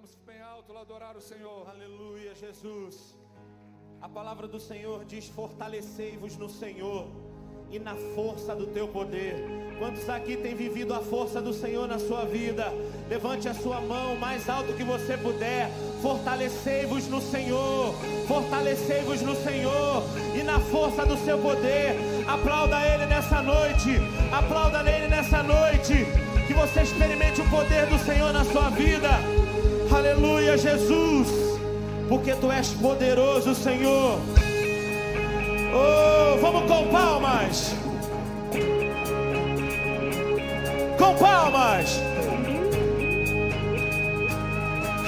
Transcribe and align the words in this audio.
Vamos 0.00 0.16
bem 0.26 0.40
alto 0.40 0.74
adorar 0.78 1.14
o 1.14 1.20
Senhor. 1.20 1.68
Aleluia, 1.68 2.34
Jesus. 2.34 3.14
A 4.00 4.08
palavra 4.08 4.48
do 4.48 4.58
Senhor 4.58 5.04
diz: 5.04 5.28
Fortalecei-vos 5.28 6.38
no 6.38 6.48
Senhor 6.48 7.06
e 7.70 7.78
na 7.78 7.94
força 8.14 8.56
do 8.56 8.68
teu 8.68 8.88
poder. 8.88 9.34
Quantos 9.78 10.08
aqui 10.08 10.38
têm 10.38 10.54
vivido 10.54 10.94
a 10.94 11.00
força 11.00 11.42
do 11.42 11.52
Senhor 11.52 11.86
na 11.86 11.98
sua 11.98 12.24
vida? 12.24 12.72
Levante 13.10 13.46
a 13.46 13.52
sua 13.52 13.78
mão 13.82 14.16
mais 14.16 14.48
alto 14.48 14.72
que 14.72 14.82
você 14.82 15.18
puder. 15.18 15.68
Fortalecei-vos 16.00 17.06
no 17.08 17.20
Senhor. 17.20 17.92
Fortalecei-vos 18.26 19.20
no 19.20 19.36
Senhor 19.36 20.02
e 20.34 20.42
na 20.42 20.60
força 20.60 21.04
do 21.04 21.18
seu 21.18 21.38
poder. 21.38 21.94
Aplauda 22.26 22.80
Ele 22.86 23.04
nessa 23.04 23.42
noite. 23.42 23.98
Aplauda 24.32 24.78
Ele 24.90 25.08
nessa 25.08 25.42
noite. 25.42 26.06
Que 26.46 26.54
você 26.54 26.80
experimente 26.80 27.42
o 27.42 27.50
poder 27.50 27.86
do 27.86 27.98
Senhor 27.98 28.32
na 28.32 28.46
sua 28.46 28.70
vida. 28.70 29.39
Aleluia, 29.92 30.56
Jesus. 30.56 31.28
Porque 32.08 32.34
tu 32.34 32.50
és 32.50 32.68
poderoso, 32.68 33.54
Senhor. 33.54 34.18
Oh, 35.72 36.38
vamos 36.40 36.68
com 36.68 36.88
palmas. 36.88 37.74
Com 40.98 41.14
palmas. 41.16 42.00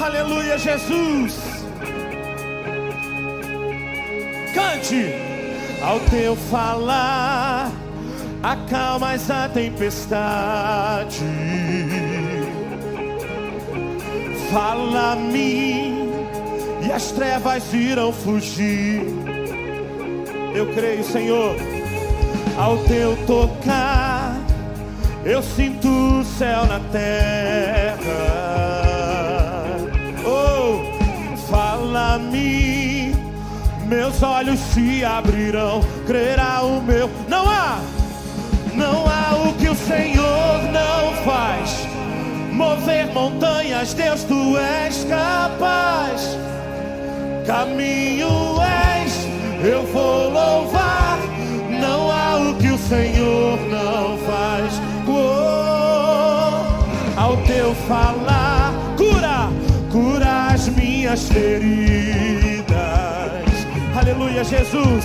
Aleluia, 0.00 0.58
Jesus. 0.58 1.38
Cante. 4.54 5.14
Ao 5.82 5.98
teu 6.10 6.36
falar, 6.36 7.72
acalmas 8.42 9.28
a 9.30 9.48
tempestade. 9.48 11.18
Fala 14.52 15.12
a 15.12 15.16
mim 15.16 16.10
e 16.86 16.92
as 16.92 17.10
trevas 17.10 17.72
irão 17.72 18.12
fugir. 18.12 19.02
Eu 20.54 20.66
creio, 20.74 21.02
Senhor, 21.02 21.56
ao 22.58 22.76
teu 22.84 23.16
tocar, 23.26 24.36
eu 25.24 25.42
sinto 25.42 25.88
o 25.88 26.22
céu 26.22 26.66
na 26.66 26.80
terra. 26.90 27.96
Oh, 30.22 30.82
fala-me, 31.50 33.14
meus 33.86 34.22
olhos 34.22 34.60
se 34.60 35.02
abrirão, 35.02 35.80
crerá 36.06 36.60
o 36.62 36.82
meu. 36.82 37.08
Não 37.26 37.48
há, 37.48 37.80
não 38.74 39.06
há 39.06 39.48
o 39.48 39.54
que 39.54 39.70
o 39.70 39.74
Senhor 39.74 40.62
não. 40.70 41.01
Mover 42.52 43.06
montanhas, 43.14 43.94
Deus, 43.94 44.24
tu 44.24 44.56
és 44.58 45.04
capaz. 45.04 46.38
Caminho 47.46 48.60
és 48.60 49.26
eu 49.64 49.86
vou 49.86 50.30
louvar. 50.30 51.18
Não 51.80 52.10
há 52.10 52.36
o 52.36 52.54
que 52.56 52.68
o 52.68 52.78
Senhor 52.78 53.58
não 53.70 54.18
faz. 54.18 54.80
Oh, 55.08 56.62
ao 57.18 57.36
teu 57.38 57.74
falar, 57.88 58.72
cura, 58.96 59.48
cura 59.90 60.48
as 60.52 60.68
minhas 60.68 61.28
feridas. 61.28 62.66
Aleluia, 63.96 64.44
Jesus. 64.44 65.04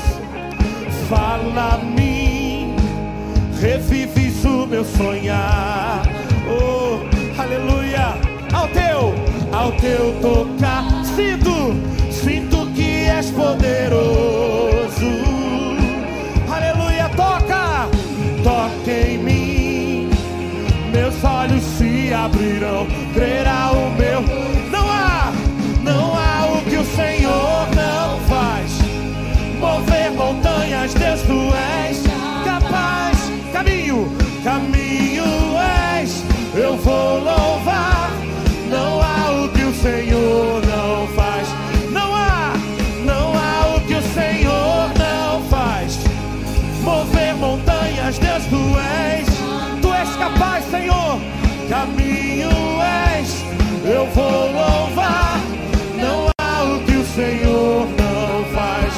Fala 1.10 1.76
a 1.76 1.78
mim, 1.78 2.76
revives 3.62 4.44
o 4.44 4.66
meu 4.66 4.84
sonhar. 4.84 6.04
Oh. 6.50 6.77
Ao 8.58 8.68
teu, 8.70 9.14
ao 9.52 9.72
teu 9.74 10.20
tocar, 10.20 10.84
sinto, 11.16 11.76
sinto 12.12 12.66
que 12.74 13.06
és 13.06 13.30
poderoso. 13.30 15.12
Aleluia, 16.52 17.08
toca, 17.16 17.88
toca 18.44 18.92
em 18.92 19.20
mim. 19.20 20.10
Meus 20.92 21.24
olhos 21.24 21.64
se 21.78 22.12
abrirão, 22.12 22.88
crerá 23.14 23.74
o 23.74 23.92
meu. 23.92 24.24
Não 24.72 24.90
há, 24.90 25.32
não 25.84 26.16
há 26.18 26.58
o 26.58 26.64
que 26.64 26.78
o 26.78 26.86
Senhor 26.96 27.68
não 27.76 28.20
faz. 28.22 28.80
Mover 29.60 30.12
montanhas, 30.14 30.96
Deus, 30.96 31.22
tu 31.22 31.54
vou 54.18 54.52
louvar. 54.52 55.40
Não 55.96 56.30
há 56.40 56.64
o 56.64 56.80
que 56.86 56.96
o 56.96 57.06
Senhor 57.06 57.88
não 58.02 58.46
faz. 58.56 58.94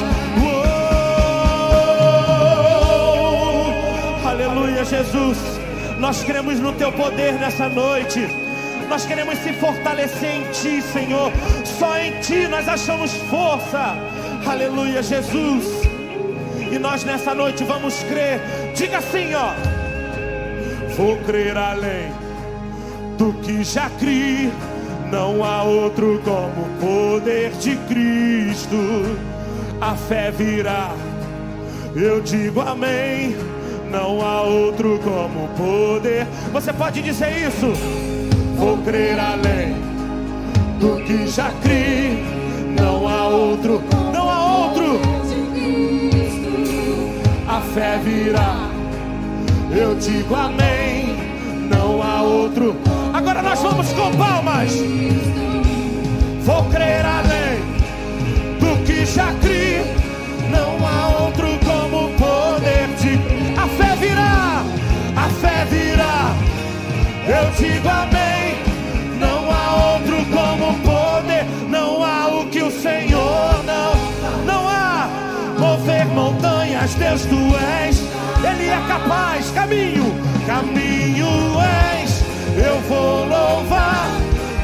Aleluia, 4.24 4.84
Jesus. 4.84 5.38
Nós 5.98 6.24
cremos 6.24 6.58
no 6.58 6.72
teu 6.72 6.90
poder 6.92 7.34
nessa 7.34 7.68
noite. 7.68 8.26
Nós 8.88 9.04
queremos 9.04 9.38
se 9.38 9.52
fortalecer 9.52 10.36
em 10.36 10.44
ti, 10.52 10.82
Senhor. 10.82 11.30
Só 11.64 11.98
em 11.98 12.18
ti 12.20 12.48
nós 12.48 12.66
achamos 12.66 13.12
força. 13.30 13.96
Aleluia, 14.46 15.02
Jesus. 15.02 15.64
E 16.72 16.78
nós 16.78 17.04
nessa 17.04 17.34
noite 17.34 17.62
vamos 17.64 17.94
crer. 18.04 18.40
Diga 18.74 18.98
assim, 18.98 19.34
ó. 19.34 19.52
Vou 20.96 21.16
crer 21.18 21.56
além 21.56 22.10
do 23.18 23.32
que 23.34 23.62
já 23.62 23.90
criei. 23.90 24.50
Não 25.10 25.44
há 25.44 25.64
outro 25.64 26.20
como 26.24 26.62
o 26.62 26.70
poder 26.80 27.50
de 27.52 27.76
Cristo. 27.88 28.76
A 29.80 29.96
fé 29.96 30.30
virá. 30.30 30.92
Eu 31.96 32.20
digo 32.20 32.60
amém. 32.60 33.36
Não 33.90 34.24
há 34.24 34.42
outro 34.42 35.00
como 35.02 35.46
o 35.46 35.48
poder. 35.56 36.26
Você 36.52 36.72
pode 36.72 37.02
dizer 37.02 37.48
isso? 37.48 37.72
Vou 38.56 38.78
crer 38.78 39.18
além 39.18 39.74
do 40.78 41.02
que 41.04 41.26
já 41.26 41.50
criei. 41.62 42.22
Não 42.80 43.08
há 43.08 43.26
outro, 43.26 43.82
não 44.12 44.30
há 44.30 44.58
outro. 44.58 45.00
A 47.48 47.60
fé 47.74 47.98
virá. 48.04 48.68
Eu 49.76 49.96
digo 49.96 50.34
amém. 50.36 51.16
Não 51.68 52.00
há 52.00 52.22
outro. 52.22 52.76
Agora 53.20 53.42
nós 53.42 53.60
vamos 53.60 53.92
com 53.92 54.10
palmas. 54.12 54.72
Vou 56.42 56.64
crer 56.70 57.04
além 57.04 57.60
do 58.58 58.82
que 58.86 59.04
já 59.04 59.30
criei. 59.42 59.84
Não 60.50 60.86
há 60.86 61.24
outro 61.24 61.46
como 61.62 62.06
o 62.06 62.10
poder 62.14 62.88
de. 62.98 63.20
A 63.60 63.66
fé 63.76 63.94
virá. 63.96 64.64
A 65.14 65.28
fé 65.38 65.66
virá. 65.66 66.34
Eu 67.28 67.50
digo 67.58 67.88
amém. 67.90 68.56
Não 69.20 69.52
há 69.52 69.92
outro 69.92 70.24
como 70.34 70.70
o 70.70 70.78
poder. 70.78 71.44
Não 71.68 72.02
há 72.02 72.26
o 72.26 72.46
que 72.46 72.62
o 72.62 72.70
Senhor 72.70 73.62
não. 73.66 74.46
Não 74.46 74.66
há 74.66 75.10
mover 75.58 76.06
montanhas. 76.06 76.94
Deus 76.94 77.26
tu 77.26 77.36
és. 77.82 78.02
Ele 78.42 78.70
é 78.70 78.82
capaz. 78.88 79.50
Caminho. 79.50 80.06
Caminho 80.46 81.60
és. 81.60 81.89
Eu 82.56 82.80
vou 82.88 83.26
louvar. 83.26 84.08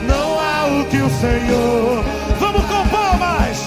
Não 0.06 0.40
há 0.40 0.80
o 0.80 0.84
que 0.86 0.98
o 0.98 1.10
Senhor. 1.10 2.04
Vamos 2.38 2.64
com 2.66 2.88
palmas. 2.88 3.64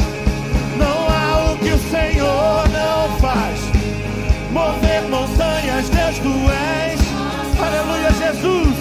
Não 0.77 1.07
há 1.09 1.51
o 1.51 1.57
que 1.57 1.71
o 1.71 1.79
Senhor 1.89 2.67
não 2.69 3.17
faz. 3.19 3.59
Mover 4.51 5.03
montanhas, 5.09 5.89
Deus 5.89 6.19
tu 6.19 6.33
és. 6.51 6.99
Aleluia, 7.59 8.11
Jesus. 8.11 8.75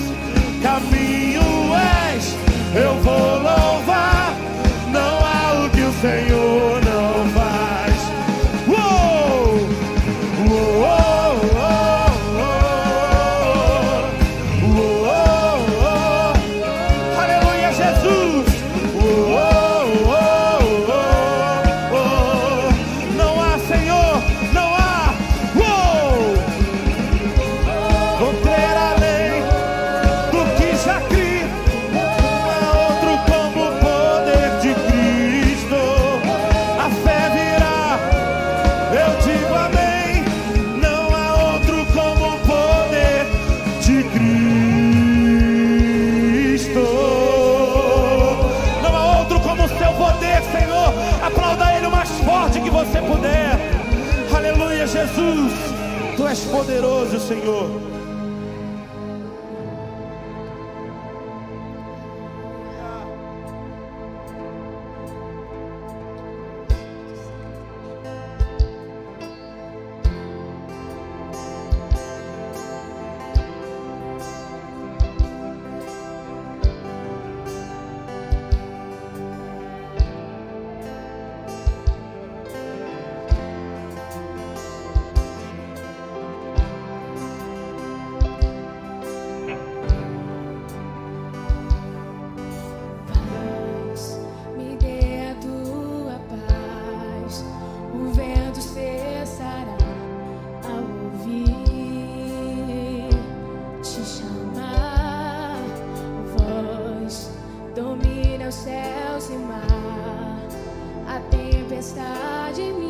Caminho 0.62 1.74
és. 2.12 2.36
Eu 2.74 2.94
vou 3.02 3.38
louvar. 3.38 4.34
Não 4.90 5.18
há 5.24 5.64
o 5.64 5.70
que 5.70 5.82
o 5.82 5.92
Senhor 6.00 6.27
Senhor. 57.48 57.87
céus 108.58 109.30
e 109.30 109.38
mar, 109.38 110.38
a 111.06 111.20
tempestade 111.30 112.72
me 112.72 112.87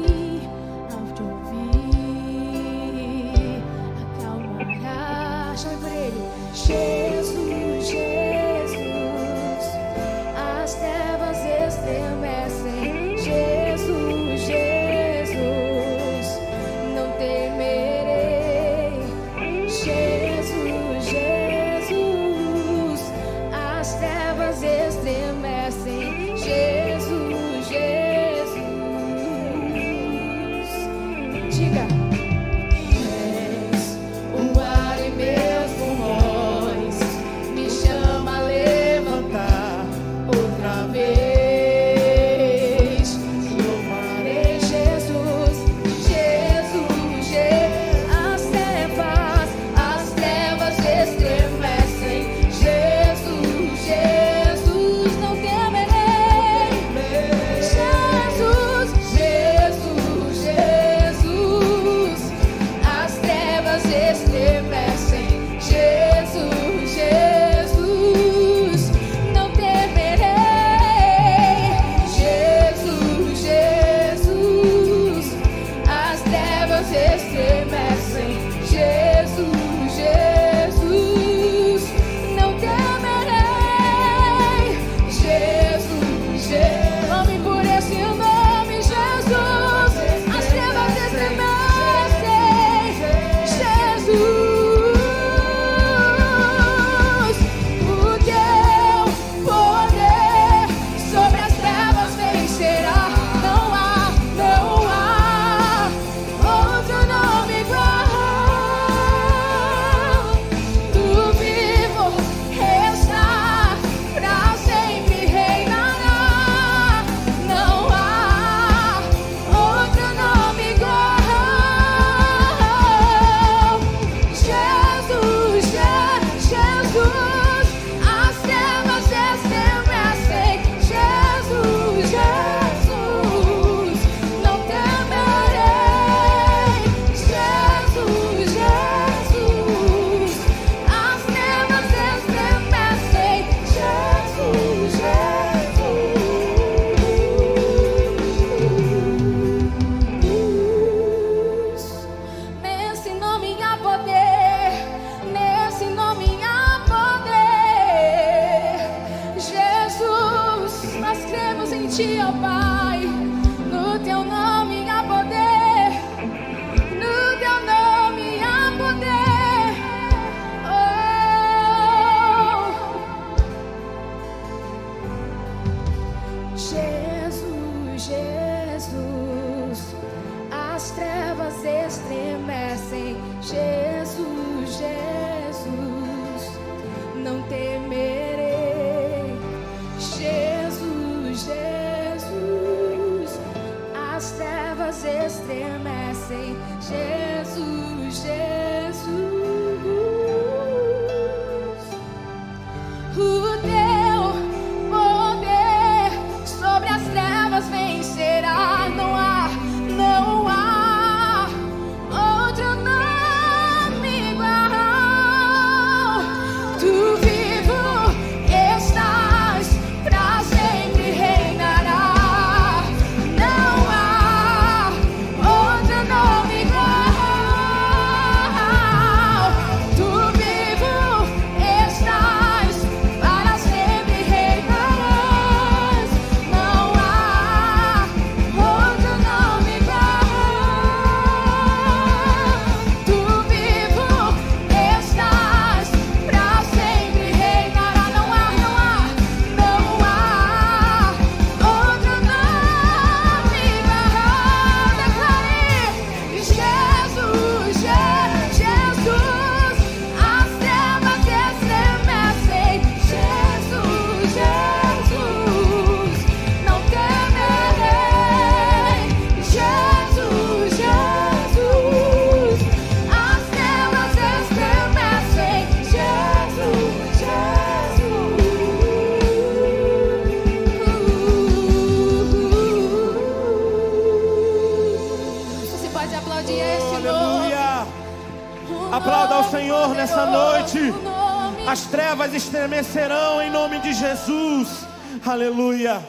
elas 292.29 292.35
estremecerão 292.35 293.41
em 293.41 293.51
nome 293.51 293.81
de 293.81 293.95
Jesus. 293.95 294.87
Aleluia. 295.25 296.01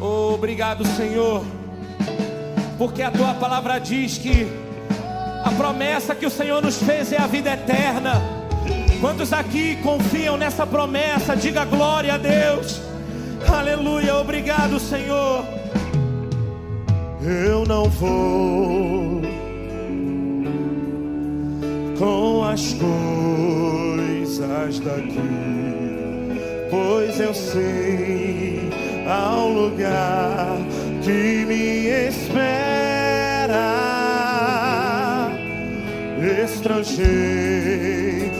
Oh, 0.00 0.32
obrigado, 0.34 0.86
Senhor, 0.96 1.44
porque 2.78 3.02
a 3.02 3.10
tua 3.10 3.34
palavra 3.34 3.78
diz 3.78 4.16
que 4.16 4.48
a 5.44 5.50
promessa 5.50 6.14
que 6.14 6.24
o 6.24 6.30
Senhor 6.30 6.62
nos 6.62 6.78
fez 6.82 7.12
é 7.12 7.18
a 7.18 7.26
vida 7.26 7.52
eterna. 7.52 8.14
Quantos 9.00 9.34
aqui 9.34 9.76
confiam 9.82 10.38
nessa 10.38 10.66
promessa? 10.66 11.36
Diga 11.36 11.66
glória 11.66 12.14
a 12.14 12.18
Deus. 12.18 12.80
Aleluia, 13.46 14.16
obrigado, 14.16 14.80
Senhor. 14.80 15.44
Eu 17.22 17.66
não 17.66 17.84
vou 17.90 19.20
com 21.98 22.44
as 22.44 22.72
coisas 22.72 23.89
daqui, 24.40 25.20
pois 26.70 27.20
eu 27.20 27.34
sei 27.34 28.60
há 29.06 29.36
um 29.36 29.52
lugar 29.52 30.56
que 31.02 31.44
me 31.46 31.88
espera. 32.08 32.40
Estrangeiro 36.44 38.30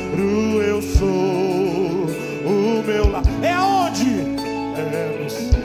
eu 0.62 0.80
sou, 0.80 2.06
o 2.46 2.82
meu 2.86 3.10
lar 3.10 3.22
é 3.42 3.58
onde? 3.58 4.20
É 4.76 5.18
no 5.22 5.30
céu, 5.30 5.60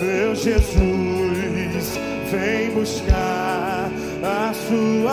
meu 0.00 0.34
Jesus 0.34 1.98
vem 2.30 2.70
buscar 2.70 3.90
a 4.22 4.52
sua 4.54 5.05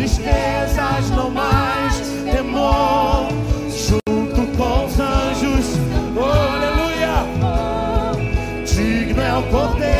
tristezas, 0.00 1.10
não 1.10 1.30
mais 1.30 1.98
temor. 2.32 3.28
Junto 3.68 4.56
com 4.56 4.86
os 4.86 4.98
anjos, 4.98 5.76
aleluia. 6.16 7.26
Digno 8.64 9.22
é 9.22 9.36
o 9.36 9.42
poder. 9.42 9.99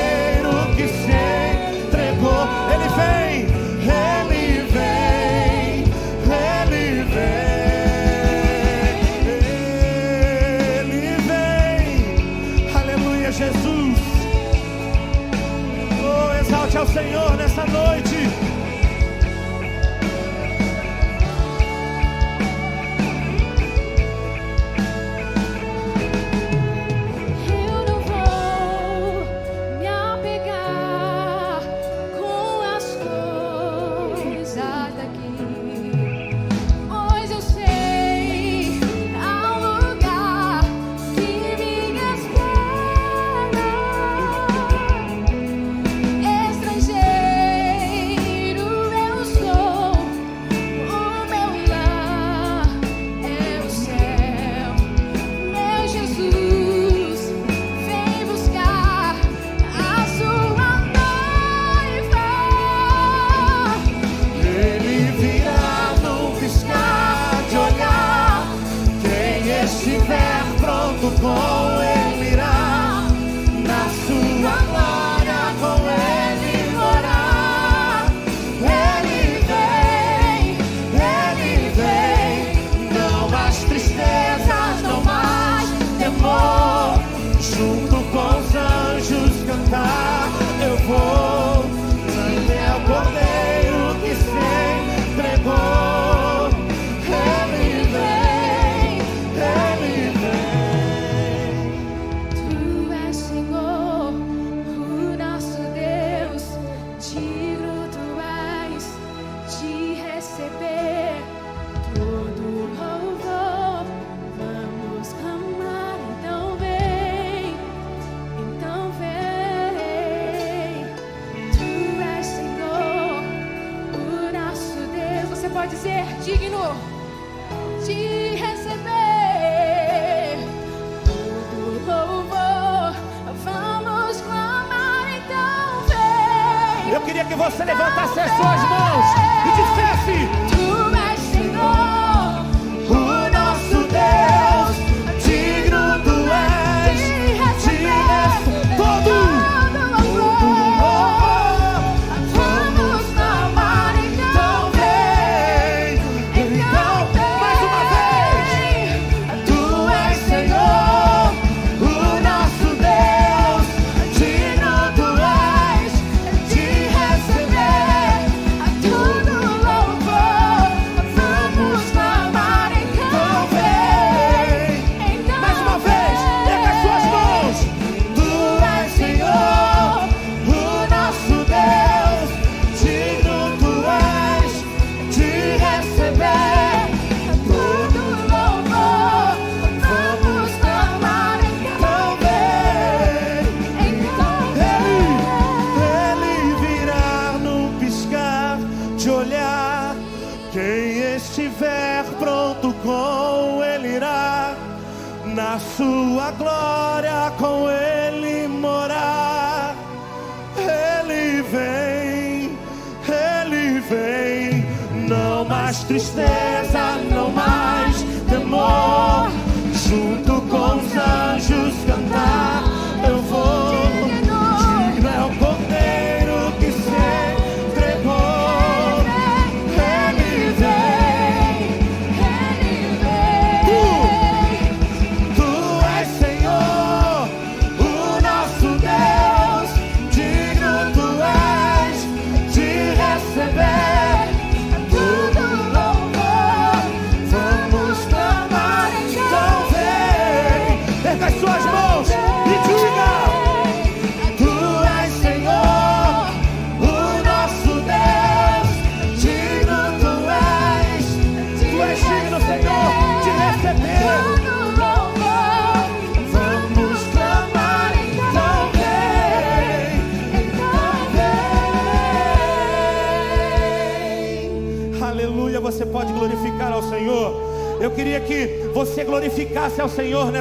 as 138.20 138.30
suas 138.36 138.62
mãos 138.68 139.06
e 139.46 139.50
dissesse: 139.56 140.39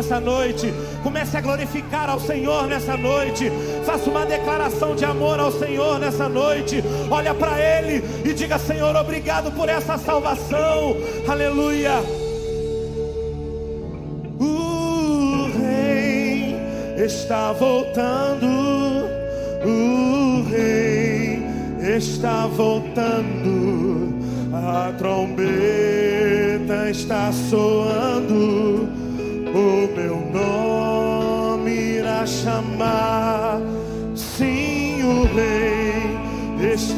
nessa 0.10 0.19
noite. 0.19 0.74
Comece 1.04 1.38
a 1.38 1.41
glorificar 1.41 2.10
ao 2.10 2.19
Senhor 2.19 2.65
nessa 2.67 2.98
noite. 2.98 3.52
Faça 3.86 4.10
uma 4.10 4.26
declaração 4.26 4.95
de 4.95 5.06
amor 5.06 5.39
ao 5.39 5.52
Senhor 5.52 6.00
nessa 6.00 6.28
noite. 6.28 6.84
Olha 7.12 7.34
para 7.36 7.60
Ele 7.60 8.04
e 8.26 8.34
diga: 8.34 8.58
Senhor, 8.58 8.95
obrigado 8.95 9.52
por 9.52 9.69
essa 9.69 9.98
salvação. 10.00 10.95
Aleluia. 11.28 12.02
O 14.39 15.52
Rei 15.60 16.56
está 16.98 17.52
voltando. 17.54 18.48
O 19.63 20.43
Rei 20.50 21.43
está 21.95 22.48
voltando. 22.48 24.17
A 24.52 24.91
trombeta 24.98 26.89
está 26.89 27.32
soando 27.32 28.79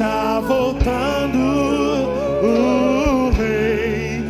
está 0.01 0.39
voltando 0.39 1.37
o 2.41 3.29
rei, 3.37 4.23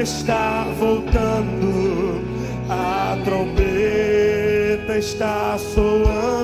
está 0.00 0.66
voltando, 0.80 2.22
a 2.70 3.18
trombeta 3.26 4.96
está 4.96 5.58
soando. 5.58 6.37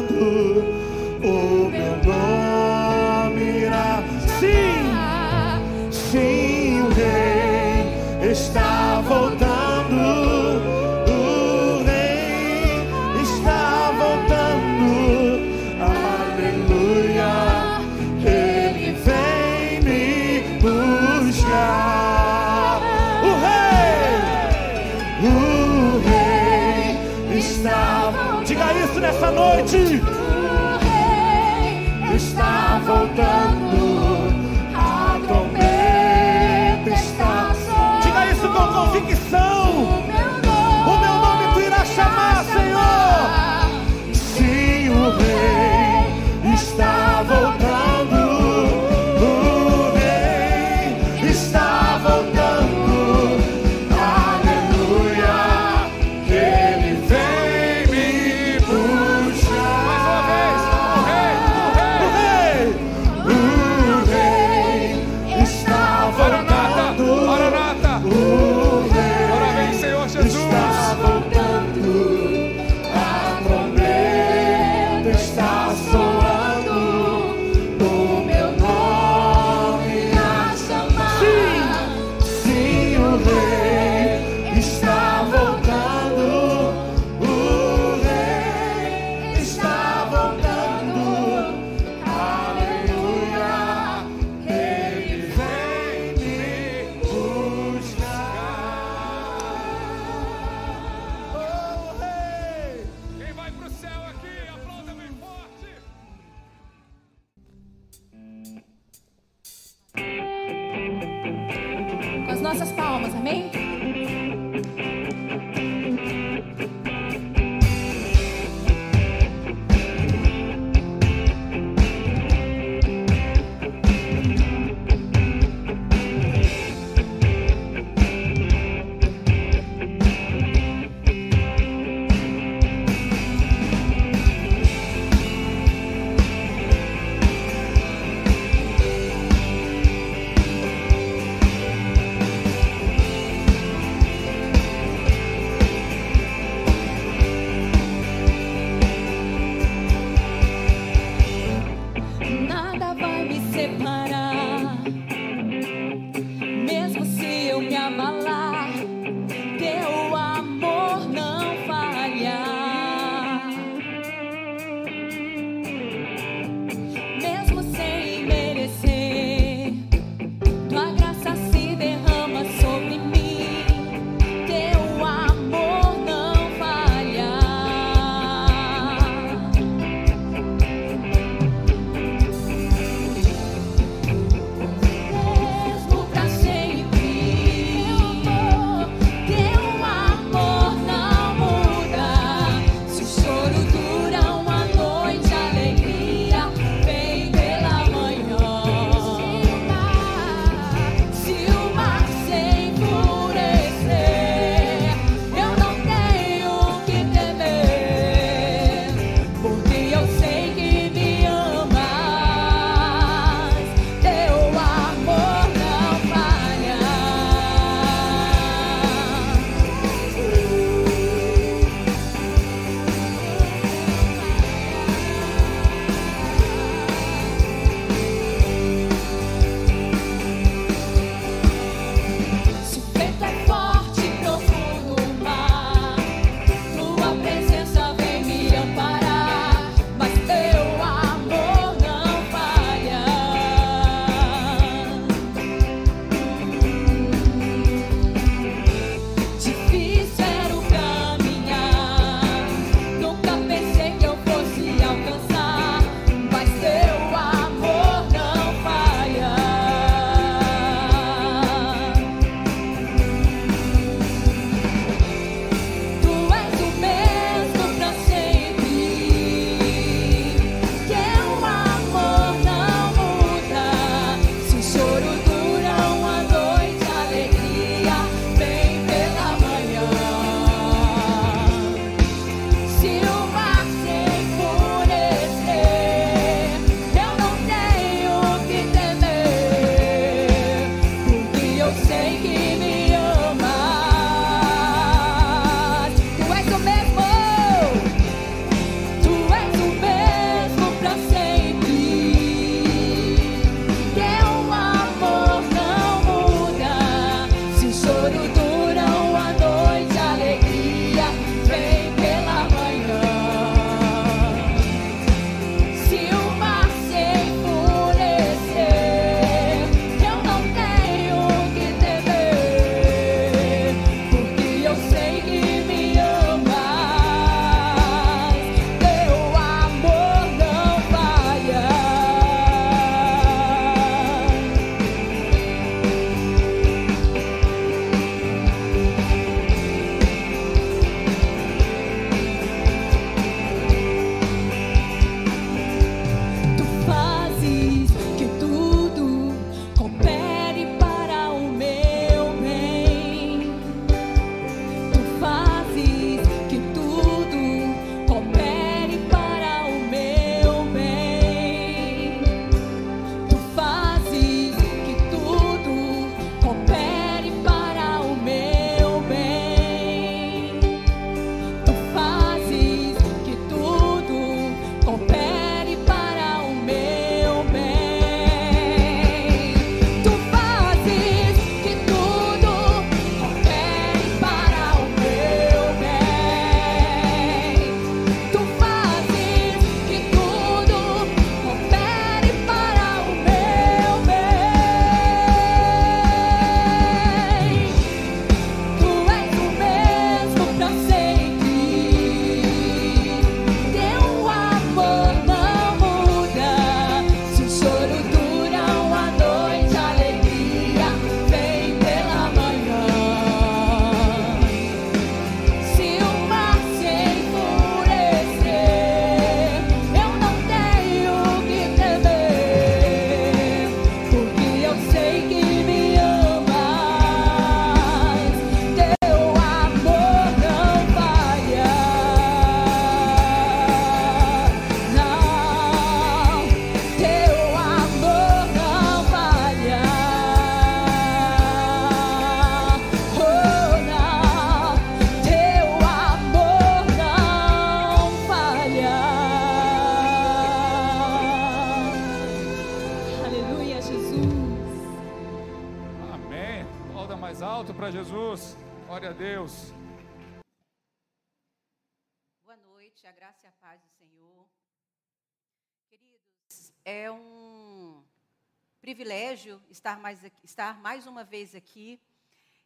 Estar 469.84 470.00
mais, 470.00 470.18
estar 470.42 470.80
mais 470.80 471.06
uma 471.06 471.22
vez 471.22 471.54
aqui. 471.54 472.00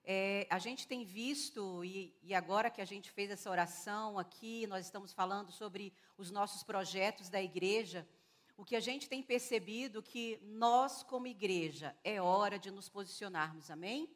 É, 0.05 0.47
a 0.49 0.61
gente 0.61 0.87
tem 0.87 1.05
visto, 1.05 1.85
e, 1.85 2.17
e 2.23 2.33
agora 2.33 2.71
que 2.71 2.81
a 2.81 2.85
gente 2.85 3.11
fez 3.11 3.29
essa 3.29 3.51
oração 3.51 4.21
aqui, 4.21 4.69
nós 4.69 4.85
estamos 4.85 5.13
falando 5.13 5.51
sobre 5.51 5.93
os 6.17 6.31
nossos 6.31 6.63
projetos 6.63 7.29
da 7.29 7.43
igreja. 7.43 8.09
O 8.57 8.65
que 8.65 8.77
a 8.77 8.81
gente 8.81 9.09
tem 9.09 9.21
percebido 9.21 10.01
que 10.01 10.39
nós, 10.45 11.03
como 11.03 11.27
igreja, 11.27 11.93
é 12.05 12.23
hora 12.23 12.57
de 12.57 12.71
nos 12.71 12.89
posicionarmos, 12.89 13.69
amém? 13.69 14.09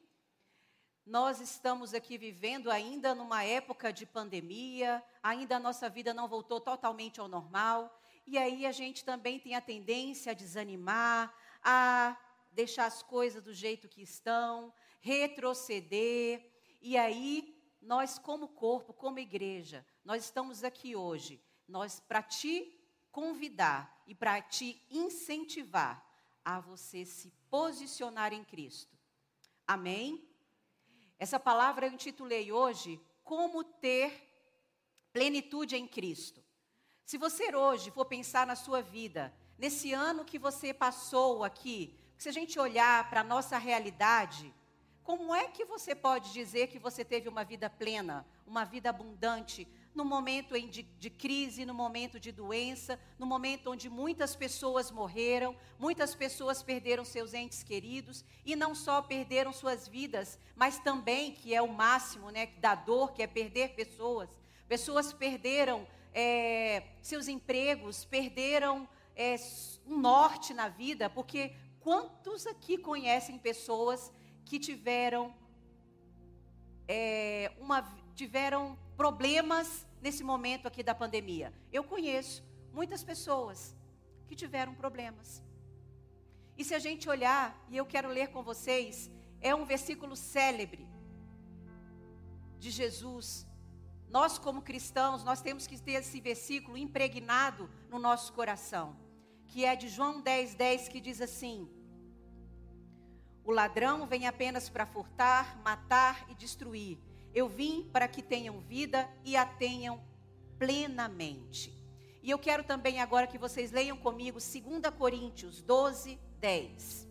Nós 1.05 1.41
estamos 1.41 1.95
aqui 1.95 2.17
vivendo 2.17 2.71
ainda 2.71 3.17
numa 3.17 3.43
época 3.43 3.93
de 3.93 4.07
pandemia, 4.07 5.03
ainda 5.21 5.57
a 5.57 5.61
nossa 5.61 5.89
vida 5.89 6.15
não 6.15 6.29
voltou 6.29 6.61
totalmente 6.61 7.19
ao 7.19 7.27
normal, 7.27 8.01
e 8.25 8.39
aí 8.39 8.65
a 8.65 8.71
gente 8.71 9.05
também 9.05 9.41
tem 9.41 9.57
a 9.57 9.61
tendência 9.61 10.31
a 10.31 10.37
desanimar, 10.37 11.35
a 11.65 12.17
deixar 12.53 12.87
as 12.87 13.03
coisas 13.03 13.43
do 13.43 13.53
jeito 13.53 13.89
que 13.89 14.03
estão, 14.03 14.73
retroceder. 15.01 16.51
E 16.81 16.97
aí, 16.97 17.55
nós, 17.81 18.19
como 18.19 18.49
corpo, 18.49 18.93
como 18.93 19.19
igreja, 19.19 19.85
nós 20.05 20.25
estamos 20.25 20.63
aqui 20.63 20.95
hoje, 20.95 21.43
nós 21.67 22.01
para 22.01 22.23
te 22.23 22.79
convidar 23.11 24.03
e 24.07 24.15
para 24.15 24.41
te 24.41 24.81
incentivar 24.91 26.05
a 26.45 26.61
você 26.61 27.05
se 27.05 27.31
posicionar 27.51 28.33
em 28.33 28.45
Cristo. 28.45 28.97
Amém? 29.67 30.29
Essa 31.19 31.39
palavra 31.39 31.87
eu 31.87 31.93
intitulei 31.93 32.51
hoje 32.51 33.01
Como 33.23 33.63
ter 33.63 34.29
plenitude 35.13 35.77
em 35.77 35.87
Cristo. 35.87 36.43
Se 37.05 37.17
você 37.19 37.55
hoje 37.55 37.91
for 37.91 38.05
pensar 38.07 38.47
na 38.47 38.57
sua 38.57 38.81
vida, 38.81 39.33
nesse 39.59 39.93
ano 39.93 40.25
que 40.25 40.39
você 40.39 40.73
passou 40.73 41.45
aqui, 41.45 42.02
se 42.23 42.29
a 42.29 42.33
gente 42.33 42.57
olhar 42.57 43.11
para 43.11 43.23
a 43.23 43.25
nossa 43.25 43.59
realidade, 43.59 44.55
como 45.03 45.35
é 45.35 45.49
que 45.49 45.65
você 45.65 45.93
pode 45.93 46.33
dizer 46.33 46.69
que 46.69 46.79
você 46.79 47.05
teve 47.05 47.29
uma 47.29 47.43
vida 47.43 47.69
plena, 47.69 48.25
uma 48.47 48.65
vida 48.65 48.91
abundante, 48.91 49.67
no 49.93 50.05
momento 50.05 50.55
de, 50.55 50.85
de, 50.85 51.11
crise, 51.11 51.67
no 51.67 51.75
momento 51.75 52.21
de 52.21 52.31
doença, 52.31 52.97
no 53.19 53.27
momento 53.27 53.73
onde 53.73 53.91
muitas 53.91 54.37
pessoas 54.37 54.89
morreram, 54.89 55.57
muitas 55.81 56.15
pessoas 56.15 56.63
perderam 56.63 57.05
seus 57.05 57.35
entes 57.35 57.65
queridos, 57.65 58.25
e 58.47 58.55
não 58.55 58.73
só 58.73 59.03
perderam 59.03 59.53
suas 59.53 59.89
vidas, 59.89 60.39
mas 60.55 60.79
também, 60.79 61.33
que 61.33 61.53
é 61.53 61.61
o 61.61 61.67
máximo 61.67 62.31
né, 62.31 62.47
da 62.59 62.77
dor, 62.77 63.15
que 63.15 63.25
é 63.25 63.27
perder 63.27 63.71
pessoas. 63.71 64.31
Pessoas 64.69 65.13
perderam 65.13 65.85
é, 66.15 66.85
seus 67.03 67.27
empregos, 67.27 68.05
perderam 68.05 68.89
é, 69.17 69.35
um 69.87 69.99
norte 69.99 70.55
na 70.55 70.69
vida, 70.69 71.11
porque 71.11 71.53
quantos 71.83 72.47
aqui 72.47 72.77
conhecem 72.79 73.39
pessoas 73.39 74.13
que 74.45 74.59
tiveram 74.59 75.35
é, 76.89 77.53
uma, 77.59 77.81
tiveram 78.15 78.79
problemas 78.97 79.87
nesse 80.01 80.23
momento 80.23 80.67
aqui 80.67 80.83
da 80.83 80.95
pandemia. 80.95 81.53
Eu 81.73 81.85
conheço 81.85 82.45
muitas 82.73 83.03
pessoas 83.05 83.77
que 84.27 84.35
tiveram 84.35 84.75
problemas. 84.75 85.43
E 86.57 86.65
se 86.65 86.75
a 86.75 86.79
gente 86.79 87.09
olhar, 87.09 87.47
e 87.71 87.77
eu 87.77 87.87
quero 87.87 88.09
ler 88.09 88.29
com 88.29 88.43
vocês, 88.43 89.11
é 89.41 89.55
um 89.55 89.65
versículo 89.65 90.15
célebre 90.17 90.87
de 92.59 92.71
Jesus. 92.71 93.47
Nós, 94.09 94.39
como 94.39 94.63
cristãos, 94.63 95.25
nós 95.25 95.41
temos 95.41 95.67
que 95.67 95.81
ter 95.81 95.93
esse 95.93 96.21
versículo 96.21 96.77
impregnado 96.77 97.69
no 97.89 97.99
nosso 97.99 98.33
coração, 98.33 98.97
que 99.53 99.67
é 99.67 99.77
de 99.77 99.87
João 99.87 100.19
10, 100.23 100.55
10, 100.55 100.89
que 100.89 100.99
diz 100.99 101.21
assim: 101.21 101.69
O 103.45 103.51
ladrão 103.51 104.07
vem 104.07 104.27
apenas 104.27 104.71
para 104.71 104.87
furtar, 104.87 105.59
matar 105.63 106.27
e 106.31 106.35
destruir. 106.35 106.99
Eu 107.35 107.51
vim 107.51 107.87
para 107.93 108.09
que 108.09 108.23
tenham 108.23 108.61
vida 108.61 109.07
e 109.23 109.37
a 109.37 109.45
tenham 109.45 110.03
plenamente. 110.59 111.71
E 112.23 112.31
eu 112.31 112.39
quero 112.39 112.65
também 112.65 113.01
agora 113.01 113.27
que 113.27 113.37
vocês 113.37 113.71
leiam 113.71 113.97
comigo 113.97 114.39
2 114.39 114.95
Coríntios 114.97 115.61
12, 115.61 116.19
10. 116.41 117.09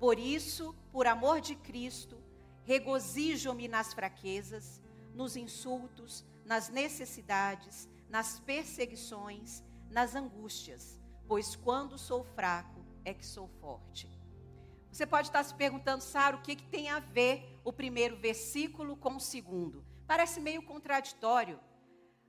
Por 0.00 0.18
isso, 0.18 0.74
por 0.90 1.06
amor 1.06 1.42
de 1.42 1.56
Cristo, 1.56 2.16
regozijo-me 2.64 3.68
nas 3.68 3.92
fraquezas, 3.92 4.82
nos 5.12 5.36
insultos, 5.36 6.24
nas 6.44 6.70
necessidades, 6.70 7.86
nas 8.08 8.40
perseguições, 8.40 9.62
nas 9.90 10.14
angústias, 10.14 10.98
pois 11.26 11.56
quando 11.56 11.98
sou 11.98 12.24
fraco 12.24 12.84
é 13.04 13.12
que 13.12 13.24
sou 13.24 13.48
forte. 13.60 14.10
Você 14.90 15.06
pode 15.06 15.28
estar 15.28 15.42
se 15.42 15.54
perguntando, 15.54 16.02
Sara, 16.02 16.36
o 16.36 16.40
que, 16.40 16.54
que 16.54 16.68
tem 16.68 16.88
a 16.88 17.00
ver 17.00 17.60
o 17.64 17.72
primeiro 17.72 18.16
versículo 18.16 18.96
com 18.96 19.16
o 19.16 19.20
segundo? 19.20 19.84
Parece 20.06 20.40
meio 20.40 20.62
contraditório. 20.62 21.58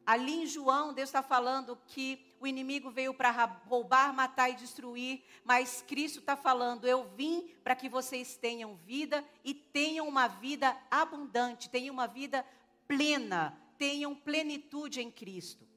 Ali 0.06 0.44
em 0.44 0.46
João, 0.46 0.94
Deus 0.94 1.10
está 1.10 1.22
falando 1.22 1.78
que 1.88 2.36
o 2.40 2.48
inimigo 2.48 2.92
veio 2.92 3.14
para 3.14 3.32
roubar, 3.68 4.14
matar 4.14 4.50
e 4.50 4.56
destruir, 4.56 5.24
mas 5.44 5.82
Cristo 5.82 6.20
está 6.20 6.36
falando: 6.36 6.88
eu 6.88 7.10
vim 7.16 7.50
para 7.64 7.76
que 7.76 7.90
vocês 7.90 8.38
tenham 8.38 8.76
vida 8.78 9.24
e 9.44 9.54
tenham 9.54 10.08
uma 10.08 10.28
vida 10.28 10.78
abundante, 10.92 11.70
tenham 11.70 11.94
uma 11.94 12.08
vida 12.08 12.46
plena, 12.88 13.60
tenham 13.78 14.16
plenitude 14.16 15.02
em 15.02 15.12
Cristo. 15.12 15.68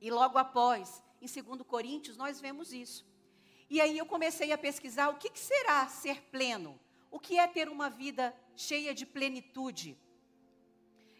E 0.00 0.10
logo 0.10 0.38
após, 0.38 1.02
em 1.20 1.26
2 1.26 1.62
Coríntios, 1.62 2.16
nós 2.16 2.40
vemos 2.40 2.72
isso. 2.72 3.06
E 3.68 3.80
aí 3.80 3.96
eu 3.96 4.06
comecei 4.06 4.52
a 4.52 4.58
pesquisar 4.58 5.10
o 5.10 5.16
que, 5.16 5.30
que 5.30 5.38
será 5.38 5.86
ser 5.88 6.22
pleno, 6.22 6.78
o 7.10 7.20
que 7.20 7.38
é 7.38 7.46
ter 7.46 7.68
uma 7.68 7.88
vida 7.90 8.34
cheia 8.56 8.94
de 8.94 9.04
plenitude. 9.06 9.96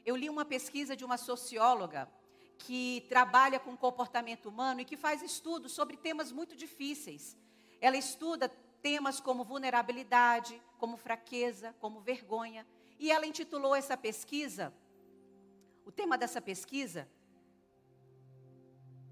Eu 0.05 0.17
li 0.17 0.29
uma 0.29 0.45
pesquisa 0.45 0.97
de 0.97 1.05
uma 1.05 1.17
socióloga 1.17 2.11
que 2.59 3.07
trabalha 3.09 3.59
com 3.59 3.77
comportamento 3.77 4.49
humano 4.49 4.81
e 4.81 4.85
que 4.85 4.97
faz 4.97 5.23
estudos 5.23 5.73
sobre 5.73 5.97
temas 5.97 6.33
muito 6.33 6.57
difíceis. 6.57 7.37
Ela 7.81 7.97
estuda 7.97 8.49
temas 8.83 9.21
como 9.21 9.45
vulnerabilidade, 9.45 10.61
como 10.79 10.97
fraqueza, 10.97 11.75
como 11.79 12.01
vergonha. 12.01 12.67
E 12.99 13.11
ela 13.11 13.27
intitulou 13.27 13.75
essa 13.75 13.97
pesquisa, 13.97 14.75
o 15.85 15.93
tema 15.93 16.19
dessa 16.19 16.41
pesquisa, 16.41 17.09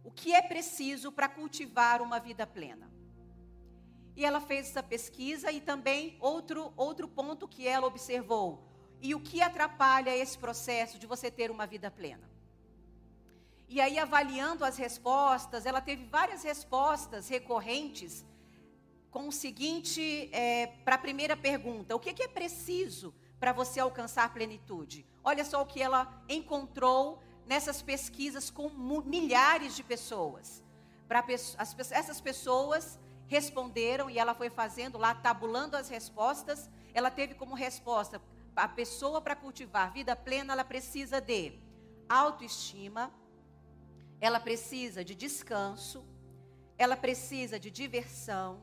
O 0.08 0.10
que 0.10 0.32
é 0.32 0.40
preciso 0.40 1.12
para 1.12 1.28
cultivar 1.28 2.00
uma 2.00 2.18
vida 2.18 2.46
plena? 2.46 2.90
E 4.16 4.24
ela 4.24 4.40
fez 4.40 4.70
essa 4.70 4.82
pesquisa 4.82 5.52
e 5.52 5.60
também 5.60 6.16
outro, 6.18 6.72
outro 6.78 7.06
ponto 7.06 7.46
que 7.46 7.68
ela 7.68 7.86
observou. 7.86 8.66
E 9.02 9.14
o 9.14 9.20
que 9.20 9.42
atrapalha 9.42 10.16
esse 10.16 10.38
processo 10.38 10.98
de 10.98 11.06
você 11.06 11.30
ter 11.30 11.50
uma 11.50 11.66
vida 11.66 11.90
plena? 11.90 12.26
E 13.68 13.82
aí, 13.82 13.98
avaliando 13.98 14.64
as 14.64 14.78
respostas, 14.78 15.66
ela 15.66 15.82
teve 15.82 16.06
várias 16.06 16.42
respostas 16.42 17.28
recorrentes 17.28 18.24
com 19.10 19.28
o 19.28 19.32
seguinte: 19.44 20.30
é, 20.32 20.68
para 20.86 20.94
a 20.94 21.04
primeira 21.06 21.36
pergunta, 21.36 21.94
o 21.94 22.00
que, 22.00 22.14
que 22.14 22.22
é 22.22 22.28
preciso 22.28 23.14
para 23.38 23.52
você 23.52 23.78
alcançar 23.78 24.32
plenitude? 24.32 25.04
Olha 25.22 25.44
só 25.44 25.60
o 25.60 25.66
que 25.66 25.82
ela 25.82 26.24
encontrou 26.30 27.22
nessas 27.48 27.80
pesquisas 27.80 28.50
com 28.50 28.68
milhares 28.68 29.74
de 29.74 29.82
pessoas. 29.82 30.62
Para 31.08 31.24
essas 31.30 32.20
pessoas 32.20 32.98
responderam 33.26 34.10
e 34.10 34.18
ela 34.18 34.34
foi 34.34 34.50
fazendo 34.50 34.98
lá, 34.98 35.14
tabulando 35.14 35.74
as 35.76 35.88
respostas. 35.88 36.70
Ela 36.92 37.10
teve 37.10 37.34
como 37.34 37.54
resposta: 37.54 38.20
a 38.54 38.68
pessoa 38.68 39.20
para 39.20 39.34
cultivar 39.34 39.92
vida 39.92 40.14
plena, 40.14 40.52
ela 40.52 40.64
precisa 40.64 41.20
de 41.20 41.58
autoestima, 42.08 43.10
ela 44.20 44.38
precisa 44.38 45.02
de 45.02 45.14
descanso, 45.14 46.04
ela 46.76 46.96
precisa 46.96 47.58
de 47.58 47.70
diversão, 47.70 48.60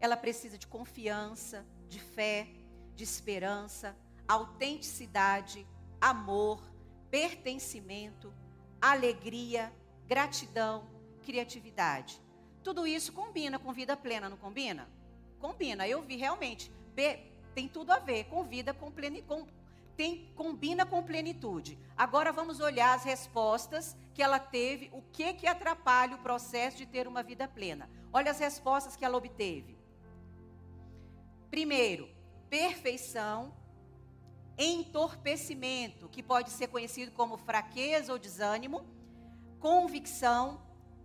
ela 0.00 0.16
precisa 0.16 0.56
de 0.56 0.66
confiança, 0.66 1.66
de 1.86 2.00
fé, 2.00 2.48
de 2.94 3.04
esperança, 3.04 3.94
autenticidade, 4.26 5.66
amor, 6.00 6.62
pertencimento, 7.10 8.32
alegria, 8.80 9.72
gratidão, 10.06 10.88
criatividade. 11.22 12.20
Tudo 12.62 12.86
isso 12.86 13.12
combina 13.12 13.58
com 13.58 13.72
vida 13.72 13.96
plena, 13.96 14.28
não 14.28 14.36
combina? 14.36 14.88
Combina. 15.38 15.86
Eu 15.86 16.02
vi 16.02 16.16
realmente. 16.16 16.72
Tem 17.54 17.68
tudo 17.68 17.92
a 17.92 17.98
ver 17.98 18.24
com 18.24 18.44
vida 18.44 18.74
com 18.74 18.90
plenitude. 18.90 19.52
Tem, 19.96 20.30
combina 20.34 20.84
com 20.84 21.02
plenitude. 21.02 21.78
Agora 21.96 22.32
vamos 22.32 22.60
olhar 22.60 22.94
as 22.94 23.04
respostas 23.04 23.96
que 24.12 24.22
ela 24.22 24.38
teve, 24.38 24.90
o 24.92 25.00
que 25.12 25.32
que 25.32 25.46
atrapalha 25.46 26.16
o 26.16 26.22
processo 26.22 26.76
de 26.76 26.86
ter 26.86 27.08
uma 27.08 27.22
vida 27.22 27.48
plena. 27.48 27.88
Olha 28.12 28.30
as 28.30 28.38
respostas 28.38 28.94
que 28.94 29.04
ela 29.04 29.16
obteve. 29.16 29.78
Primeiro, 31.50 32.10
perfeição, 32.50 33.54
entorpecimento, 34.58 36.08
que 36.08 36.22
pode 36.22 36.50
ser 36.50 36.68
conhecido 36.68 37.12
como 37.12 37.36
fraqueza 37.36 38.12
ou 38.12 38.18
desânimo, 38.18 38.84
convicção, 39.58 40.60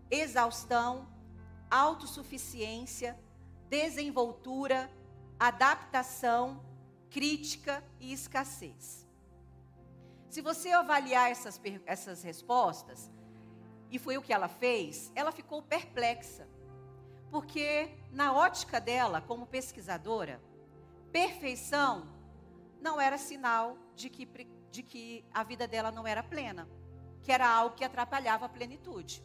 exaustão, 0.09 1.07
autossuficiência, 1.69 3.17
desenvoltura, 3.69 4.89
adaptação, 5.39 6.63
crítica 7.09 7.83
e 7.99 8.13
escassez. 8.13 9.05
Se 10.29 10.41
você 10.41 10.71
avaliar 10.71 11.29
essas, 11.29 11.59
essas 11.85 12.23
respostas, 12.23 13.11
e 13.89 13.99
foi 13.99 14.17
o 14.17 14.21
que 14.21 14.31
ela 14.31 14.47
fez, 14.47 15.11
ela 15.13 15.31
ficou 15.31 15.61
perplexa. 15.61 16.47
Porque, 17.29 17.89
na 18.11 18.33
ótica 18.33 18.79
dela, 18.79 19.21
como 19.21 19.45
pesquisadora, 19.45 20.41
perfeição 21.11 22.07
não 22.82 23.00
era 23.00 23.17
sinal 23.17 23.78
de 23.96 24.10
que, 24.10 24.26
de 24.72 24.84
que 24.84 25.24
a 25.34 25.44
vida 25.44 25.67
dela 25.67 25.91
não 25.91 26.06
era 26.06 26.24
plena, 26.24 26.67
que 27.22 27.32
era 27.32 27.48
algo 27.48 27.76
que 27.76 27.84
atrapalhava 27.84 28.46
a 28.46 28.50
plenitude. 28.50 29.24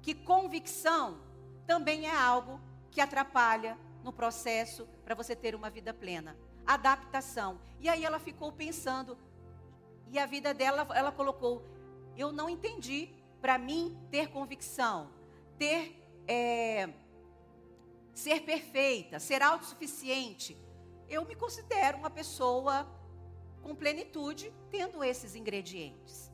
Que 0.00 0.14
convicção 0.14 1.20
também 1.66 2.06
é 2.06 2.14
algo 2.14 2.60
que 2.90 3.00
atrapalha 3.00 3.76
no 4.02 4.12
processo 4.12 4.88
para 5.04 5.14
você 5.14 5.34
ter 5.34 5.54
uma 5.54 5.68
vida 5.68 5.92
plena. 5.92 6.36
Adaptação. 6.64 7.60
E 7.80 7.88
aí 7.88 8.04
ela 8.04 8.18
ficou 8.18 8.52
pensando, 8.52 9.18
e 10.08 10.18
a 10.18 10.26
vida 10.26 10.54
dela, 10.54 10.86
ela 10.94 11.10
colocou: 11.10 11.64
eu 12.16 12.32
não 12.32 12.48
entendi. 12.48 13.10
Para 13.40 13.58
mim, 13.58 13.96
ter 14.10 14.28
convicção, 14.28 15.10
ter. 15.58 16.02
É, 16.26 16.88
ser 18.16 18.40
perfeita, 18.40 19.20
ser 19.20 19.42
autossuficiente, 19.42 20.56
eu 21.08 21.24
me 21.24 21.34
considero 21.34 21.98
uma 21.98 22.10
pessoa 22.10 22.86
com 23.62 23.74
plenitude 23.74 24.52
tendo 24.70 25.02
esses 25.02 25.34
ingredientes. 25.34 26.30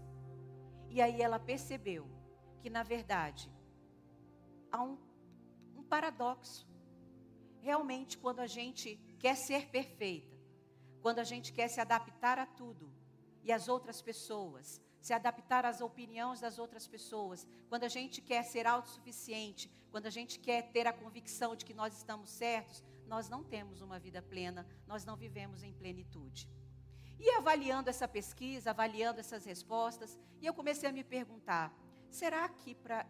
E 0.91 1.01
aí 1.01 1.23
ela 1.23 1.39
percebeu 1.39 2.07
que, 2.61 2.69
na 2.69 2.83
verdade, 2.83 3.51
há 4.71 4.83
um, 4.83 4.99
um 5.77 5.83
paradoxo. 5.83 6.67
Realmente, 7.61 8.19
quando 8.19 8.41
a 8.41 8.47
gente 8.47 8.97
quer 9.19 9.37
ser 9.37 9.69
perfeita, 9.69 10.37
quando 11.01 11.19
a 11.19 11.25
gente 11.25 11.53
quer 11.53 11.69
se 11.69 11.81
adaptar 11.81 12.39
a 12.39 12.47
tudo 12.47 12.93
e 13.43 13.53
às 13.53 13.69
outras 13.69 14.01
pessoas, 14.03 14.81
se 15.01 15.13
adaptar 15.13 15.65
às 15.65 15.81
opiniões 15.81 16.41
das 16.41 16.59
outras 16.59 16.87
pessoas, 16.87 17.47
quando 17.69 17.85
a 17.85 17.89
gente 17.89 18.21
quer 18.21 18.45
ser 18.45 18.67
autossuficiente, 18.67 19.71
quando 19.91 20.07
a 20.07 20.11
gente 20.11 20.39
quer 20.39 20.71
ter 20.71 20.87
a 20.87 20.93
convicção 20.93 21.57
de 21.57 21.65
que 21.65 21.75
nós 21.75 21.97
estamos 21.97 22.31
certos, 22.31 22.83
nós 23.13 23.29
não 23.29 23.45
temos 23.45 23.83
uma 23.83 23.99
vida 23.99 24.23
plena, 24.23 24.67
nós 24.87 25.05
não 25.05 25.17
vivemos 25.17 25.63
em 25.63 25.75
plenitude. 25.81 26.49
E 27.21 27.29
avaliando 27.33 27.91
essa 27.91 28.09
pesquisa, 28.09 28.71
avaliando 28.71 29.21
essas 29.21 29.45
respostas, 29.45 30.19
e 30.41 30.47
eu 30.47 30.55
comecei 30.55 30.89
a 30.89 30.93
me 30.99 31.05
perguntar: 31.05 31.67
será 32.11 32.49
que 32.49 32.75
para 32.75 33.07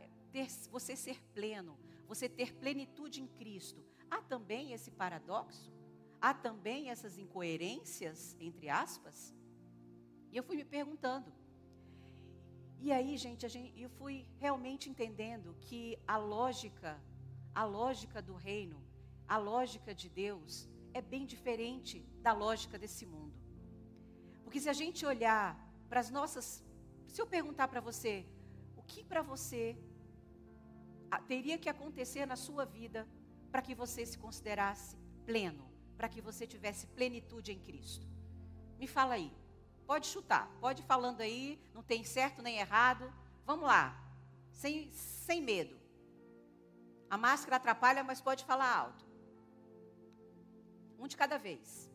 você 0.72 0.96
ser 0.96 1.22
pleno, 1.32 1.78
você 2.08 2.28
ter 2.28 2.52
plenitude 2.52 3.22
em 3.22 3.28
Cristo, 3.28 3.80
há 4.10 4.20
também 4.20 4.72
esse 4.72 4.90
paradoxo? 4.90 5.72
Há 6.20 6.34
também 6.34 6.90
essas 6.90 7.16
incoerências, 7.16 8.36
entre 8.40 8.68
aspas? 8.68 9.32
E 10.32 10.36
eu 10.36 10.42
fui 10.42 10.56
me 10.56 10.64
perguntando. 10.64 11.32
E 12.80 12.90
aí, 12.90 13.16
gente, 13.16 13.48
gente, 13.48 13.80
eu 13.80 13.90
fui 13.90 14.26
realmente 14.38 14.90
entendendo 14.90 15.54
que 15.60 15.96
a 16.08 16.16
lógica, 16.16 17.00
a 17.54 17.64
lógica 17.64 18.20
do 18.20 18.34
reino, 18.34 18.81
a 19.28 19.36
lógica 19.38 19.94
de 19.94 20.08
Deus 20.08 20.68
é 20.94 21.00
bem 21.00 21.24
diferente 21.24 22.00
da 22.20 22.32
lógica 22.32 22.78
desse 22.78 23.06
mundo. 23.06 23.34
Porque 24.44 24.60
se 24.60 24.68
a 24.68 24.72
gente 24.72 25.06
olhar 25.06 25.46
para 25.92 26.00
as 26.00 26.08
nossas. 26.08 26.64
Se 27.06 27.20
eu 27.20 27.26
perguntar 27.26 27.68
para 27.68 27.78
você, 27.78 28.26
o 28.74 28.82
que 28.82 29.04
para 29.04 29.20
você 29.20 29.76
teria 31.28 31.58
que 31.58 31.68
acontecer 31.68 32.24
na 32.24 32.34
sua 32.34 32.64
vida 32.64 33.06
para 33.50 33.60
que 33.60 33.74
você 33.74 34.06
se 34.06 34.16
considerasse 34.16 34.96
pleno, 35.26 35.70
para 35.98 36.08
que 36.08 36.22
você 36.22 36.46
tivesse 36.46 36.86
plenitude 36.86 37.52
em 37.52 37.58
Cristo? 37.58 38.06
Me 38.78 38.86
fala 38.86 39.14
aí. 39.18 39.30
Pode 39.86 40.06
chutar, 40.06 40.50
pode 40.62 40.80
ir 40.80 40.86
falando 40.86 41.20
aí, 41.20 41.60
não 41.74 41.82
tem 41.82 42.04
certo 42.04 42.40
nem 42.40 42.56
errado. 42.56 43.12
Vamos 43.44 43.66
lá, 43.66 43.84
sem, 44.50 44.90
sem 44.92 45.42
medo. 45.42 45.78
A 47.10 47.18
máscara 47.18 47.56
atrapalha, 47.56 48.02
mas 48.02 48.22
pode 48.22 48.46
falar 48.46 48.74
alto. 48.74 49.04
Um 51.02 51.08
de 51.12 51.16
cada 51.22 51.36
vez. 51.46 51.90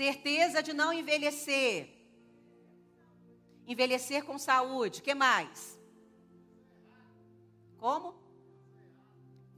Certeza 0.00 0.62
de 0.66 0.72
não 0.72 0.90
envelhecer. 1.00 1.74
Envelhecer 3.72 4.24
com 4.28 4.38
saúde. 4.38 5.02
que 5.02 5.14
mais? 5.14 5.78
Como? 7.82 8.08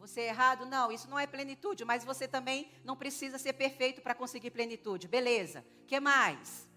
Você 0.03 0.23
é 0.23 0.29
errado? 0.35 0.67
Não, 0.67 0.91
isso 0.91 1.09
não 1.09 1.21
é 1.25 1.27
plenitude, 1.35 1.85
mas 1.85 2.05
você 2.05 2.27
também 2.27 2.69
não 2.89 2.97
precisa 2.97 3.39
ser 3.39 3.53
perfeito 3.53 4.03
para 4.03 4.19
conseguir 4.23 4.51
plenitude. 4.51 5.07
Beleza. 5.07 5.65
que 5.87 6.01
mais? 6.01 6.69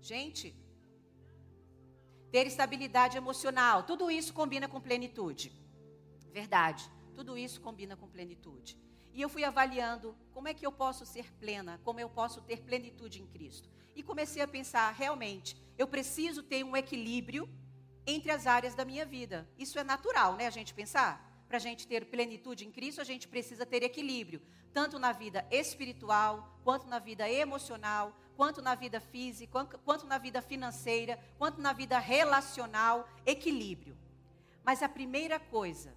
Gente, 0.00 0.46
ter 2.36 2.46
estabilidade 2.46 3.16
emocional, 3.16 3.84
tudo 3.84 4.10
isso 4.10 4.34
combina 4.34 4.68
com 4.68 4.78
plenitude. 4.78 5.50
Verdade, 6.30 6.84
tudo 7.14 7.38
isso 7.38 7.62
combina 7.62 7.96
com 7.96 8.06
plenitude. 8.06 8.76
E 9.14 9.22
eu 9.22 9.28
fui 9.30 9.42
avaliando 9.42 10.14
como 10.34 10.46
é 10.46 10.52
que 10.52 10.66
eu 10.66 10.70
posso 10.70 11.06
ser 11.06 11.32
plena, 11.40 11.80
como 11.82 11.98
eu 11.98 12.10
posso 12.10 12.42
ter 12.42 12.60
plenitude 12.60 13.22
em 13.22 13.26
Cristo. 13.26 13.70
E 13.94 14.02
comecei 14.02 14.42
a 14.42 14.46
pensar, 14.46 14.90
realmente, 14.90 15.56
eu 15.78 15.86
preciso 15.86 16.42
ter 16.42 16.62
um 16.62 16.76
equilíbrio 16.76 17.48
entre 18.06 18.30
as 18.30 18.46
áreas 18.46 18.74
da 18.74 18.84
minha 18.84 19.06
vida. 19.06 19.48
Isso 19.56 19.78
é 19.78 19.82
natural, 19.82 20.36
né, 20.36 20.46
a 20.46 20.50
gente 20.50 20.74
pensar? 20.74 21.42
Para 21.48 21.56
a 21.56 21.64
gente 21.66 21.88
ter 21.88 22.04
plenitude 22.04 22.66
em 22.66 22.70
Cristo, 22.70 23.00
a 23.00 23.04
gente 23.04 23.26
precisa 23.26 23.64
ter 23.64 23.82
equilíbrio, 23.82 24.42
tanto 24.74 24.98
na 24.98 25.10
vida 25.10 25.46
espiritual, 25.50 26.60
quanto 26.62 26.86
na 26.86 26.98
vida 26.98 27.26
emocional, 27.30 28.14
quanto 28.36 28.60
na 28.60 28.74
vida 28.74 29.00
física, 29.00 29.64
quanto 29.84 30.06
na 30.06 30.18
vida 30.18 30.42
financeira, 30.42 31.18
quanto 31.38 31.60
na 31.60 31.72
vida 31.72 31.98
relacional, 31.98 33.08
equilíbrio. 33.24 33.96
Mas 34.62 34.82
a 34.82 34.88
primeira 34.88 35.40
coisa, 35.40 35.94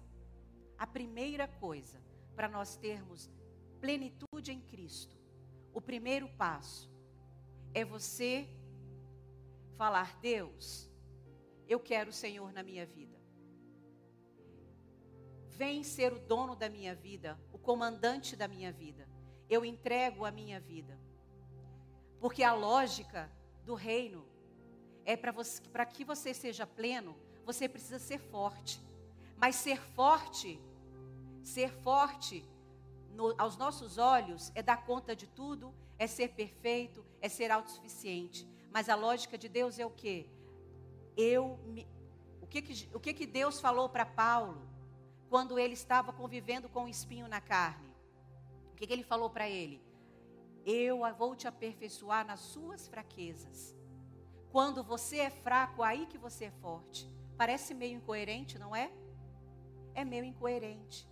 a 0.78 0.86
primeira 0.86 1.46
coisa 1.46 2.00
para 2.34 2.48
nós 2.48 2.76
termos 2.76 3.30
plenitude 3.80 4.52
em 4.52 4.60
Cristo, 4.60 5.16
o 5.72 5.80
primeiro 5.80 6.28
passo 6.30 6.90
é 7.74 7.84
você 7.84 8.48
falar: 9.76 10.18
Deus, 10.20 10.90
eu 11.68 11.78
quero 11.78 12.10
o 12.10 12.12
Senhor 12.12 12.52
na 12.52 12.62
minha 12.62 12.86
vida. 12.86 13.18
Vem 15.50 15.82
ser 15.84 16.12
o 16.12 16.18
dono 16.18 16.56
da 16.56 16.70
minha 16.70 16.94
vida, 16.94 17.38
o 17.52 17.58
comandante 17.58 18.34
da 18.34 18.48
minha 18.48 18.72
vida. 18.72 19.06
Eu 19.48 19.64
entrego 19.64 20.24
a 20.24 20.30
minha 20.30 20.58
vida. 20.58 20.98
Porque 22.20 22.42
a 22.42 22.52
lógica 22.52 23.30
do 23.64 23.74
reino 23.74 24.26
é 25.04 25.16
para 25.16 25.86
que 25.86 26.04
você 26.04 26.34
seja 26.34 26.66
pleno, 26.66 27.16
você 27.44 27.68
precisa 27.68 27.98
ser 27.98 28.18
forte. 28.18 28.80
Mas 29.36 29.56
ser 29.56 29.80
forte, 29.80 30.60
ser 31.42 31.70
forte 31.70 32.44
no, 33.14 33.34
aos 33.38 33.56
nossos 33.56 33.98
olhos 33.98 34.52
é 34.54 34.62
dar 34.62 34.84
conta 34.84 35.16
de 35.16 35.26
tudo, 35.26 35.74
é 35.98 36.06
ser 36.06 36.28
perfeito, 36.28 37.04
é 37.20 37.28
ser 37.28 37.50
autossuficiente. 37.50 38.46
Mas 38.70 38.88
a 38.88 38.94
lógica 38.94 39.36
de 39.36 39.48
Deus 39.48 39.78
é 39.78 39.86
o 39.86 39.90
quê? 39.90 40.28
Eu 41.16 41.58
me, 41.66 41.88
o 42.40 42.46
que 42.46 42.62
que, 42.62 42.88
o 42.94 43.00
que 43.00 43.12
que 43.14 43.26
Deus 43.26 43.60
falou 43.60 43.88
para 43.88 44.04
Paulo 44.04 44.68
quando 45.28 45.58
ele 45.58 45.74
estava 45.74 46.12
convivendo 46.12 46.68
com 46.68 46.84
o 46.84 46.88
espinho 46.88 47.26
na 47.26 47.40
carne? 47.40 47.90
O 48.72 48.76
que 48.76 48.86
que 48.86 48.92
ele 48.92 49.02
falou 49.02 49.30
para 49.30 49.48
ele? 49.48 49.89
Eu 50.64 51.00
vou 51.16 51.34
te 51.34 51.48
aperfeiçoar 51.48 52.26
nas 52.26 52.40
suas 52.40 52.86
fraquezas. 52.86 53.74
Quando 54.52 54.82
você 54.82 55.18
é 55.18 55.30
fraco, 55.30 55.82
aí 55.82 56.06
que 56.06 56.18
você 56.18 56.46
é 56.46 56.50
forte. 56.50 57.08
Parece 57.36 57.72
meio 57.72 57.96
incoerente, 57.96 58.58
não 58.58 58.74
é? 58.74 58.90
É 59.94 60.04
meio 60.04 60.24
incoerente. 60.24 61.08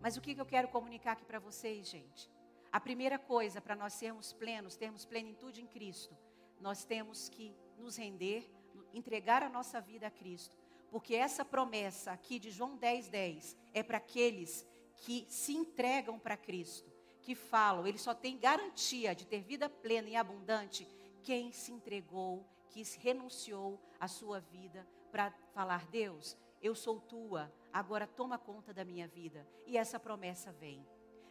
Mas 0.00 0.16
o 0.16 0.20
que 0.20 0.38
eu 0.38 0.46
quero 0.46 0.68
comunicar 0.68 1.12
aqui 1.12 1.24
para 1.24 1.38
vocês, 1.38 1.88
gente? 1.88 2.30
A 2.70 2.80
primeira 2.80 3.18
coisa 3.18 3.60
para 3.60 3.74
nós 3.74 3.94
sermos 3.94 4.32
plenos, 4.32 4.76
termos 4.76 5.04
plenitude 5.04 5.62
em 5.62 5.66
Cristo, 5.66 6.16
nós 6.60 6.84
temos 6.84 7.28
que 7.28 7.56
nos 7.78 7.96
render, 7.96 8.50
entregar 8.92 9.42
a 9.42 9.48
nossa 9.48 9.80
vida 9.80 10.08
a 10.08 10.10
Cristo. 10.10 10.56
Porque 10.90 11.14
essa 11.14 11.44
promessa 11.44 12.12
aqui 12.12 12.38
de 12.38 12.50
João 12.50 12.76
10, 12.76 13.08
10 13.08 13.56
é 13.72 13.82
para 13.82 13.98
aqueles 13.98 14.66
que 14.96 15.26
se 15.28 15.52
entregam 15.52 16.18
para 16.18 16.36
Cristo 16.36 16.95
que 17.26 17.34
falam, 17.34 17.84
ele 17.84 17.98
só 17.98 18.14
tem 18.14 18.38
garantia 18.38 19.12
de 19.12 19.26
ter 19.26 19.42
vida 19.42 19.68
plena 19.68 20.08
e 20.08 20.14
abundante 20.14 20.88
quem 21.24 21.50
se 21.50 21.72
entregou, 21.72 22.46
que 22.70 22.84
renunciou 23.00 23.80
à 23.98 24.06
sua 24.06 24.38
vida 24.38 24.86
para 25.10 25.32
falar: 25.52 25.88
Deus, 25.88 26.36
eu 26.62 26.72
sou 26.72 27.00
tua, 27.00 27.52
agora 27.72 28.06
toma 28.06 28.38
conta 28.38 28.72
da 28.72 28.84
minha 28.84 29.08
vida. 29.08 29.44
E 29.66 29.76
essa 29.76 29.98
promessa 29.98 30.52
vem. 30.52 30.86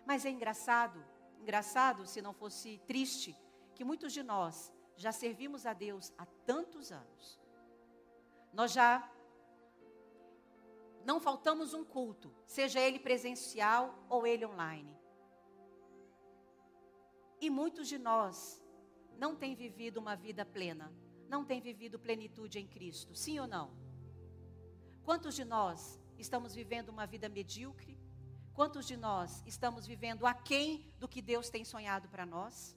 Mas 0.06 0.26
é 0.26 0.30
engraçado, 0.30 1.02
engraçado 1.40 2.06
se 2.06 2.22
não 2.22 2.34
fosse 2.34 2.78
triste, 2.86 3.34
que 3.74 3.86
muitos 3.86 4.12
de 4.12 4.22
nós 4.22 4.74
já 4.98 5.14
servimos 5.14 5.66
a 5.66 5.72
Deus 5.72 6.12
há 6.18 6.26
tantos 6.46 6.92
anos. 6.92 7.40
Nós 8.52 8.74
já 8.74 9.10
não 11.06 11.22
faltamos 11.22 11.74
um 11.74 11.86
culto, 11.86 12.36
seja 12.46 12.82
ele 12.82 13.00
presencial 13.00 13.98
ou 14.10 14.28
ele 14.28 14.46
online. 14.46 14.95
E 17.40 17.50
muitos 17.50 17.88
de 17.88 17.98
nós 17.98 18.64
não 19.18 19.36
têm 19.36 19.56
vivido 19.56 19.98
uma 19.98 20.16
vida 20.16 20.46
plena, 20.46 20.94
não 21.28 21.44
têm 21.44 21.62
vivido 21.62 22.00
plenitude 22.00 22.60
em 22.60 22.68
Cristo, 22.68 23.16
sim 23.16 23.40
ou 23.40 23.48
não? 23.48 23.72
Quantos 25.04 25.36
de 25.36 25.46
nós 25.46 26.00
estamos 26.18 26.56
vivendo 26.56 26.90
uma 26.90 27.06
vida 27.06 27.30
medíocre? 27.30 27.98
Quantos 28.54 28.86
de 28.88 28.96
nós 28.96 29.44
estamos 29.46 29.86
vivendo 29.86 30.26
aquém 30.26 30.94
do 30.98 31.08
que 31.08 31.22
Deus 31.22 31.50
tem 31.50 31.66
sonhado 31.66 32.08
para 32.10 32.26
nós? 32.26 32.76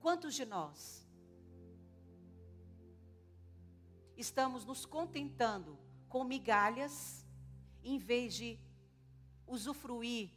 Quantos 0.00 0.34
de 0.34 0.44
nós 0.44 1.08
estamos 4.16 4.64
nos 4.64 4.84
contentando 4.84 5.78
com 6.08 6.22
migalhas 6.22 7.26
em 7.82 7.98
vez 7.98 8.34
de 8.34 8.58
usufruir, 9.46 10.30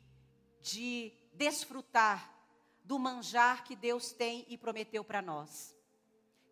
de 0.61 1.13
desfrutar 1.33 2.36
do 2.87 2.97
manjar 2.97 3.65
que 3.65 3.75
Deus 3.75 4.13
tem 4.13 4.45
e 4.47 4.57
prometeu 4.57 5.03
para 5.03 5.21
nós, 5.21 5.75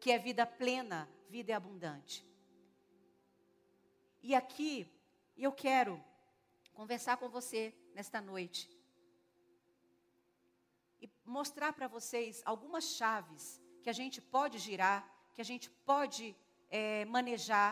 que 0.02 0.12
é 0.12 0.20
vida 0.20 0.46
plena, 0.46 1.10
vida 1.30 1.56
abundante. 1.56 2.28
E 4.22 4.36
aqui 4.36 4.86
eu 5.38 5.54
quero 5.54 6.04
conversar 6.74 7.16
com 7.16 7.30
você 7.30 7.74
nesta 7.94 8.20
noite 8.20 8.70
e 11.02 11.10
mostrar 11.24 11.72
para 11.72 11.88
vocês 11.88 12.42
algumas 12.44 12.84
chaves 12.98 13.62
que 13.82 13.90
a 13.90 13.94
gente 13.94 14.22
pode 14.22 14.58
girar, 14.58 15.10
que 15.34 15.40
a 15.40 15.46
gente 15.46 15.70
pode 15.70 16.36
é, 16.70 17.06
manejar, 17.06 17.72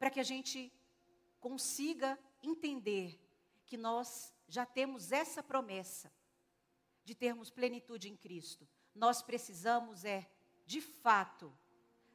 para 0.00 0.10
que 0.10 0.18
a 0.18 0.24
gente 0.24 0.72
consiga 1.38 2.18
entender 2.42 3.20
que 3.66 3.76
nós 3.76 4.34
já 4.48 4.66
temos 4.66 5.12
essa 5.12 5.44
promessa 5.44 6.10
de 7.04 7.14
termos 7.14 7.50
plenitude 7.50 8.08
em 8.08 8.16
Cristo. 8.16 8.66
Nós 8.94 9.22
precisamos 9.22 10.04
é, 10.04 10.28
de 10.66 10.80
fato, 10.80 11.52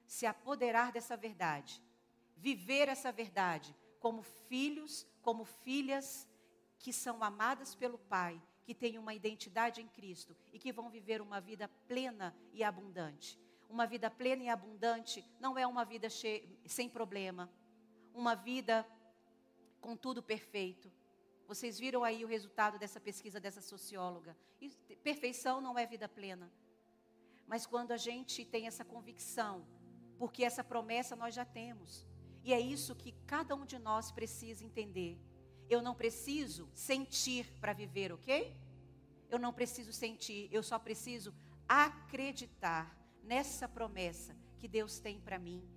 se 0.06 0.26
apoderar 0.26 0.92
dessa 0.92 1.18
verdade, 1.18 1.82
viver 2.38 2.88
essa 2.88 3.12
verdade 3.12 3.76
como 4.00 4.22
filhos, 4.22 5.08
como 5.22 5.46
filhas 5.46 6.30
que 6.78 6.94
são 6.94 7.24
amadas 7.24 7.74
pelo 7.74 7.98
Pai, 7.98 8.40
que 8.64 8.74
têm 8.74 8.98
uma 8.98 9.14
identidade 9.14 9.82
em 9.82 9.88
Cristo 9.88 10.36
e 10.52 10.60
que 10.60 10.72
vão 10.72 10.90
viver 10.90 11.22
uma 11.22 11.40
vida 11.40 11.68
plena 11.88 12.36
e 12.54 12.64
abundante. 12.64 13.40
Uma 13.70 13.88
vida 13.88 14.10
plena 14.10 14.44
e 14.44 14.50
abundante 14.50 15.26
não 15.40 15.58
é 15.58 15.66
uma 15.66 15.84
vida 15.84 16.08
sem 16.10 16.90
problema, 16.90 17.50
uma 18.14 18.36
vida 18.36 18.88
com 19.82 19.96
tudo 19.96 20.22
perfeito 20.22 20.92
vocês 21.48 21.80
viram 21.80 22.04
aí 22.04 22.24
o 22.26 22.28
resultado 22.28 22.80
dessa 22.80 23.00
pesquisa 23.00 23.40
dessa 23.40 23.62
socióloga. 23.62 24.36
Perfeição 25.04 25.62
não 25.62 25.78
é 25.78 25.86
vida 25.86 26.10
plena. 26.10 26.52
Mas 27.48 27.66
quando 27.66 27.92
a 27.92 27.98
gente 27.98 28.44
tem 28.44 28.66
essa 28.66 28.84
convicção, 28.84 29.66
porque 30.18 30.44
essa 30.44 30.64
promessa 30.64 31.16
nós 31.16 31.36
já 31.36 31.46
temos. 31.46 32.08
E 32.44 32.54
é 32.54 32.60
isso 32.60 32.96
que 32.96 33.12
cada 33.28 33.56
um 33.56 33.66
de 33.66 33.78
nós 33.78 34.12
precisa 34.12 34.64
entender. 34.64 35.20
Eu 35.70 35.82
não 35.82 35.96
preciso 35.96 36.70
sentir 36.74 37.46
para 37.60 37.74
viver, 37.74 38.12
ok? 38.12 38.56
Eu 39.30 39.40
não 39.40 39.54
preciso 39.54 39.92
sentir, 39.92 40.50
eu 40.52 40.64
só 40.64 40.78
preciso 40.78 41.34
acreditar 41.68 42.96
nessa 43.24 43.68
promessa 43.68 44.36
que 44.58 44.68
Deus 44.68 45.00
tem 45.00 45.20
para 45.20 45.40
mim. 45.40 45.68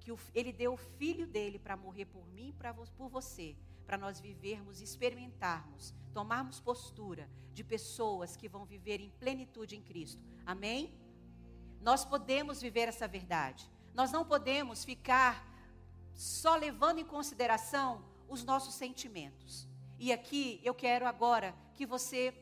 Que 0.00 0.10
Ele 0.34 0.52
deu 0.52 0.74
o 0.74 0.78
filho 0.78 1.26
dele 1.26 1.58
para 1.58 1.76
morrer 1.76 2.06
por 2.06 2.26
mim 2.28 2.48
e 2.48 2.88
por 2.96 3.08
você 3.08 3.56
para 3.86 3.98
nós 3.98 4.18
vivermos, 4.20 4.80
experimentarmos, 4.80 5.94
tomarmos 6.12 6.60
postura 6.60 7.28
de 7.52 7.62
pessoas 7.62 8.36
que 8.36 8.48
vão 8.48 8.64
viver 8.64 9.00
em 9.00 9.10
plenitude 9.10 9.76
em 9.76 9.82
Cristo. 9.82 10.22
Amém? 10.44 10.94
Nós 11.80 12.04
podemos 12.04 12.60
viver 12.60 12.88
essa 12.88 13.06
verdade. 13.06 13.70
Nós 13.94 14.10
não 14.10 14.24
podemos 14.24 14.84
ficar 14.84 15.46
só 16.14 16.56
levando 16.56 16.98
em 16.98 17.04
consideração 17.04 18.04
os 18.28 18.42
nossos 18.42 18.74
sentimentos. 18.74 19.68
E 19.98 20.12
aqui 20.12 20.60
eu 20.64 20.74
quero 20.74 21.06
agora 21.06 21.54
que 21.74 21.86
você 21.86 22.34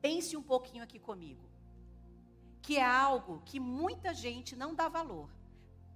pense 0.00 0.36
um 0.36 0.42
pouquinho 0.42 0.82
aqui 0.82 0.98
comigo. 0.98 1.48
Que 2.60 2.76
é 2.76 2.84
algo 2.84 3.42
que 3.44 3.58
muita 3.60 4.12
gente 4.12 4.56
não 4.56 4.74
dá 4.74 4.88
valor. 4.88 5.30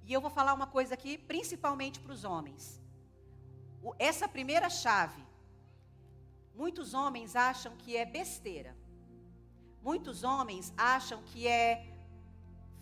E 0.04 0.12
eu 0.12 0.20
vou 0.20 0.30
falar 0.30 0.54
uma 0.54 0.66
coisa 0.66 0.94
aqui, 0.94 1.18
principalmente 1.18 2.00
para 2.00 2.12
os 2.12 2.24
homens 2.24 2.81
essa 3.98 4.28
primeira 4.28 4.68
chave, 4.70 5.22
muitos 6.54 6.94
homens 6.94 7.34
acham 7.34 7.76
que 7.76 7.96
é 7.96 8.04
besteira. 8.04 8.76
Muitos 9.82 10.22
homens 10.22 10.72
acham 10.76 11.20
que 11.24 11.48
é 11.48 11.92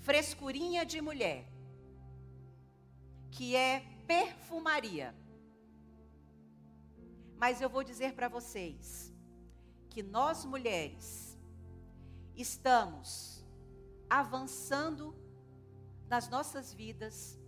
frescurinha 0.00 0.84
de 0.84 1.00
mulher, 1.00 1.46
que 3.30 3.56
é 3.56 3.80
perfumaria. 4.06 5.14
Mas 7.38 7.62
eu 7.62 7.70
vou 7.70 7.82
dizer 7.82 8.12
para 8.14 8.28
vocês 8.28 9.10
que 9.88 10.02
nós 10.02 10.44
mulheres 10.44 11.38
estamos 12.36 13.42
avançando 14.10 15.16
nas 16.06 16.28
nossas 16.28 16.74
vidas 16.74 17.39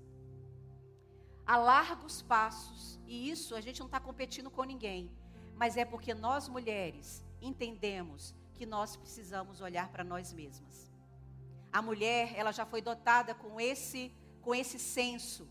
a 1.47 1.57
largos 1.57 2.22
passos, 2.22 3.01
e 3.07 3.30
isso 3.30 3.55
a 3.55 3.61
gente 3.61 3.80
não 3.80 3.86
está 3.86 4.01
competindo 4.01 4.51
com 4.51 4.64
ninguém, 4.64 5.11
mas 5.57 5.76
é 5.76 5.84
porque 5.84 6.14
nós 6.14 6.49
mulheres 6.49 7.24
entendemos 7.40 8.34
que 8.55 8.64
nós 8.64 8.97
precisamos 8.97 9.61
olhar 9.61 9.88
para 9.88 10.05
nós 10.05 10.32
mesmas. 10.32 10.90
A 11.72 11.80
mulher, 11.80 12.32
ela 12.36 12.53
já 12.53 12.64
foi 12.64 12.80
dotada 12.80 13.34
com 13.34 13.61
esse, 13.61 14.14
com 14.40 14.55
esse 14.55 14.78
senso 14.78 15.49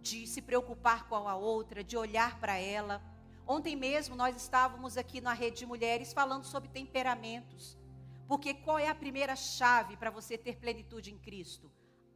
de 0.00 0.26
se 0.26 0.40
preocupar 0.40 1.08
com 1.08 1.28
a 1.28 1.36
outra, 1.36 1.84
de 1.84 1.96
olhar 1.96 2.40
para 2.40 2.56
ela. 2.56 3.02
Ontem 3.46 3.76
mesmo 3.76 4.16
nós 4.16 4.36
estávamos 4.36 4.96
aqui 4.96 5.20
na 5.20 5.32
rede 5.32 5.58
de 5.58 5.66
mulheres 5.66 6.12
falando 6.12 6.44
sobre 6.44 6.68
temperamentos. 6.68 7.76
Porque 8.26 8.54
qual 8.54 8.78
é 8.78 8.88
a 8.88 8.94
primeira 8.94 9.36
chave 9.36 9.96
para 9.96 10.10
você 10.10 10.36
ter 10.36 10.56
plenitude 10.56 11.12
em 11.12 11.18
Cristo? 11.18 11.70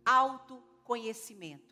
Autoconhecimento. 0.04 1.71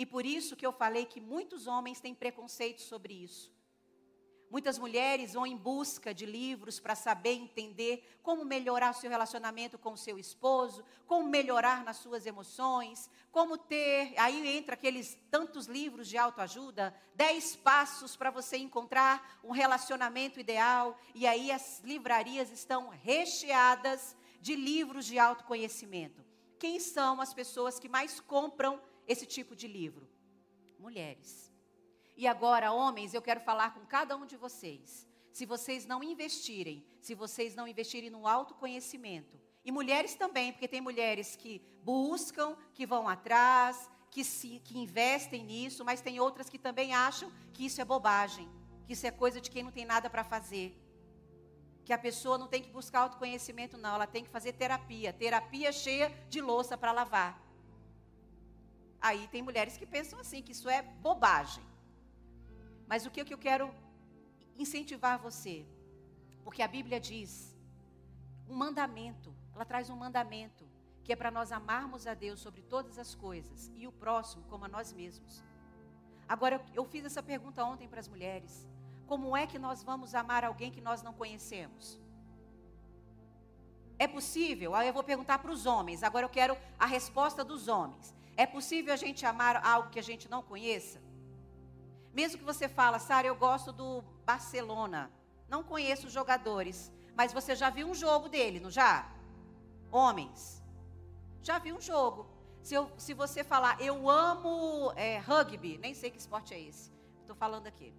E 0.00 0.06
por 0.06 0.24
isso 0.24 0.56
que 0.56 0.64
eu 0.64 0.72
falei 0.72 1.04
que 1.04 1.20
muitos 1.20 1.66
homens 1.66 2.00
têm 2.00 2.14
preconceito 2.14 2.80
sobre 2.80 3.12
isso. 3.12 3.52
Muitas 4.50 4.78
mulheres 4.78 5.34
vão 5.34 5.46
em 5.46 5.54
busca 5.54 6.14
de 6.14 6.24
livros 6.24 6.80
para 6.80 6.94
saber 6.94 7.34
entender 7.34 8.18
como 8.22 8.42
melhorar 8.42 8.94
seu 8.94 9.10
relacionamento 9.10 9.78
com 9.78 9.94
seu 9.98 10.18
esposo, 10.18 10.82
como 11.06 11.28
melhorar 11.28 11.84
nas 11.84 11.98
suas 11.98 12.24
emoções, 12.24 13.10
como 13.30 13.58
ter. 13.58 14.14
Aí 14.16 14.56
entra 14.56 14.72
aqueles 14.72 15.18
tantos 15.30 15.66
livros 15.66 16.08
de 16.08 16.16
autoajuda, 16.16 16.94
dez 17.14 17.54
passos 17.54 18.16
para 18.16 18.30
você 18.30 18.56
encontrar 18.56 19.38
um 19.44 19.50
relacionamento 19.52 20.40
ideal. 20.40 20.98
E 21.14 21.26
aí 21.26 21.52
as 21.52 21.80
livrarias 21.84 22.50
estão 22.50 22.88
recheadas 22.88 24.16
de 24.40 24.56
livros 24.56 25.04
de 25.04 25.18
autoconhecimento. 25.18 26.24
Quem 26.58 26.80
são 26.80 27.20
as 27.20 27.34
pessoas 27.34 27.78
que 27.78 27.88
mais 27.88 28.18
compram 28.18 28.80
esse 29.06 29.26
tipo 29.26 29.54
de 29.54 29.66
livro? 29.66 30.08
Mulheres. 30.78 31.52
E 32.16 32.26
agora, 32.26 32.72
homens, 32.72 33.14
eu 33.14 33.22
quero 33.22 33.40
falar 33.40 33.74
com 33.74 33.86
cada 33.86 34.16
um 34.16 34.26
de 34.26 34.36
vocês. 34.36 35.06
Se 35.32 35.46
vocês 35.46 35.86
não 35.86 36.02
investirem, 36.02 36.84
se 37.00 37.14
vocês 37.14 37.54
não 37.54 37.66
investirem 37.66 38.10
no 38.10 38.26
autoconhecimento, 38.26 39.40
e 39.64 39.70
mulheres 39.70 40.14
também, 40.14 40.52
porque 40.52 40.68
tem 40.68 40.80
mulheres 40.80 41.36
que 41.36 41.62
buscam, 41.82 42.56
que 42.74 42.86
vão 42.86 43.08
atrás, 43.08 43.88
que, 44.10 44.24
se, 44.24 44.60
que 44.64 44.78
investem 44.78 45.44
nisso, 45.44 45.84
mas 45.84 46.00
tem 46.00 46.18
outras 46.18 46.48
que 46.48 46.58
também 46.58 46.94
acham 46.94 47.30
que 47.52 47.66
isso 47.66 47.80
é 47.80 47.84
bobagem, 47.84 48.48
que 48.86 48.92
isso 48.94 49.06
é 49.06 49.10
coisa 49.10 49.40
de 49.40 49.50
quem 49.50 49.62
não 49.62 49.70
tem 49.70 49.84
nada 49.84 50.10
para 50.10 50.24
fazer. 50.24 50.76
Que 51.84 51.92
a 51.92 51.98
pessoa 51.98 52.38
não 52.38 52.48
tem 52.48 52.62
que 52.62 52.70
buscar 52.70 53.00
autoconhecimento, 53.00 53.76
não, 53.76 53.94
ela 53.94 54.06
tem 54.06 54.24
que 54.24 54.30
fazer 54.30 54.52
terapia 54.52 55.12
terapia 55.12 55.72
cheia 55.72 56.10
de 56.28 56.40
louça 56.40 56.76
para 56.76 56.92
lavar. 56.92 57.49
Aí 59.00 59.26
tem 59.28 59.42
mulheres 59.42 59.76
que 59.76 59.86
pensam 59.86 60.18
assim, 60.20 60.42
que 60.42 60.52
isso 60.52 60.68
é 60.68 60.82
bobagem. 60.82 61.64
Mas 62.86 63.06
o 63.06 63.10
que, 63.10 63.24
que 63.24 63.32
eu 63.32 63.38
quero 63.38 63.72
incentivar 64.58 65.18
você? 65.18 65.64
Porque 66.44 66.62
a 66.62 66.68
Bíblia 66.68 67.00
diz 67.00 67.56
um 68.48 68.54
mandamento, 68.54 69.34
ela 69.54 69.64
traz 69.64 69.88
um 69.88 69.96
mandamento, 69.96 70.68
que 71.04 71.12
é 71.12 71.16
para 71.16 71.30
nós 71.30 71.50
amarmos 71.52 72.06
a 72.06 72.14
Deus 72.14 72.40
sobre 72.40 72.62
todas 72.62 72.98
as 72.98 73.14
coisas 73.14 73.70
e 73.76 73.86
o 73.86 73.92
próximo 73.92 74.42
como 74.50 74.64
a 74.64 74.68
nós 74.68 74.92
mesmos. 74.92 75.42
Agora, 76.28 76.64
eu- 76.74 76.84
fiz 76.84 77.04
essa 77.04 77.22
pergunta 77.22 77.64
ontem 77.64 77.88
para 77.88 78.00
as 78.00 78.08
mulheres. 78.08 78.68
Como 79.06 79.36
é 79.36 79.46
que 79.46 79.58
nós 79.58 79.82
vamos 79.82 80.14
amar 80.14 80.44
alguém 80.44 80.70
que 80.70 80.80
nós 80.80 81.02
não 81.02 81.12
conhecemos? 81.12 81.98
É 83.98 84.06
possível? 84.06 84.74
Aí 84.74 84.86
eu 84.88 84.94
vou 84.94 85.02
perguntar 85.02 85.38
para 85.38 85.50
os 85.50 85.66
homens. 85.66 86.02
Agora 86.02 86.24
eu 86.24 86.30
quero 86.30 86.56
a 86.78 86.86
resposta 86.86 87.44
dos 87.44 87.66
homens. 87.68 88.14
É 88.42 88.46
possível 88.46 88.92
a 88.94 88.96
gente 89.04 89.26
amar 89.26 89.54
algo 89.72 89.90
que 89.92 89.98
a 90.02 90.06
gente 90.10 90.26
não 90.34 90.42
conheça? 90.50 90.98
Mesmo 92.18 92.38
que 92.38 92.44
você 92.52 92.66
fala, 92.78 92.98
Sara, 92.98 93.26
eu 93.26 93.36
gosto 93.36 93.70
do 93.80 93.88
Barcelona. 94.30 95.10
Não 95.46 95.62
conheço 95.62 96.06
os 96.06 96.12
jogadores, 96.20 96.90
mas 97.18 97.34
você 97.34 97.54
já 97.54 97.68
viu 97.68 97.86
um 97.90 97.94
jogo 97.94 98.30
dele, 98.30 98.58
não 98.58 98.70
já? 98.70 98.92
Homens. 99.92 100.62
Já 101.42 101.58
viu 101.58 101.76
um 101.76 101.80
jogo. 101.82 102.20
Se, 102.62 102.74
eu- 102.78 102.90
se 102.96 103.12
você 103.12 103.44
falar, 103.44 103.74
eu 103.88 104.08
amo 104.08 104.90
é, 104.96 105.18
rugby, 105.18 105.76
nem 105.76 105.92
sei 105.92 106.10
que 106.10 106.18
esporte 106.18 106.54
é 106.54 106.60
esse. 106.68 106.90
Estou 107.20 107.36
falando 107.36 107.66
aqui. 107.66 107.92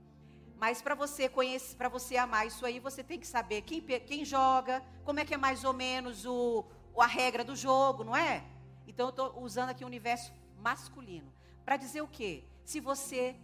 Mas 0.57 0.81
para 0.81 0.95
você 0.95 1.29
conhecer, 1.29 1.75
para 1.75 1.89
você 1.97 2.17
amar 2.17 2.47
isso 2.47 2.65
aí, 2.65 2.79
você 2.79 3.03
tem 3.03 3.19
que 3.19 3.27
saber 3.27 3.61
quem, 3.61 3.79
quem 3.81 4.25
joga, 4.25 4.83
como 5.05 5.19
é 5.19 5.25
que 5.25 5.35
é 5.35 5.37
mais 5.37 5.63
ou 5.63 5.73
menos 5.73 6.25
o- 6.25 6.65
a 6.97 7.05
regra 7.05 7.43
do 7.43 7.55
jogo, 7.55 8.03
não 8.03 8.15
é? 8.15 8.43
Então 8.91 9.07
eu 9.07 9.11
estou 9.11 9.41
usando 9.41 9.69
aqui 9.69 9.85
o 9.85 9.87
universo 9.87 10.33
masculino. 10.57 11.31
Para 11.63 11.77
dizer 11.77 12.01
o 12.01 12.07
quê? 12.07 12.43
Se 12.65 12.81
você 12.81 13.37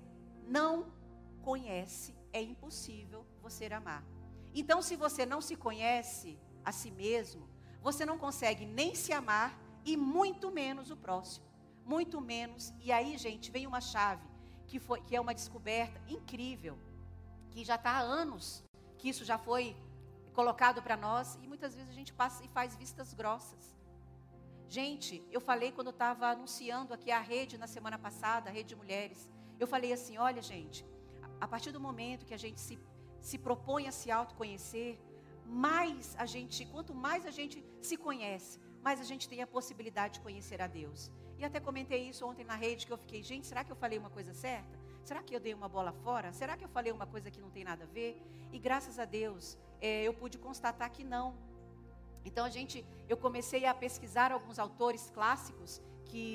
não 0.46 0.92
conhece, 1.42 2.14
é 2.34 2.42
impossível 2.42 3.26
você 3.42 3.66
amar. 3.68 4.04
Então, 4.54 4.82
se 4.82 4.98
você 4.98 5.26
não 5.26 5.40
se 5.40 5.56
conhece 5.56 6.38
a 6.66 6.74
si 6.74 6.92
mesmo, 6.92 7.48
você 7.82 8.06
não 8.06 8.18
consegue 8.18 8.66
nem 8.66 8.94
se 8.94 9.14
amar 9.14 9.58
e 9.86 9.96
muito 9.96 10.52
menos 10.52 10.92
o 10.92 10.98
próximo. 10.98 11.46
Muito 11.86 12.20
menos. 12.20 12.74
E 12.82 12.92
aí, 12.92 13.18
gente, 13.18 13.50
vem 13.50 13.66
uma 13.66 13.80
chave 13.80 14.28
que, 14.68 14.80
foi, 14.82 15.00
que 15.00 15.16
é 15.16 15.22
uma 15.22 15.34
descoberta 15.34 16.02
incrível, 16.10 16.78
que 17.52 17.64
já 17.64 17.76
está 17.76 17.92
há 17.92 18.02
anos 18.02 18.64
que 18.98 19.08
isso 19.08 19.24
já 19.24 19.38
foi 19.38 19.78
colocado 20.34 20.82
para 20.82 20.98
nós 20.98 21.40
e 21.42 21.48
muitas 21.48 21.74
vezes 21.74 21.90
a 21.90 21.94
gente 21.94 22.12
passa 22.12 22.44
e 22.44 22.50
faz 22.50 22.76
vistas 22.76 23.14
grossas. 23.14 23.77
Gente, 24.70 25.24
eu 25.32 25.40
falei 25.40 25.72
quando 25.72 25.88
eu 25.88 25.92
estava 25.92 26.28
anunciando 26.28 26.94
aqui 26.94 27.10
a 27.10 27.20
rede 27.20 27.58
na 27.58 27.68
semana 27.68 27.98
passada, 27.98 28.50
a 28.50 28.54
rede 28.54 28.70
de 28.70 28.76
mulheres. 28.76 29.30
Eu 29.58 29.66
falei 29.66 29.94
assim: 29.94 30.18
olha, 30.18 30.42
gente, 30.42 30.86
a 31.40 31.48
partir 31.48 31.72
do 31.72 31.80
momento 31.80 32.26
que 32.26 32.34
a 32.34 32.38
gente 32.38 32.60
se, 32.60 32.78
se 33.22 33.38
propõe 33.38 33.88
a 33.88 33.92
se 33.92 34.12
autoconhecer, 34.12 35.00
mais 35.46 36.16
a 36.18 36.26
gente, 36.26 36.66
quanto 36.66 36.94
mais 36.94 37.26
a 37.26 37.32
gente 37.32 37.64
se 37.82 37.96
conhece, 37.96 38.60
mais 38.82 39.00
a 39.00 39.06
gente 39.06 39.30
tem 39.30 39.42
a 39.42 39.48
possibilidade 39.48 40.16
de 40.16 40.20
conhecer 40.20 40.62
a 40.62 40.68
Deus. 40.68 41.10
E 41.38 41.46
até 41.46 41.60
comentei 41.60 42.10
isso 42.10 42.26
ontem 42.26 42.44
na 42.44 42.56
rede, 42.56 42.86
que 42.86 42.92
eu 42.92 42.98
fiquei, 42.98 43.24
gente, 43.24 43.48
será 43.48 43.64
que 43.64 43.72
eu 43.72 43.76
falei 43.76 43.98
uma 43.98 44.10
coisa 44.10 44.34
certa? 44.34 44.78
Será 45.04 45.24
que 45.24 45.34
eu 45.34 45.40
dei 45.40 45.54
uma 45.54 45.70
bola 45.70 45.94
fora? 45.94 46.34
Será 46.34 46.58
que 46.58 46.66
eu 46.66 46.70
falei 46.70 46.92
uma 46.92 47.08
coisa 47.08 47.32
que 47.32 47.40
não 47.40 47.50
tem 47.50 47.64
nada 47.64 47.86
a 47.86 47.88
ver? 47.88 48.22
E 48.52 48.60
graças 48.60 49.00
a 49.00 49.06
Deus, 49.06 49.58
eh, 49.80 50.04
eu 50.04 50.14
pude 50.14 50.38
constatar 50.38 50.92
que 50.92 51.04
não. 51.04 51.34
Então 52.28 52.44
a 52.46 52.50
gente, 52.50 52.86
eu 53.12 53.18
comecei 53.26 53.66
a 53.66 53.74
pesquisar 53.74 54.32
alguns 54.32 54.60
autores 54.60 55.10
clássicos 55.18 55.82
que 56.10 56.26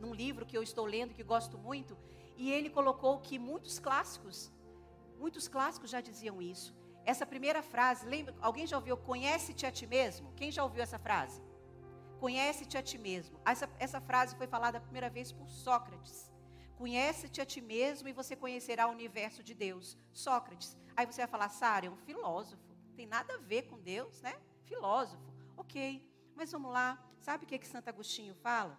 num 0.00 0.14
livro 0.14 0.46
que 0.46 0.56
eu 0.56 0.62
estou 0.62 0.86
lendo 0.86 1.14
que 1.18 1.22
gosto 1.22 1.58
muito, 1.58 1.96
e 2.36 2.50
ele 2.52 2.70
colocou 2.70 3.18
que 3.18 3.38
muitos 3.38 3.78
clássicos, 3.78 4.52
muitos 5.18 5.46
clássicos 5.48 5.90
já 5.90 6.00
diziam 6.00 6.40
isso. 6.40 6.74
Essa 7.04 7.26
primeira 7.26 7.62
frase, 7.62 8.06
lembra, 8.06 8.34
alguém 8.40 8.66
já 8.66 8.76
ouviu 8.76 8.96
conhece-te 8.96 9.66
a 9.66 9.72
ti 9.72 9.86
mesmo? 9.86 10.32
Quem 10.36 10.50
já 10.50 10.62
ouviu 10.62 10.82
essa 10.82 10.98
frase? 10.98 11.42
Conhece-te 12.20 12.76
a 12.78 12.82
ti 12.82 12.98
mesmo. 12.98 13.38
Essa, 13.44 13.68
essa 13.78 14.00
frase 14.00 14.36
foi 14.36 14.46
falada 14.46 14.78
a 14.78 14.80
primeira 14.80 15.10
vez 15.10 15.32
por 15.32 15.48
Sócrates. 15.48 16.32
Conhece-te 16.76 17.40
a 17.40 17.46
ti 17.46 17.60
mesmo 17.60 18.08
e 18.08 18.12
você 18.12 18.36
conhecerá 18.36 18.86
o 18.86 18.92
universo 18.92 19.42
de 19.42 19.54
Deus. 19.54 19.96
Sócrates. 20.12 20.76
Aí 20.96 21.06
você 21.06 21.22
vai 21.22 21.28
falar, 21.28 21.48
Sara, 21.48 21.86
é 21.86 21.90
um 21.90 21.96
filósofo. 21.96 22.62
Tem 22.96 23.06
nada 23.06 23.34
a 23.34 23.38
ver 23.38 23.62
com 23.62 23.78
Deus, 23.78 24.20
né? 24.20 24.34
Filósofo. 24.68 25.32
Ok. 25.56 25.76
Mas 26.36 26.52
vamos 26.52 26.72
lá. 26.78 26.88
Sabe 27.20 27.44
o 27.44 27.48
que, 27.48 27.58
que 27.58 27.66
Santo 27.66 27.88
Agostinho 27.88 28.34
fala? 28.34 28.78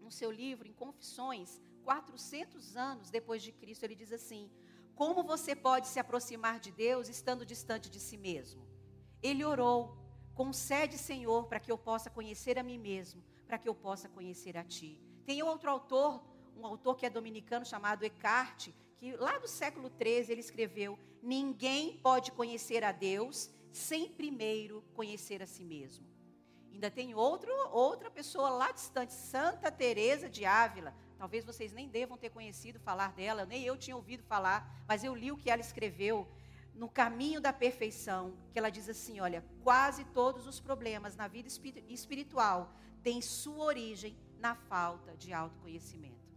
No 0.00 0.10
seu 0.10 0.30
livro, 0.30 0.68
em 0.68 0.72
Confissões, 0.72 1.60
400 1.82 2.76
anos 2.76 3.10
depois 3.10 3.42
de 3.42 3.50
Cristo, 3.50 3.84
ele 3.84 3.94
diz 4.02 4.12
assim: 4.12 4.50
Como 4.94 5.22
você 5.22 5.56
pode 5.56 5.88
se 5.88 5.98
aproximar 5.98 6.60
de 6.60 6.70
Deus 6.70 7.08
estando 7.08 7.44
distante 7.44 7.90
de 7.90 7.98
si 7.98 8.16
mesmo? 8.16 8.62
Ele 9.22 9.44
orou: 9.44 9.96
Concede, 10.34 10.96
Senhor, 10.98 11.48
para 11.48 11.60
que 11.60 11.72
eu 11.72 11.78
possa 11.78 12.08
conhecer 12.10 12.58
a 12.58 12.62
mim 12.62 12.78
mesmo, 12.78 13.24
para 13.46 13.58
que 13.58 13.68
eu 13.68 13.74
possa 13.74 14.08
conhecer 14.08 14.56
a 14.56 14.64
Ti. 14.64 15.02
Tem 15.26 15.42
outro 15.42 15.70
autor, 15.70 16.22
um 16.56 16.64
autor 16.66 16.96
que 16.96 17.06
é 17.06 17.10
dominicano 17.10 17.64
chamado 17.66 18.04
Eckhart, 18.04 18.68
que 18.98 19.16
lá 19.16 19.38
do 19.38 19.48
século 19.48 19.90
XIII 19.90 20.30
ele 20.30 20.40
escreveu: 20.40 20.98
Ninguém 21.22 21.98
pode 21.98 22.30
conhecer 22.32 22.84
a 22.84 22.92
Deus 22.92 23.50
sem 23.72 24.10
primeiro 24.10 24.82
conhecer 24.94 25.42
a 25.42 25.46
si 25.46 25.64
mesmo. 25.64 26.06
Ainda 26.72 26.90
tem 26.90 27.14
outro, 27.14 27.50
outra 27.70 28.10
pessoa 28.10 28.50
lá 28.50 28.70
distante, 28.70 29.12
Santa 29.12 29.70
Teresa 29.70 30.28
de 30.28 30.44
Ávila. 30.44 30.94
Talvez 31.16 31.44
vocês 31.44 31.72
nem 31.72 31.88
devam 31.88 32.16
ter 32.16 32.30
conhecido 32.30 32.78
falar 32.78 33.12
dela, 33.12 33.44
nem 33.44 33.64
eu 33.64 33.76
tinha 33.76 33.96
ouvido 33.96 34.22
falar, 34.22 34.84
mas 34.86 35.02
eu 35.02 35.14
li 35.14 35.32
o 35.32 35.36
que 35.36 35.50
ela 35.50 35.60
escreveu 35.60 36.28
no 36.74 36.88
caminho 36.88 37.40
da 37.40 37.52
perfeição, 37.52 38.36
que 38.52 38.58
ela 38.58 38.70
diz 38.70 38.88
assim, 38.88 39.18
olha, 39.18 39.44
quase 39.64 40.04
todos 40.04 40.46
os 40.46 40.60
problemas 40.60 41.16
na 41.16 41.26
vida 41.26 41.48
espiri- 41.48 41.84
espiritual 41.88 42.72
têm 43.02 43.20
sua 43.20 43.64
origem 43.64 44.16
na 44.38 44.54
falta 44.54 45.16
de 45.16 45.32
autoconhecimento. 45.32 46.28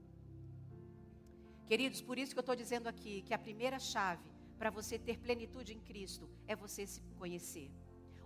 Queridos, 1.68 2.02
por 2.02 2.18
isso 2.18 2.34
que 2.34 2.40
eu 2.40 2.42
estou 2.42 2.56
dizendo 2.56 2.88
aqui 2.88 3.22
que 3.22 3.36
a 3.36 3.38
primeira 3.38 3.78
chave 3.78 4.31
para 4.62 4.70
você 4.70 5.00
ter 5.00 5.18
plenitude 5.18 5.74
em 5.74 5.80
Cristo 5.80 6.30
é 6.48 6.56
você 6.56 6.86
se 6.86 7.02
conhecer. 7.18 7.72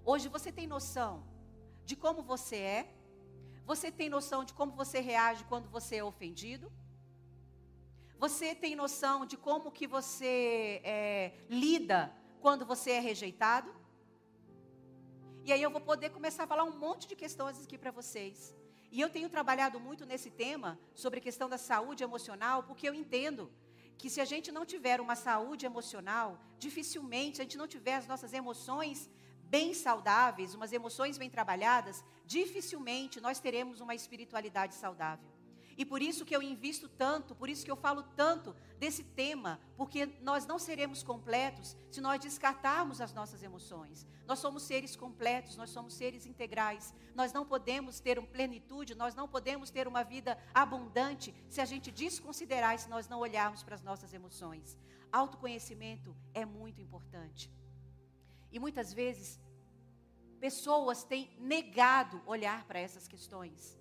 Hoje 0.04 0.28
você 0.28 0.52
tem 0.52 0.68
noção 0.68 1.26
de 1.86 1.96
como 1.96 2.22
você 2.22 2.58
é? 2.58 2.94
Você 3.66 3.90
tem 3.90 4.10
noção 4.10 4.44
de 4.44 4.54
como 4.54 4.74
você 4.74 5.00
reage 5.00 5.46
quando 5.46 5.70
você 5.70 5.96
é 5.96 6.04
ofendido? 6.04 6.70
Você 8.20 8.54
tem 8.54 8.76
noção 8.76 9.26
de 9.26 9.38
como 9.38 9.72
que 9.72 9.88
você 9.88 10.82
é, 10.84 11.32
lida 11.50 12.14
quando 12.42 12.66
você 12.66 12.92
é 12.92 13.00
rejeitado? 13.00 13.74
E 15.46 15.54
aí 15.54 15.64
eu 15.64 15.72
vou 15.72 15.80
poder 15.80 16.10
começar 16.10 16.44
a 16.44 16.48
falar 16.48 16.66
um 16.66 16.78
monte 16.78 17.08
de 17.08 17.16
questões 17.16 17.64
aqui 17.64 17.78
para 17.78 17.92
vocês. 17.92 18.54
E 18.92 19.00
eu 19.00 19.10
tenho 19.10 19.30
trabalhado 19.30 19.80
muito 19.80 20.06
nesse 20.06 20.30
tema 20.30 20.78
sobre 20.94 21.20
a 21.20 21.22
questão 21.22 21.48
da 21.48 21.58
saúde 21.58 22.04
emocional, 22.04 22.64
porque 22.64 22.90
eu 22.90 22.94
entendo 22.94 23.50
que 23.98 24.10
se 24.10 24.22
a 24.22 24.26
gente 24.26 24.52
não 24.52 24.66
tiver 24.66 25.00
uma 25.02 25.16
saúde 25.16 25.66
emocional, 25.66 26.40
dificilmente, 26.60 27.38
se 27.38 27.42
a 27.42 27.46
gente 27.46 27.58
não 27.58 27.68
tiver 27.68 27.96
as 27.96 28.08
nossas 28.08 28.34
emoções 28.34 29.10
bem 29.44 29.74
saudáveis, 29.74 30.54
umas 30.54 30.74
emoções 30.74 31.18
bem 31.18 31.30
trabalhadas, 31.30 32.04
dificilmente 32.26 33.22
nós 33.22 33.40
teremos 33.40 33.80
uma 33.80 33.96
espiritualidade 33.96 34.76
saudável. 34.76 35.35
E 35.78 35.84
por 35.84 36.02
isso 36.02 36.26
que 36.26 36.36
eu 36.36 36.42
invisto 36.42 36.88
tanto, 36.88 37.36
por 37.36 37.50
isso 37.50 37.66
que 37.66 37.72
eu 37.72 37.76
falo 37.76 38.04
tanto 38.16 38.56
desse 38.80 39.04
tema, 39.04 39.60
porque 39.76 40.06
nós 40.22 40.46
não 40.46 40.58
seremos 40.58 41.04
completos 41.04 41.76
se 41.92 42.00
nós 42.00 42.20
descartarmos 42.22 43.02
as 43.02 43.14
nossas 43.14 43.44
emoções. 43.44 44.08
Nós 44.26 44.40
somos 44.40 44.64
seres 44.64 44.96
completos, 44.96 45.58
nós 45.58 45.70
somos 45.70 45.94
seres 45.94 46.26
integrais. 46.26 46.94
Nós 47.14 47.34
não 47.34 47.46
podemos 47.46 48.00
ter 48.00 48.18
uma 48.18 48.28
plenitude, 48.28 48.96
nós 48.96 49.14
não 49.16 49.28
podemos 49.28 49.70
ter 49.70 49.88
uma 49.88 50.04
vida 50.04 50.38
abundante 50.54 51.36
se 51.50 51.60
a 51.60 51.66
gente 51.66 51.92
desconsiderar, 51.92 52.80
se 52.80 52.90
nós 52.90 53.10
não 53.10 53.20
olharmos 53.20 53.62
para 53.62 53.76
as 53.76 53.84
nossas 53.84 54.14
emoções. 54.14 54.78
Autoconhecimento 55.12 56.16
é 56.34 56.46
muito 56.46 56.82
importante. 56.82 57.52
E 58.50 58.60
muitas 58.60 58.94
vezes, 58.94 59.42
pessoas 60.40 61.04
têm 61.04 61.36
negado 61.38 62.22
olhar 62.26 62.64
para 62.66 62.80
essas 62.80 63.08
questões. 63.08 63.78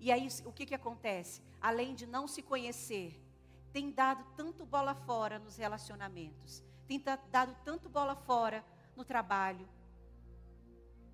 E 0.00 0.10
aí, 0.10 0.26
o 0.46 0.52
que, 0.52 0.64
que 0.64 0.74
acontece? 0.74 1.42
Além 1.60 1.94
de 1.94 2.06
não 2.06 2.26
se 2.26 2.42
conhecer, 2.42 3.22
tem 3.70 3.90
dado 3.90 4.24
tanto 4.34 4.64
bola 4.64 4.94
fora 4.94 5.38
nos 5.38 5.56
relacionamentos, 5.56 6.64
tem 6.88 6.98
dado 7.30 7.54
tanto 7.64 7.88
bola 7.88 8.16
fora 8.16 8.64
no 8.96 9.04
trabalho, 9.04 9.68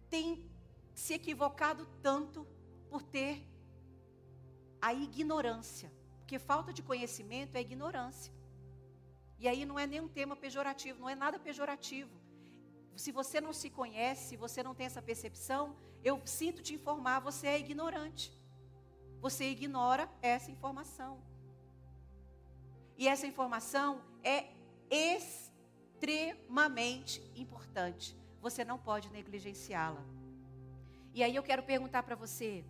tem 0.09 0.49
se 0.95 1.15
equivocado 1.15 1.87
tanto 2.01 2.47
por 2.89 3.03
ter 3.03 3.45
a 4.81 4.95
ignorância, 4.95 5.93
porque 6.19 6.39
falta 6.39 6.73
de 6.73 6.83
conhecimento 6.83 7.57
é 7.57 7.61
ignorância. 7.61 8.33
E 9.39 9.49
aí 9.49 9.67
não 9.67 9.79
é 9.79 9.87
nenhum 9.87 10.09
tema 10.09 10.37
pejorativo, 10.37 11.01
não 11.01 11.09
é 11.09 11.15
nada 11.15 11.41
pejorativo. 11.41 12.15
Se 12.95 13.11
você 13.13 13.41
não 13.41 13.53
se 13.53 13.69
conhece, 13.69 14.29
se 14.29 14.37
você 14.37 14.63
não 14.63 14.75
tem 14.75 14.87
essa 14.87 15.03
percepção, 15.03 15.77
eu 16.03 16.23
sinto 16.25 16.63
te 16.63 16.73
informar, 16.75 17.19
você 17.21 17.49
é 17.49 17.59
ignorante. 17.59 18.33
Você 19.21 19.51
ignora 19.51 20.09
essa 20.23 20.51
informação. 20.51 21.21
E 22.97 23.07
essa 23.09 23.27
informação 23.27 24.01
é 24.23 24.47
extremamente 24.91 27.21
importante. 27.35 28.17
Você 28.41 28.65
não 28.65 28.79
pode 28.79 29.11
negligenciá-la. 29.11 30.03
E 31.13 31.23
aí 31.23 31.35
eu 31.35 31.43
quero 31.43 31.63
perguntar 31.63 32.03
para 32.03 32.15
você: 32.15 32.65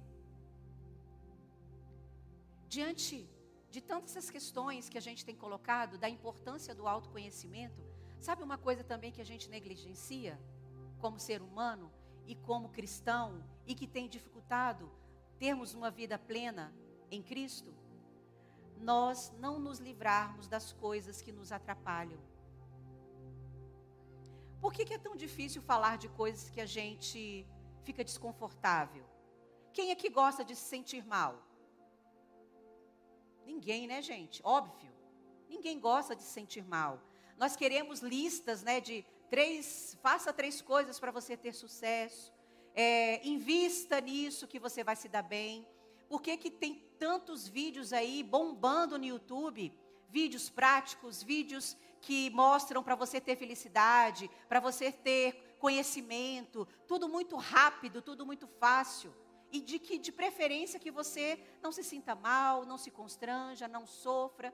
diante 2.69 3.29
de 3.71 3.81
tantas 3.81 4.17
essas 4.17 4.31
questões 4.31 4.89
que 4.89 4.97
a 4.97 5.01
gente 5.01 5.25
tem 5.25 5.35
colocado, 5.35 5.99
da 5.99 6.09
importância 6.09 6.73
do 6.75 6.89
autoconhecimento, 6.89 7.85
sabe 8.19 8.43
uma 8.43 8.57
coisa 8.57 8.83
também 8.83 9.13
que 9.13 9.21
a 9.21 9.25
gente 9.25 9.51
negligencia 9.51 10.41
como 10.99 11.19
ser 11.19 11.43
humano 11.43 11.93
e 12.27 12.35
como 12.35 12.71
cristão 12.71 13.45
e 13.67 13.75
que 13.75 13.87
tem 13.87 14.09
dificultado 14.09 14.91
termos 15.39 15.75
uma 15.75 15.91
vida 15.91 16.19
plena 16.19 16.75
em 17.11 17.23
Cristo? 17.23 17.75
Nós 18.79 19.33
não 19.39 19.59
nos 19.59 19.79
livrarmos 19.79 20.49
das 20.49 20.73
coisas 20.73 21.23
que 21.23 21.33
nos 21.33 21.53
atrapalham. 21.53 22.21
Por 24.61 24.73
que, 24.73 24.85
que 24.85 24.95
é 24.95 24.99
tão 24.99 25.17
difícil 25.17 25.63
falar 25.63 25.97
de 25.99 26.09
coisas 26.09 26.51
que 26.51 26.61
a 26.61 26.67
gente 26.67 27.47
fica 27.85 28.03
desconfortável? 28.03 29.05
Quem 29.73 29.91
é 29.91 29.95
que 29.95 30.09
gosta 30.09 30.45
de 30.45 30.55
se 30.57 30.69
sentir 30.69 31.05
mal? 31.07 31.33
Ninguém, 33.45 33.87
né, 33.87 34.03
gente? 34.03 34.41
Óbvio. 34.43 34.93
Ninguém 35.49 35.79
gosta 35.79 36.17
de 36.17 36.23
se 36.23 36.31
sentir 36.31 36.65
mal. 36.65 37.01
Nós 37.39 37.55
queremos 37.55 38.01
listas, 38.01 38.63
né, 38.63 38.81
de 38.81 39.05
três, 39.29 39.97
faça 40.03 40.33
três 40.33 40.61
coisas 40.61 40.99
para 40.99 41.13
você 41.13 41.37
ter 41.37 41.53
sucesso. 41.53 42.33
É, 42.77 43.27
invista 43.27 44.01
nisso 44.01 44.47
que 44.47 44.61
você 44.61 44.85
vai 44.85 44.95
se 44.95 45.09
dar 45.09 45.23
bem. 45.23 45.67
Por 46.09 46.21
que, 46.21 46.37
que 46.37 46.51
tem 46.51 46.75
tantos 46.99 47.49
vídeos 47.49 47.93
aí 47.93 48.23
bombando 48.23 48.99
no 48.99 49.05
YouTube? 49.05 49.73
Vídeos 50.11 50.49
práticos, 50.49 51.23
vídeos 51.23 51.77
que 52.01 52.31
mostram 52.31 52.83
para 52.83 52.95
você 52.95 53.21
ter 53.21 53.35
felicidade, 53.37 54.31
para 54.49 54.61
você 54.61 54.93
ter 54.93 55.57
conhecimento, 55.59 56.69
tudo 56.87 57.09
muito 57.09 57.35
rápido, 57.37 58.03
tudo 58.03 58.27
muito 58.27 58.47
fácil 58.47 59.13
e 59.51 59.61
de 59.61 59.79
que 59.79 59.99
de 59.99 60.13
preferência 60.13 60.79
que 60.79 60.91
você 60.91 61.41
não 61.63 61.73
se 61.73 61.83
sinta 61.83 62.15
mal, 62.15 62.65
não 62.65 62.79
se 62.79 62.91
constranja, 62.91 63.69
não 63.69 63.87
sofra. 63.87 64.53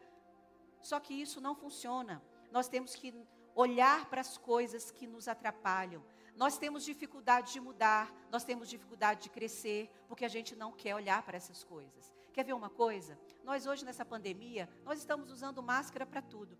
Só 0.80 1.00
que 1.00 1.14
isso 1.14 1.40
não 1.40 1.54
funciona. 1.54 2.22
Nós 2.50 2.68
temos 2.68 2.94
que 2.94 3.14
olhar 3.54 4.08
para 4.08 4.20
as 4.20 4.36
coisas 4.36 4.90
que 4.90 5.06
nos 5.06 5.28
atrapalham. 5.28 6.04
Nós 6.36 6.58
temos 6.58 6.84
dificuldade 6.84 7.52
de 7.52 7.60
mudar, 7.60 8.12
nós 8.30 8.44
temos 8.44 8.68
dificuldade 8.68 9.22
de 9.24 9.30
crescer, 9.30 9.90
porque 10.08 10.24
a 10.24 10.28
gente 10.28 10.56
não 10.56 10.72
quer 10.72 10.94
olhar 10.94 11.22
para 11.22 11.36
essas 11.36 11.62
coisas. 11.62 12.12
Quer 12.32 12.44
ver 12.44 12.54
uma 12.54 12.70
coisa? 12.70 13.18
Nós 13.44 13.66
hoje 13.66 13.84
nessa 13.84 14.04
pandemia, 14.04 14.68
nós 14.84 14.98
estamos 14.98 15.30
usando 15.30 15.62
máscara 15.62 16.06
para 16.06 16.22
tudo. 16.22 16.58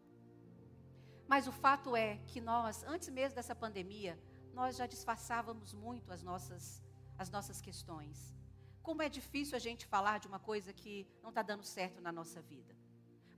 Mas 1.27 1.47
o 1.47 1.53
fato 1.53 1.97
é 1.97 2.19
que 2.27 2.41
nós, 2.41 2.83
antes 2.85 3.09
mesmo 3.09 3.37
dessa 3.37 3.55
pandemia, 3.55 4.19
nós 4.53 4.77
já 4.77 4.87
disfarçávamos 4.87 5.73
muito 5.73 6.13
as 6.13 6.23
nossas 6.23 6.83
as 7.19 7.31
nossas 7.31 7.61
questões. 7.61 8.35
Como 8.83 9.03
é 9.03 9.09
difícil 9.09 9.57
a 9.57 9.61
gente 9.61 9.87
falar 9.87 10.19
de 10.19 10.27
uma 10.27 10.41
coisa 10.41 10.73
que 10.73 11.07
não 11.23 11.31
está 11.31 11.43
dando 11.43 11.65
certo 11.65 12.01
na 12.01 12.13
nossa 12.13 12.41
vida. 12.43 12.75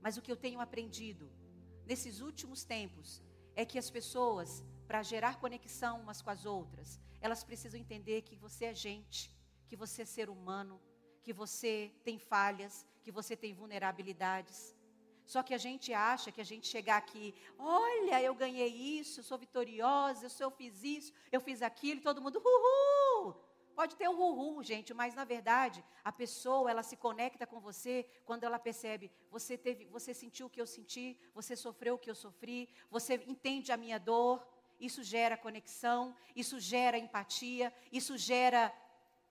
Mas 0.01 0.17
o 0.17 0.21
que 0.21 0.31
eu 0.31 0.35
tenho 0.45 0.59
aprendido 0.59 1.31
nesses 1.85 2.19
últimos 2.19 2.63
tempos 2.63 3.21
é 3.55 3.63
que 3.63 3.77
as 3.77 3.89
pessoas, 3.89 4.63
para 4.87 5.03
gerar 5.03 5.39
conexão 5.39 5.99
umas 6.01 6.21
com 6.21 6.29
as 6.29 6.45
outras, 6.45 6.99
elas 7.21 7.43
precisam 7.43 7.79
entender 7.79 8.21
que 8.21 8.35
você 8.35 8.65
é 8.65 8.73
gente, 8.73 9.35
que 9.67 9.75
você 9.75 10.03
é 10.03 10.05
ser 10.05 10.29
humano, 10.29 10.81
que 11.23 11.33
você 11.33 11.91
tem 12.03 12.17
falhas, 12.19 12.85
que 13.03 13.11
você 13.11 13.35
tem 13.35 13.53
vulnerabilidades. 13.53 14.75
Só 15.25 15.41
que 15.41 15.55
a 15.55 15.57
gente 15.57 15.91
acha 15.91 16.31
que 16.31 16.39
a 16.39 16.43
gente 16.43 16.67
chegar 16.67 16.97
aqui, 16.97 17.33
olha, 17.57 18.21
eu 18.21 18.35
ganhei 18.35 18.67
isso, 18.99 19.19
eu 19.19 19.23
sou 19.23 19.37
vitoriosa, 19.37 20.27
eu, 20.39 20.51
fiz 20.51 20.83
isso, 20.83 21.11
eu 21.31 21.41
fiz 21.41 21.63
aquilo, 21.63 21.99
e 21.99 22.03
todo 22.03 22.21
mundo, 22.21 22.39
uhul! 22.45 23.35
Pode 23.75 23.97
ter 23.97 24.07
o 24.07 24.15
ruhu, 24.15 24.63
gente, 24.63 24.93
mas 24.93 25.13
na 25.13 25.25
verdade, 25.25 25.83
a 26.01 26.11
pessoa, 26.11 26.71
ela 26.71 26.81
se 26.81 26.95
conecta 26.95 27.45
com 27.45 27.59
você 27.59 28.05
quando 28.23 28.45
ela 28.45 28.57
percebe, 28.57 29.11
você 29.29 29.57
teve, 29.57 29.85
você 29.87 30.13
sentiu 30.13 30.47
o 30.47 30.49
que 30.49 30.61
eu 30.61 30.65
senti, 30.67 31.19
você 31.33 31.57
sofreu 31.57 31.95
o 31.95 31.99
que 31.99 32.09
eu 32.09 32.15
sofri, 32.15 32.69
você 32.89 33.15
entende 33.27 33.73
a 33.73 33.77
minha 33.77 33.99
dor. 33.99 34.47
Isso 34.79 35.03
gera 35.03 35.37
conexão, 35.37 36.15
isso 36.35 36.59
gera 36.59 36.97
empatia, 36.97 37.73
isso 37.91 38.17
gera 38.17 38.73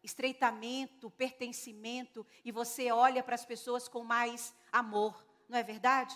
estreitamento, 0.03 1.11
pertencimento 1.11 2.27
e 2.45 2.53
você 2.53 2.93
olha 2.93 3.23
para 3.23 3.35
as 3.35 3.45
pessoas 3.45 3.89
com 3.89 4.05
mais 4.05 4.55
amor, 4.71 5.27
não 5.49 5.59
é 5.59 5.63
verdade? 5.63 6.15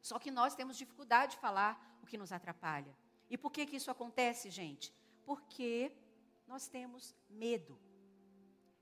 Só 0.00 0.18
que 0.18 0.30
nós 0.30 0.54
temos 0.54 0.76
dificuldade 0.76 1.32
de 1.32 1.38
falar 1.38 1.98
o 2.02 2.06
que 2.06 2.18
nos 2.18 2.32
atrapalha. 2.32 2.94
E 3.30 3.36
por 3.36 3.52
que 3.52 3.66
que 3.66 3.76
isso 3.76 3.90
acontece, 3.90 4.50
gente? 4.50 4.92
Porque 5.24 5.92
nós 6.46 6.66
temos 6.66 7.14
medo. 7.28 7.78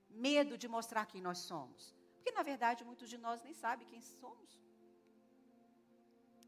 Medo 0.09 0.57
de 0.57 0.67
mostrar 0.67 1.05
quem 1.05 1.21
nós 1.21 1.39
somos. 1.39 1.95
Porque, 2.15 2.31
na 2.31 2.43
verdade, 2.43 2.83
muitos 2.83 3.09
de 3.09 3.17
nós 3.17 3.41
nem 3.43 3.53
sabem 3.53 3.87
quem 3.87 4.01
somos. 4.01 4.59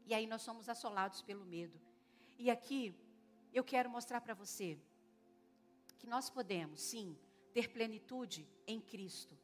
E 0.06 0.14
aí 0.14 0.26
nós 0.26 0.42
somos 0.42 0.68
assolados 0.68 1.22
pelo 1.22 1.44
medo. 1.44 1.80
E 2.42 2.50
aqui 2.50 2.94
eu 3.52 3.62
quero 3.62 3.90
mostrar 3.90 4.18
para 4.22 4.32
você 4.32 4.78
que 5.98 6.06
nós 6.06 6.30
podemos, 6.30 6.80
sim, 6.80 7.14
ter 7.52 7.68
plenitude 7.68 8.48
em 8.66 8.80
Cristo, 8.80 9.36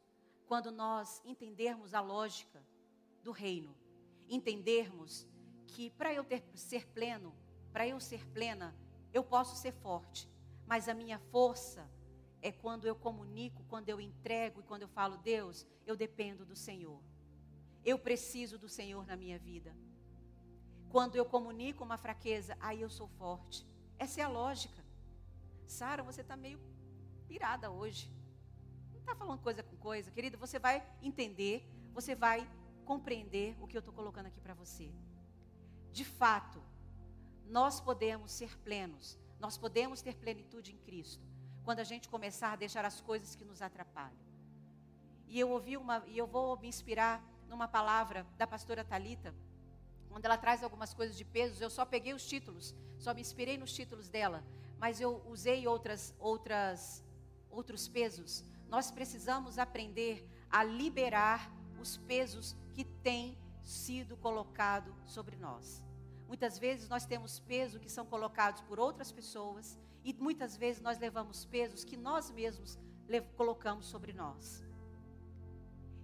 quando 0.47 0.73
nós 0.73 1.21
entendermos 1.23 1.93
a 1.93 2.01
lógica 2.01 2.67
do 3.23 3.33
reino, 3.33 3.77
entendermos 4.27 5.27
que 5.67 5.91
para 5.91 6.15
eu 6.15 6.25
ter, 6.25 6.43
ser 6.55 6.87
pleno, 6.87 7.37
para 7.71 7.87
eu 7.87 8.01
ser 8.01 8.27
plena, 8.29 8.75
eu 9.13 9.23
posso 9.23 9.57
ser 9.57 9.73
forte, 9.73 10.27
mas 10.67 10.89
a 10.89 10.95
minha 10.95 11.19
força 11.19 11.87
é 12.41 12.51
quando 12.51 12.87
eu 12.87 12.97
comunico, 12.97 13.63
quando 13.69 13.91
eu 13.91 14.01
entrego 14.01 14.61
e 14.61 14.65
quando 14.65 14.83
eu 14.83 14.89
falo, 14.89 15.19
Deus, 15.19 15.67
eu 15.85 15.95
dependo 15.95 16.47
do 16.47 16.57
Senhor. 16.57 17.03
Eu 17.85 17.99
preciso 17.99 18.59
do 18.59 18.71
Senhor 18.71 19.05
na 19.05 19.17
minha 19.17 19.39
vida. 19.39 19.77
Quando 20.91 21.17
eu 21.17 21.25
comunico 21.25 21.85
uma 21.85 21.99
fraqueza, 21.99 22.57
aí 22.61 22.81
eu 22.81 22.91
sou 22.91 23.09
forte. 23.09 23.67
Essa 23.99 24.21
é 24.21 24.25
a 24.25 24.29
lógica. 24.29 24.85
Sara, 25.67 26.03
você 26.03 26.21
está 26.21 26.37
meio 26.37 26.61
pirada 27.27 27.71
hoje. 27.71 28.11
Não 28.93 29.01
está 29.01 29.15
falando 29.15 29.41
coisa 29.41 29.63
com 29.63 29.77
coisa. 29.77 30.11
Querida, 30.11 30.37
você 30.37 30.59
vai 30.59 30.87
entender, 31.03 31.69
você 31.93 32.15
vai 32.15 32.49
compreender 32.85 33.57
o 33.61 33.67
que 33.67 33.77
eu 33.77 33.81
estou 33.81 33.95
colocando 33.95 34.27
aqui 34.27 34.41
para 34.41 34.55
você. 34.55 34.93
De 35.93 36.05
fato, 36.05 36.63
nós 37.47 37.81
podemos 37.81 38.33
ser 38.33 38.57
plenos 38.59 39.19
nós 39.39 39.57
podemos 39.57 40.01
ter 40.01 40.15
plenitude 40.17 40.73
em 40.73 40.79
Cristo 40.79 41.25
quando 41.65 41.81
a 41.81 41.85
gente 41.85 42.09
começar 42.09 42.53
a 42.53 42.57
deixar 42.57 42.85
as 42.85 43.01
coisas 43.01 43.35
que 43.35 43.45
nos 43.45 43.61
atrapalham. 43.61 44.17
E 45.27 45.39
eu 45.39 45.51
ouvi 45.51 45.77
uma, 45.77 46.03
e 46.07 46.17
eu 46.17 46.27
vou 46.27 46.57
me 46.59 46.69
inspirar 46.69 47.23
numa 47.49 47.67
palavra 47.67 48.27
da 48.37 48.47
pastora 48.47 48.85
Talita, 48.85 49.35
quando 50.17 50.25
ela 50.25 50.39
traz 50.39 50.63
algumas 50.63 50.95
coisas 50.95 51.15
de 51.15 51.27
pesos, 51.27 51.61
eu 51.61 51.69
só 51.69 51.85
peguei 51.85 52.15
os 52.15 52.27
títulos, 52.27 52.75
só 52.99 53.13
me 53.13 53.21
inspirei 53.21 53.59
nos 53.59 53.75
títulos 53.75 54.09
dela, 54.09 54.43
mas 54.79 54.99
eu 54.99 55.23
usei 55.27 55.69
outras 55.69 56.15
outras 56.19 57.05
outros 57.51 57.87
pesos. 57.87 58.43
Nós 58.67 58.91
precisamos 58.91 59.59
aprender 59.59 60.27
a 60.51 60.65
liberar 60.65 61.53
os 61.79 61.99
pesos 61.99 62.57
que 62.73 62.83
têm 62.83 63.37
sido 63.63 64.17
colocado 64.17 64.91
sobre 65.05 65.37
nós. 65.37 65.85
Muitas 66.27 66.59
vezes 66.59 66.89
nós 66.89 67.05
temos 67.05 67.39
peso 67.39 67.79
que 67.79 67.91
são 67.91 68.07
colocados 68.07 68.63
por 68.63 68.81
outras 68.81 69.13
pessoas 69.13 69.79
e 70.03 70.15
muitas 70.15 70.57
vezes 70.57 70.81
nós 70.81 70.99
levamos 70.99 71.45
pesos 71.45 71.85
que 71.85 71.95
nós 71.95 72.31
mesmos 72.31 72.79
colocamos 73.37 73.85
sobre 73.85 74.15
nós. 74.15 74.65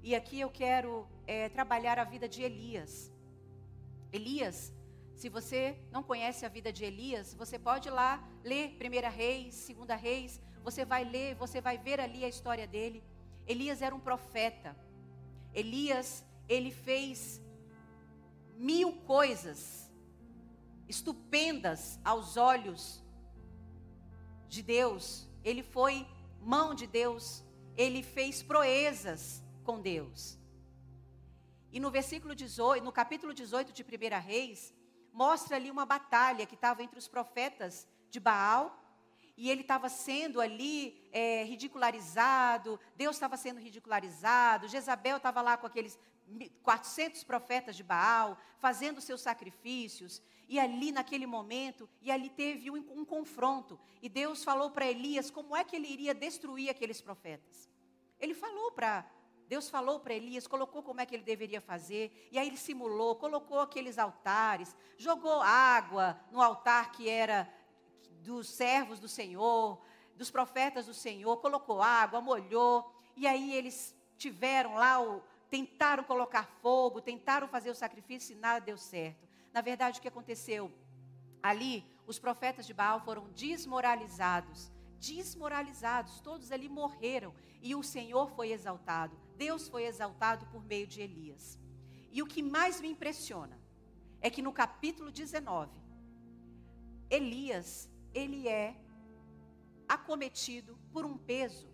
E 0.03 0.15
aqui 0.15 0.39
eu 0.39 0.51
quero 0.51 1.09
é, 1.27 1.49
trabalhar 1.49 1.99
a 1.99 2.05
vida 2.05 2.29
de 2.29 2.43
Elias. 2.43 3.12
Elias, 4.13 4.73
se 5.15 5.29
você 5.29 5.79
não 5.91 6.03
conhece 6.03 6.45
a 6.45 6.49
vida 6.49 6.73
de 6.73 6.85
Elias, 6.85 7.33
você 7.35 7.59
pode 7.59 7.89
ir 7.89 7.93
lá 7.93 8.23
ler 8.45 8.77
Primeira 8.77 9.09
Reis, 9.09 9.55
Segunda 9.55 9.95
Reis, 9.95 10.41
você 10.63 10.85
vai 10.85 11.05
ler, 11.05 11.35
você 11.37 11.61
vai 11.61 11.79
ver 11.79 11.99
ali 12.01 12.25
a 12.25 12.29
história 12.29 12.67
dele. 12.67 13.03
Elias 13.47 13.83
era 13.83 13.95
um 13.95 14.01
profeta. 14.01 14.77
Elias, 15.55 16.25
ele 16.49 16.71
fez 16.71 17.41
mil 18.57 18.93
coisas 19.03 19.91
estupendas 20.89 21.99
aos 22.05 22.37
olhos 22.37 23.03
de 24.49 24.63
Deus. 24.63 25.29
Ele 25.43 25.63
foi 25.63 26.07
mão 26.41 26.75
de 26.75 26.87
Deus, 26.87 27.45
ele 27.77 28.03
fez 28.03 28.43
proezas 28.43 29.43
com 29.65 29.81
Deus. 29.81 30.39
E 31.73 31.81
no 31.81 31.91
versículo 31.91 32.35
18, 32.35 32.85
no 32.85 32.93
capítulo 32.93 33.33
18 33.33 33.73
de 33.73 33.83
1 33.83 34.21
Reis, 34.21 34.75
mostra 35.11 35.57
ali 35.57 35.71
uma 35.71 35.87
batalha 35.87 36.45
que 36.45 36.55
estava 36.55 36.83
entre 36.83 36.99
os 36.99 37.09
profetas 37.09 37.89
de 38.11 38.21
Baal 38.21 38.79
e 39.37 39.51
ele 39.51 39.63
estava 39.63 39.89
sendo 39.89 40.39
ali 40.39 41.09
é, 41.11 41.45
ridicularizado, 41.45 42.79
Deus 42.95 43.17
estava 43.17 43.39
sendo 43.39 43.59
ridicularizado, 43.59 44.69
Jezabel 44.69 45.17
estava 45.17 45.41
lá 45.41 45.57
com 45.57 45.67
aqueles 45.67 45.99
400 46.63 47.25
profetas 47.25 47.75
de 47.75 47.83
Baal, 47.83 48.39
fazendo 48.59 49.01
seus 49.01 49.23
sacrifícios, 49.23 50.23
e 50.49 50.61
ali 50.61 50.93
naquele 50.93 51.27
momento, 51.27 51.89
e 52.03 52.11
ali 52.11 52.29
teve 52.29 52.71
um, 52.71 52.77
um 52.91 53.05
confronto, 53.05 53.81
e 54.03 54.09
Deus 54.09 54.45
falou 54.45 54.71
para 54.71 54.87
Elias 54.87 55.31
como 55.31 55.57
é 55.57 55.65
que 55.65 55.75
ele 55.75 55.89
iria 55.89 56.15
destruir 56.15 56.69
aqueles 56.69 57.01
profetas. 57.01 57.69
Ele 58.21 58.35
falou 58.35 58.71
para 58.73 59.11
Deus 59.53 59.69
falou 59.69 60.01
para 60.01 60.15
Elias, 60.15 60.47
colocou 60.47 60.83
como 60.83 61.03
é 61.03 61.05
que 61.05 61.15
ele 61.15 61.23
deveria 61.23 61.61
fazer, 61.61 62.27
e 62.33 62.39
aí 62.39 62.47
ele 62.47 62.57
simulou, 62.57 63.17
colocou 63.17 63.61
aqueles 63.61 63.99
altares, 63.99 64.75
jogou 64.97 65.43
água 65.43 66.19
no 66.31 66.41
altar 66.41 66.91
que 66.91 67.07
era 67.07 67.47
dos 68.23 68.49
servos 68.49 68.99
do 68.99 69.09
Senhor, 69.09 69.79
dos 70.17 70.31
profetas 70.31 70.87
do 70.87 70.95
Senhor, 70.95 71.37
colocou 71.37 71.83
água, 71.83 72.19
molhou, 72.23 72.91
e 73.15 73.27
aí 73.27 73.53
eles 73.53 73.95
tiveram 74.17 74.73
lá, 74.73 74.99
o, 75.03 75.23
tentaram 75.51 76.03
colocar 76.03 76.45
fogo, 76.63 77.03
tentaram 77.03 77.47
fazer 77.47 77.69
o 77.69 77.75
sacrifício 77.75 78.35
e 78.35 78.39
nada 78.39 78.59
deu 78.59 78.79
certo. 78.79 79.29
Na 79.53 79.61
verdade, 79.61 79.99
o 79.99 80.01
que 80.01 80.09
aconteceu? 80.09 80.73
Ali, 81.43 81.85
os 82.07 82.19
profetas 82.19 82.67
de 82.67 82.73
Baal 82.73 83.01
foram 83.01 83.29
desmoralizados, 83.33 84.73
desmoralizados, 84.99 86.23
todos 86.23 86.51
ali 86.51 86.71
morreram, 86.71 87.35
e 87.61 87.75
o 87.75 87.83
Senhor 87.83 88.31
foi 88.31 88.51
exaltado. 88.51 89.22
Deus 89.37 89.69
foi 89.69 89.85
exaltado 89.85 90.47
por 90.47 90.65
meio 90.65 90.87
de 90.87 91.01
Elias. 91.01 91.59
E 92.11 92.23
o 92.23 92.27
que 92.27 92.43
mais 92.43 92.81
me 92.81 92.89
impressiona 92.89 93.59
é 94.21 94.31
que 94.31 94.43
no 94.43 94.53
capítulo 94.53 95.11
19, 95.11 95.81
Elias, 97.11 97.91
ele 98.15 98.49
é 98.49 98.77
acometido 99.89 100.79
por 100.93 101.05
um 101.05 101.17
peso 101.17 101.73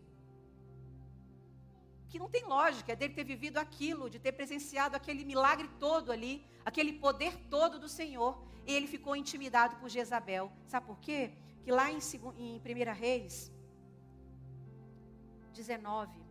que 2.08 2.18
não 2.18 2.28
tem 2.28 2.44
lógica, 2.44 2.92
é 2.92 2.96
dele 2.96 3.14
ter 3.14 3.24
vivido 3.24 3.58
aquilo, 3.58 4.08
de 4.08 4.18
ter 4.18 4.32
presenciado 4.32 4.96
aquele 4.96 5.24
milagre 5.24 5.68
todo 5.78 6.10
ali, 6.10 6.44
aquele 6.64 6.94
poder 6.94 7.36
todo 7.50 7.78
do 7.78 7.88
Senhor. 7.88 8.42
E 8.66 8.72
ele 8.72 8.86
ficou 8.86 9.14
intimidado 9.14 9.76
por 9.76 9.88
Jezabel. 9.90 10.50
Sabe 10.66 10.86
por 10.86 10.98
quê? 10.98 11.32
Que 11.62 11.70
lá 11.70 11.90
em, 11.92 11.98
em 12.38 12.56
1 12.58 12.94
Reis 12.94 13.52
19, 15.52 16.27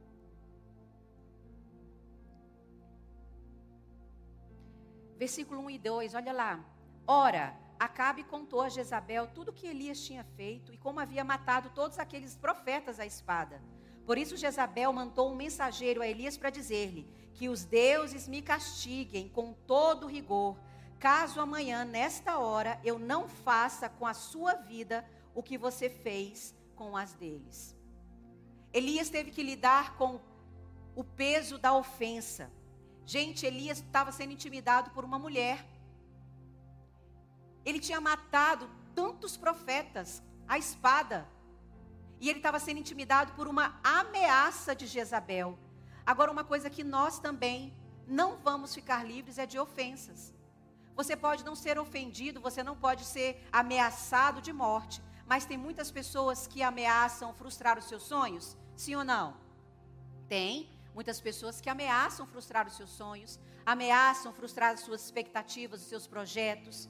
versículo 5.18 5.61
1 5.61 5.70
e 5.72 5.80
2, 5.80 6.13
olha 6.13 6.32
lá. 6.32 6.65
Ora, 7.05 7.57
Acabe 7.80 8.24
contou 8.24 8.61
a 8.61 8.70
Jezabel 8.70 9.28
tudo 9.28 9.49
o 9.49 9.53
que 9.53 9.68
Elias 9.68 10.01
tinha 10.01 10.24
feito 10.24 10.74
e 10.74 10.78
como 10.78 10.99
havia 10.99 11.24
matado 11.24 11.70
todos 11.70 11.99
aqueles 11.99 12.36
profetas 12.36 12.99
à 12.99 13.05
espada. 13.05 13.61
Por 14.03 14.18
isso 14.18 14.38
Jezabel 14.38 14.91
mandou 14.91 15.32
um 15.32 15.36
mensageiro 15.36 16.01
a 16.01 16.07
Elias 16.07 16.38
para 16.38 16.49
dizer-lhe 16.49 17.07
que 17.36 17.49
os 17.49 17.63
deuses 17.63 18.28
me 18.28 18.41
castiguem 18.41 19.30
com 19.30 19.53
todo 19.53 20.07
rigor, 20.07 20.57
caso 20.97 21.39
amanhã, 21.39 21.86
nesta 21.86 22.39
hora, 22.39 22.80
eu 22.84 22.97
não 22.97 23.30
faça 23.30 23.88
com 23.88 24.07
a 24.07 24.13
sua 24.13 24.55
vida 24.55 25.07
o 25.36 25.43
que 25.43 25.55
você 25.55 25.88
fez 25.88 26.55
com 26.76 26.97
as 26.97 27.13
deles. 27.13 27.78
Elias 28.74 29.09
teve 29.09 29.30
que 29.30 29.43
lidar 29.43 29.95
com 29.97 30.20
o 30.95 31.03
peso 31.03 31.59
da 31.59 31.76
ofensa. 31.76 32.51
Gente, 33.14 33.45
Elias 33.45 33.78
estava 33.78 34.12
sendo 34.12 34.34
intimidado 34.34 34.91
por 34.91 35.05
uma 35.05 35.18
mulher. 35.18 35.66
Ele 37.64 37.80
tinha 37.80 38.01
matado 38.01 38.70
tantos 38.93 39.38
profetas 39.38 40.22
à 40.45 40.58
espada. 40.58 41.26
E 42.20 42.30
ele 42.30 42.39
estava 42.39 42.60
sendo 42.60 42.82
intimidado 42.82 43.32
por 43.32 43.47
uma 43.47 43.80
ameaça 43.82 44.76
de 44.76 44.86
Jezabel. 44.86 45.58
Agora, 46.05 46.30
uma 46.30 46.43
coisa 46.43 46.70
que 46.70 46.84
nós 46.84 47.18
também 47.18 47.74
não 48.05 48.36
vamos 48.38 48.76
ficar 48.76 49.05
livres 49.05 49.38
é 49.38 49.45
de 49.45 49.58
ofensas. 49.58 50.34
Você 50.93 51.16
pode 51.16 51.45
não 51.45 51.55
ser 51.55 51.80
ofendido, 51.80 52.41
você 52.41 52.62
não 52.62 52.76
pode 52.76 53.05
ser 53.05 53.47
ameaçado 53.53 54.41
de 54.41 54.51
morte, 54.51 55.01
mas 55.26 55.45
tem 55.45 55.58
muitas 55.58 55.89
pessoas 55.91 56.45
que 56.45 56.62
ameaçam 56.62 57.34
frustrar 57.34 57.78
os 57.78 57.86
seus 57.86 58.03
sonhos, 58.03 58.58
sim 58.76 58.95
ou 58.95 59.05
não? 59.05 59.38
Tem. 60.28 60.76
Muitas 60.98 61.22
pessoas 61.22 61.62
que 61.62 61.70
ameaçam 61.70 62.26
frustrar 62.26 62.66
os 62.66 62.76
seus 62.76 62.89
sonhos, 62.89 63.39
ameaçam 63.64 64.34
frustrar 64.34 64.74
as 64.74 64.80
suas 64.80 65.06
expectativas, 65.06 65.82
os 65.84 65.88
seus 65.88 66.08
projetos. 66.08 66.89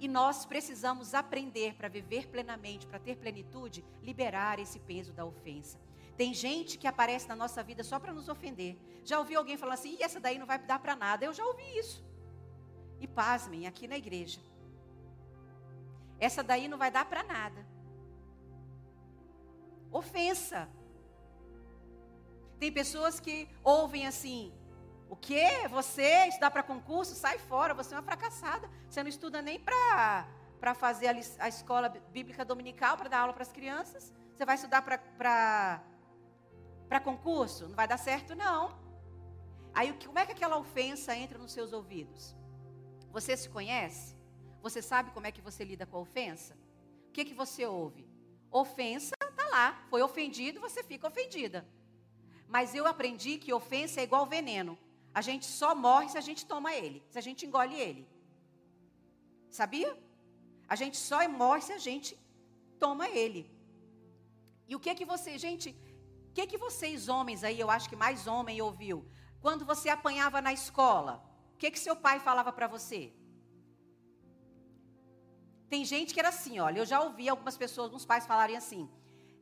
E 0.00 0.08
nós 0.08 0.44
precisamos 0.44 1.14
aprender 1.14 1.74
para 1.76 1.86
viver 1.86 2.26
plenamente, 2.26 2.84
para 2.84 2.98
ter 2.98 3.16
plenitude, 3.16 3.84
liberar 4.02 4.58
esse 4.58 4.80
peso 4.80 5.12
da 5.12 5.24
ofensa. 5.24 5.78
Tem 6.16 6.34
gente 6.34 6.76
que 6.76 6.88
aparece 6.88 7.28
na 7.28 7.36
nossa 7.36 7.62
vida 7.62 7.84
só 7.84 8.00
para 8.00 8.12
nos 8.12 8.28
ofender. 8.28 8.76
Já 9.04 9.20
ouvi 9.20 9.36
alguém 9.36 9.56
falar 9.56 9.74
assim, 9.74 9.96
e 10.00 10.02
essa 10.02 10.18
daí 10.18 10.36
não 10.36 10.46
vai 10.46 10.58
dar 10.58 10.80
para 10.80 10.96
nada. 10.96 11.24
Eu 11.24 11.32
já 11.32 11.46
ouvi 11.46 11.78
isso. 11.78 12.04
E 12.98 13.06
pasmem, 13.06 13.68
aqui 13.68 13.86
na 13.86 13.96
igreja. 13.96 14.40
Essa 16.18 16.42
daí 16.42 16.66
não 16.66 16.76
vai 16.76 16.90
dar 16.90 17.04
para 17.04 17.22
nada. 17.22 17.64
Ofensa. 19.92 20.68
Tem 22.64 22.72
pessoas 22.72 23.20
que 23.20 23.46
ouvem 23.62 24.06
assim: 24.06 24.50
o 25.10 25.14
que? 25.14 25.68
Você 25.68 26.28
estudar 26.28 26.50
para 26.50 26.62
concurso? 26.62 27.14
Sai 27.14 27.36
fora, 27.38 27.74
você 27.74 27.92
é 27.92 27.98
uma 27.98 28.02
fracassada. 28.02 28.70
Você 28.88 29.02
não 29.02 29.10
estuda 29.10 29.42
nem 29.42 29.60
para 29.60 30.74
fazer 30.74 31.08
a, 31.08 31.44
a, 31.44 31.48
escola 31.50 31.90
bíblica 32.10 32.42
dominical, 32.42 32.96
para 32.96 33.10
dar 33.10 33.18
aula 33.18 33.34
para 33.34 33.42
as 33.42 33.52
crianças. 33.52 34.10
Você 34.32 34.46
vai 34.46 34.54
estudar 34.54 34.80
para 34.80 35.84
concurso? 37.00 37.68
Não 37.68 37.76
vai 37.76 37.86
dar 37.86 37.98
certo, 37.98 38.34
não. 38.34 38.74
Aí, 39.74 39.92
como 40.06 40.18
é 40.18 40.24
que 40.24 40.32
aquela 40.32 40.56
ofensa 40.56 41.14
entra 41.14 41.36
nos 41.36 41.52
seus 41.52 41.70
ouvidos? 41.74 42.34
Você 43.12 43.36
se 43.36 43.50
conhece? 43.50 44.16
Você 44.62 44.80
sabe 44.80 45.10
como 45.10 45.26
é 45.26 45.30
que 45.32 45.42
você 45.42 45.64
lida 45.64 45.84
com 45.84 45.98
a 45.98 46.00
ofensa? 46.00 46.56
O 47.08 47.12
que, 47.12 47.26
que 47.26 47.34
você 47.34 47.66
ouve? 47.66 48.08
Ofensa, 48.50 49.14
tá 49.36 49.48
lá. 49.50 49.84
Foi 49.90 50.00
ofendido, 50.00 50.62
você 50.62 50.82
fica 50.82 51.06
ofendida. 51.06 51.73
Mas 52.54 52.72
eu 52.78 52.84
aprendi 52.86 53.32
que 53.42 53.52
ofensa 53.60 54.00
é 54.00 54.04
igual 54.08 54.24
veneno. 54.34 54.72
A 55.18 55.20
gente 55.28 55.46
só 55.60 55.70
morre 55.74 56.08
se 56.10 56.18
a 56.20 56.24
gente 56.28 56.42
toma 56.52 56.70
ele, 56.80 56.98
se 57.12 57.18
a 57.20 57.24
gente 57.26 57.44
engole 57.46 57.74
ele. 57.86 58.02
Sabia? 59.58 59.90
A 60.68 60.76
gente 60.80 60.96
só 60.96 61.18
morre 61.28 61.62
se 61.68 61.72
a 61.72 61.82
gente 61.88 62.10
toma 62.78 63.08
ele. 63.22 63.42
E 64.68 64.76
o 64.76 64.80
que 64.84 64.94
que 64.94 65.04
você, 65.12 65.32
gente, 65.36 65.68
o 66.28 66.32
que 66.36 66.46
que 66.46 66.62
vocês 66.66 67.08
homens 67.08 67.42
aí, 67.42 67.58
eu 67.58 67.70
acho 67.76 67.88
que 67.88 68.02
mais 68.04 68.28
homem 68.28 68.62
ouviu, 68.62 68.98
quando 69.44 69.64
você 69.72 69.88
apanhava 69.88 70.40
na 70.40 70.52
escola, 70.52 71.14
o 71.54 71.58
que 71.58 71.72
que 71.72 71.86
seu 71.86 71.96
pai 71.96 72.20
falava 72.20 72.52
para 72.52 72.68
você? 72.68 73.12
Tem 75.68 75.84
gente 75.84 76.14
que 76.14 76.20
era 76.20 76.28
assim, 76.28 76.60
olha, 76.60 76.78
eu 76.78 76.86
já 76.86 77.00
ouvi 77.02 77.28
algumas 77.28 77.56
pessoas, 77.56 77.86
alguns 77.86 78.06
pais 78.12 78.26
falarem 78.32 78.56
assim: 78.56 78.88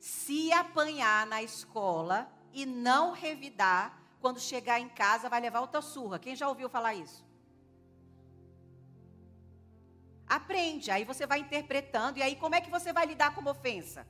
se 0.00 0.50
apanhar 0.64 1.26
na 1.26 1.42
escola 1.42 2.20
e 2.52 2.64
não 2.66 3.12
revidar, 3.12 3.98
quando 4.20 4.38
chegar 4.38 4.78
em 4.78 4.88
casa 4.88 5.28
vai 5.28 5.40
levar 5.40 5.60
outra 5.60 5.82
surra. 5.82 6.18
Quem 6.18 6.36
já 6.36 6.48
ouviu 6.48 6.68
falar 6.68 6.94
isso? 6.94 7.24
Aprende, 10.26 10.90
aí 10.90 11.04
você 11.04 11.26
vai 11.26 11.40
interpretando, 11.40 12.18
e 12.18 12.22
aí 12.22 12.36
como 12.36 12.54
é 12.54 12.60
que 12.60 12.70
você 12.70 12.92
vai 12.92 13.04
lidar 13.04 13.34
com 13.34 13.40
uma 13.40 13.50
ofensa? 13.50 14.06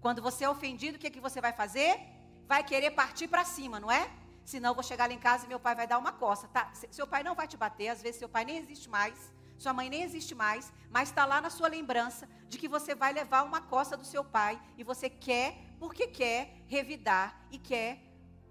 Quando 0.00 0.20
você 0.20 0.44
é 0.44 0.50
ofendido, 0.50 0.96
o 0.96 1.00
que, 1.00 1.06
é 1.06 1.10
que 1.10 1.20
você 1.20 1.40
vai 1.40 1.52
fazer? 1.52 1.98
Vai 2.46 2.62
querer 2.64 2.90
partir 2.90 3.28
para 3.28 3.44
cima, 3.44 3.78
não 3.78 3.90
é? 3.90 4.10
Senão 4.44 4.70
eu 4.70 4.74
vou 4.74 4.82
chegar 4.82 5.08
lá 5.08 5.14
em 5.14 5.18
casa 5.18 5.44
e 5.44 5.48
meu 5.48 5.60
pai 5.60 5.74
vai 5.74 5.86
dar 5.86 5.98
uma 5.98 6.12
coça. 6.12 6.48
Tá? 6.48 6.70
Seu 6.90 7.06
pai 7.06 7.22
não 7.22 7.34
vai 7.34 7.46
te 7.46 7.56
bater, 7.56 7.88
às 7.88 8.02
vezes 8.02 8.18
seu 8.18 8.28
pai 8.28 8.44
nem 8.44 8.58
existe 8.58 8.90
mais, 8.90 9.32
sua 9.56 9.72
mãe 9.72 9.88
nem 9.88 10.02
existe 10.02 10.34
mais, 10.34 10.72
mas 10.90 11.08
está 11.08 11.24
lá 11.24 11.40
na 11.40 11.48
sua 11.48 11.68
lembrança 11.68 12.28
de 12.48 12.58
que 12.58 12.66
você 12.66 12.94
vai 12.94 13.12
levar 13.12 13.44
uma 13.44 13.60
coça 13.60 13.96
do 13.96 14.04
seu 14.04 14.24
pai 14.24 14.60
e 14.76 14.82
você 14.82 15.08
quer, 15.08 15.56
porque 15.82 16.06
quer, 16.06 16.62
revidar 16.68 17.44
e 17.50 17.58
quer 17.58 17.98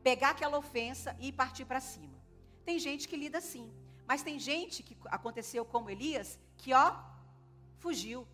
pegar 0.04 0.32
aquela 0.32 0.58
ofensa 0.58 1.16
e 1.18 1.32
partir 1.32 1.64
para 1.64 1.80
cima. 1.80 2.22
Tem 2.66 2.78
gente 2.78 3.08
que 3.08 3.16
lida 3.16 3.38
assim, 3.38 3.74
mas 4.06 4.22
tem 4.22 4.38
gente 4.38 4.84
que 4.84 4.98
aconteceu 5.06 5.64
como 5.64 5.90
Elias, 5.90 6.38
que 6.58 6.74
ó, 6.74 6.94
fugiu. 7.78 8.28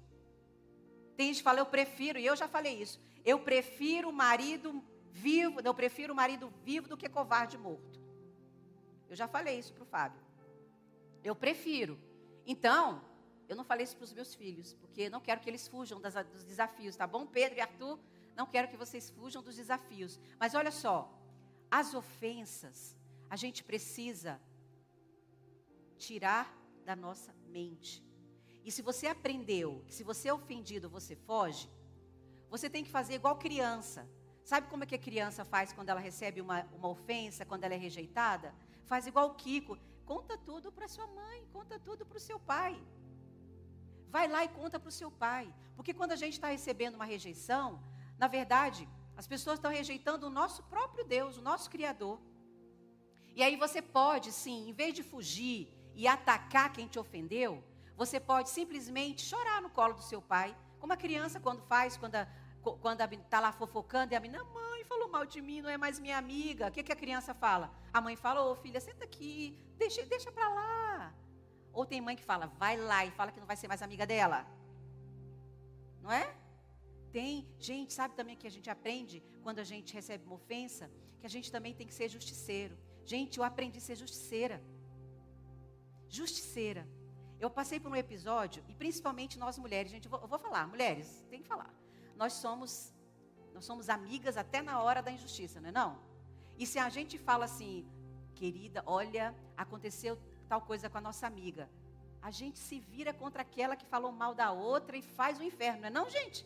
Tem 1.15 1.27
gente 1.27 1.37
que 1.37 1.43
fala, 1.43 1.59
eu 1.59 1.67
prefiro, 1.67 2.17
e 2.17 2.25
eu 2.25 2.35
já 2.35 2.47
falei 2.47 2.81
isso, 2.81 2.99
eu 3.23 3.37
prefiro 3.37 4.09
o 4.09 4.11
marido 4.11 4.83
vivo, 5.11 5.61
eu 5.63 5.75
prefiro 5.75 6.11
o 6.11 6.15
marido 6.15 6.51
vivo 6.63 6.89
do 6.89 6.97
que 6.97 7.07
covarde 7.07 7.55
morto. 7.55 8.01
Eu 9.07 9.15
já 9.15 9.27
falei 9.27 9.59
isso 9.59 9.75
para 9.75 9.83
o 9.83 9.85
Fábio. 9.85 10.23
Eu 11.23 11.35
prefiro. 11.35 11.99
Então, 12.47 12.99
eu 13.47 13.55
não 13.55 13.63
falei 13.63 13.83
isso 13.83 13.95
para 13.95 14.05
os 14.05 14.13
meus 14.13 14.33
filhos, 14.33 14.73
porque 14.73 15.07
não 15.07 15.21
quero 15.21 15.39
que 15.39 15.51
eles 15.51 15.67
fujam 15.67 16.01
das, 16.01 16.15
dos 16.25 16.43
desafios, 16.43 16.95
tá 16.95 17.05
bom? 17.05 17.27
Pedro 17.27 17.59
e 17.59 17.61
Arthur, 17.61 17.99
não 18.37 18.45
quero 18.45 18.69
que 18.71 18.77
vocês 18.83 19.09
fujam 19.09 19.41
dos 19.41 19.55
desafios. 19.61 20.19
Mas 20.41 20.53
olha 20.53 20.71
só, 20.83 20.97
as 21.79 21.93
ofensas, 22.01 22.95
a 23.29 23.35
gente 23.35 23.63
precisa 23.63 24.39
tirar 25.97 26.45
da 26.85 26.95
nossa 26.95 27.33
mente. 27.57 27.93
E 28.63 28.71
se 28.71 28.81
você 28.89 29.07
aprendeu 29.07 29.83
que 29.87 29.93
se 29.97 30.03
você 30.03 30.27
é 30.29 30.33
ofendido, 30.33 30.87
você 30.97 31.15
foge, 31.15 31.67
você 32.47 32.69
tem 32.69 32.83
que 32.83 32.91
fazer 32.97 33.15
igual 33.15 33.37
criança. 33.37 34.07
Sabe 34.43 34.69
como 34.69 34.83
é 34.83 34.87
que 34.87 34.95
a 34.95 35.05
criança 35.09 35.43
faz 35.43 35.73
quando 35.73 35.89
ela 35.89 35.99
recebe 35.99 36.39
uma, 36.39 36.61
uma 36.79 36.89
ofensa, 36.89 37.43
quando 37.43 37.63
ela 37.63 37.73
é 37.73 37.77
rejeitada? 37.77 38.53
Faz 38.85 39.07
igual 39.07 39.29
o 39.29 39.35
Kiko. 39.35 39.77
Conta 40.05 40.37
tudo 40.37 40.71
para 40.71 40.87
sua 40.87 41.07
mãe, 41.07 41.39
conta 41.51 41.79
tudo 41.79 42.05
para 42.05 42.17
o 42.17 42.25
seu 42.29 42.39
pai. 42.39 42.79
Vai 44.09 44.27
lá 44.27 44.45
e 44.45 44.49
conta 44.49 44.79
para 44.79 44.89
o 44.89 44.99
seu 45.01 45.09
pai. 45.09 45.53
Porque 45.75 45.93
quando 45.93 46.11
a 46.13 46.15
gente 46.15 46.33
está 46.33 46.49
recebendo 46.49 46.95
uma 46.95 47.03
rejeição, 47.03 47.81
na 48.17 48.27
verdade, 48.27 48.87
as 49.15 49.27
pessoas 49.27 49.57
estão 49.57 49.71
rejeitando 49.71 50.27
o 50.27 50.29
nosso 50.29 50.63
próprio 50.63 51.05
Deus, 51.05 51.37
o 51.37 51.41
nosso 51.41 51.69
Criador. 51.69 52.19
E 53.35 53.43
aí 53.43 53.55
você 53.55 53.81
pode, 53.81 54.31
sim, 54.31 54.69
em 54.69 54.73
vez 54.73 54.93
de 54.93 55.03
fugir 55.03 55.71
e 55.95 56.07
atacar 56.07 56.71
quem 56.71 56.87
te 56.87 56.99
ofendeu, 56.99 57.63
você 57.95 58.19
pode 58.19 58.49
simplesmente 58.49 59.23
chorar 59.23 59.61
no 59.61 59.69
colo 59.69 59.95
do 59.95 60.03
seu 60.03 60.21
pai, 60.21 60.55
como 60.79 60.93
a 60.93 60.97
criança 60.97 61.39
quando 61.39 61.61
faz, 61.63 61.97
quando 61.97 62.15
a, 62.15 62.27
quando 62.81 63.01
está 63.13 63.39
lá 63.39 63.51
fofocando 63.51 64.13
e 64.13 64.15
a 64.15 64.19
menina, 64.19 64.43
mãe, 64.43 64.83
falou 64.83 65.09
mal 65.09 65.25
de 65.25 65.41
mim, 65.41 65.61
não 65.61 65.69
é 65.69 65.77
mais 65.77 65.99
minha 65.99 66.17
amiga. 66.17 66.67
O 66.67 66.71
que, 66.71 66.83
que 66.83 66.91
a 66.91 66.95
criança 66.95 67.33
fala? 67.33 67.71
A 67.93 67.99
mãe 67.99 68.15
fala, 68.15 68.41
ô 68.43 68.55
filha, 68.55 68.79
senta 68.79 69.03
aqui, 69.03 69.57
deixa, 69.77 70.03
deixa 70.05 70.31
para 70.31 70.47
lá. 70.49 71.13
Ou 71.73 71.85
tem 71.85 72.01
mãe 72.01 72.15
que 72.15 72.23
fala, 72.23 72.47
vai 72.59 72.75
lá 72.77 73.05
e 73.05 73.11
fala 73.11 73.31
que 73.31 73.39
não 73.39 73.47
vai 73.47 73.55
ser 73.55 73.67
mais 73.67 73.81
amiga 73.81 74.05
dela. 74.05 74.45
Não 76.01 76.11
é? 76.11 76.35
Tem, 77.19 77.33
gente, 77.69 77.93
sabe 77.99 78.13
também 78.19 78.35
que 78.41 78.47
a 78.51 78.53
gente 78.55 78.69
aprende 78.75 79.17
quando 79.43 79.59
a 79.65 79.67
gente 79.71 79.93
recebe 79.99 80.23
uma 80.27 80.35
ofensa, 80.41 80.85
que 81.19 81.25
a 81.29 81.33
gente 81.35 81.51
também 81.55 81.73
tem 81.79 81.87
que 81.89 81.97
ser 81.99 82.07
justiceiro. 82.17 82.75
Gente, 83.13 83.33
eu 83.39 83.43
aprendi 83.51 83.79
a 83.79 83.85
ser 83.89 83.95
justiceira. 84.03 84.57
Justiceira. 86.19 86.83
Eu 87.39 87.49
passei 87.49 87.79
por 87.79 87.91
um 87.91 87.99
episódio, 88.05 88.63
e 88.71 88.73
principalmente 88.83 89.39
nós 89.43 89.57
mulheres, 89.65 89.91
gente, 89.91 90.05
eu 90.05 90.11
vou, 90.11 90.21
eu 90.25 90.29
vou 90.33 90.39
falar, 90.47 90.63
mulheres, 90.67 91.07
tem 91.31 91.41
que 91.43 91.47
falar 91.47 91.71
nós 92.17 92.33
somos 92.33 92.93
nós 93.53 93.65
somos 93.65 93.89
amigas 93.89 94.37
até 94.37 94.61
na 94.61 94.81
hora 94.83 95.01
da 95.01 95.11
injustiça, 95.11 95.59
não 95.59 95.69
é 95.69 95.71
não? 95.71 95.99
E 96.59 96.65
se 96.67 96.77
a 96.77 96.89
gente 96.89 97.17
fala 97.17 97.45
assim, 97.45 97.87
querida, 98.35 98.83
olha, 98.85 99.33
aconteceu 99.55 100.15
tal 100.47 100.61
coisa 100.61 100.87
com 100.91 100.99
a 100.99 101.01
nossa 101.01 101.25
amiga, 101.25 101.67
a 102.21 102.29
gente 102.29 102.59
se 102.59 102.79
vira 102.79 103.11
contra 103.11 103.41
aquela 103.41 103.75
que 103.75 103.85
falou 103.85 104.11
mal 104.11 104.35
da 104.35 104.51
outra 104.51 104.95
e 104.95 105.01
faz 105.01 105.39
o 105.39 105.43
inferno, 105.43 105.81
não 105.81 105.87
é 105.87 105.89
não, 105.89 106.07
gente? 106.07 106.45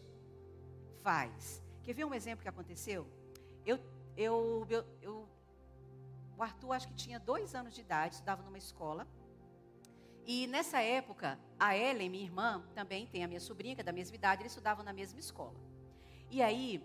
Faz. 1.02 1.62
Quer 1.84 1.93
ver 1.93 2.06
um 2.06 2.14
exemplo 2.14 2.43
que 2.43 2.49
aconteceu? 2.49 3.08
Eu, 3.66 3.80
eu, 4.16 4.68
eu, 4.70 4.86
eu 5.02 5.30
o 6.38 6.43
Arthur 6.43 6.72
acho 6.72 6.88
que 6.88 6.95
tinha 6.95 7.20
dois 7.20 7.54
anos 7.54 7.74
de 7.74 7.82
idade, 7.82 8.16
estudava 8.16 8.41
numa 8.41 8.58
escola. 8.58 9.08
E 10.26 10.47
nessa 10.47 10.82
época, 10.82 11.39
a 11.60 11.76
Ellen, 11.76 12.10
minha 12.10 12.24
irmã, 12.24 12.64
também 12.74 13.06
tem 13.08 13.24
a 13.24 13.28
minha 13.28 13.39
sobrinha, 13.39 13.76
que 13.76 13.82
é 13.82 13.84
da 13.84 13.91
mesma 13.91 14.16
idade, 14.16 14.41
eles 14.41 14.52
estudavam 14.52 14.84
na 14.84 14.93
mesma 14.93 15.20
escola. 15.20 15.60
E 16.30 16.41
aí, 16.41 16.84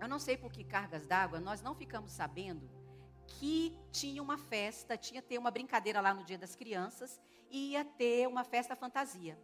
eu 0.00 0.08
não 0.08 0.18
sei 0.18 0.36
por 0.36 0.52
que 0.52 0.64
cargas 0.64 1.06
d'água, 1.06 1.40
nós 1.40 1.62
não 1.62 1.74
ficamos 1.74 2.12
sabendo 2.12 2.68
que 3.26 3.76
tinha 3.90 4.22
uma 4.22 4.36
festa, 4.36 4.96
tinha 4.96 5.22
ter 5.22 5.38
uma 5.38 5.50
brincadeira 5.50 6.00
lá 6.00 6.12
no 6.12 6.24
Dia 6.24 6.38
das 6.38 6.54
Crianças 6.54 7.20
e 7.50 7.72
ia 7.72 7.84
ter 7.84 8.26
uma 8.28 8.44
festa 8.44 8.76
fantasia. 8.76 9.38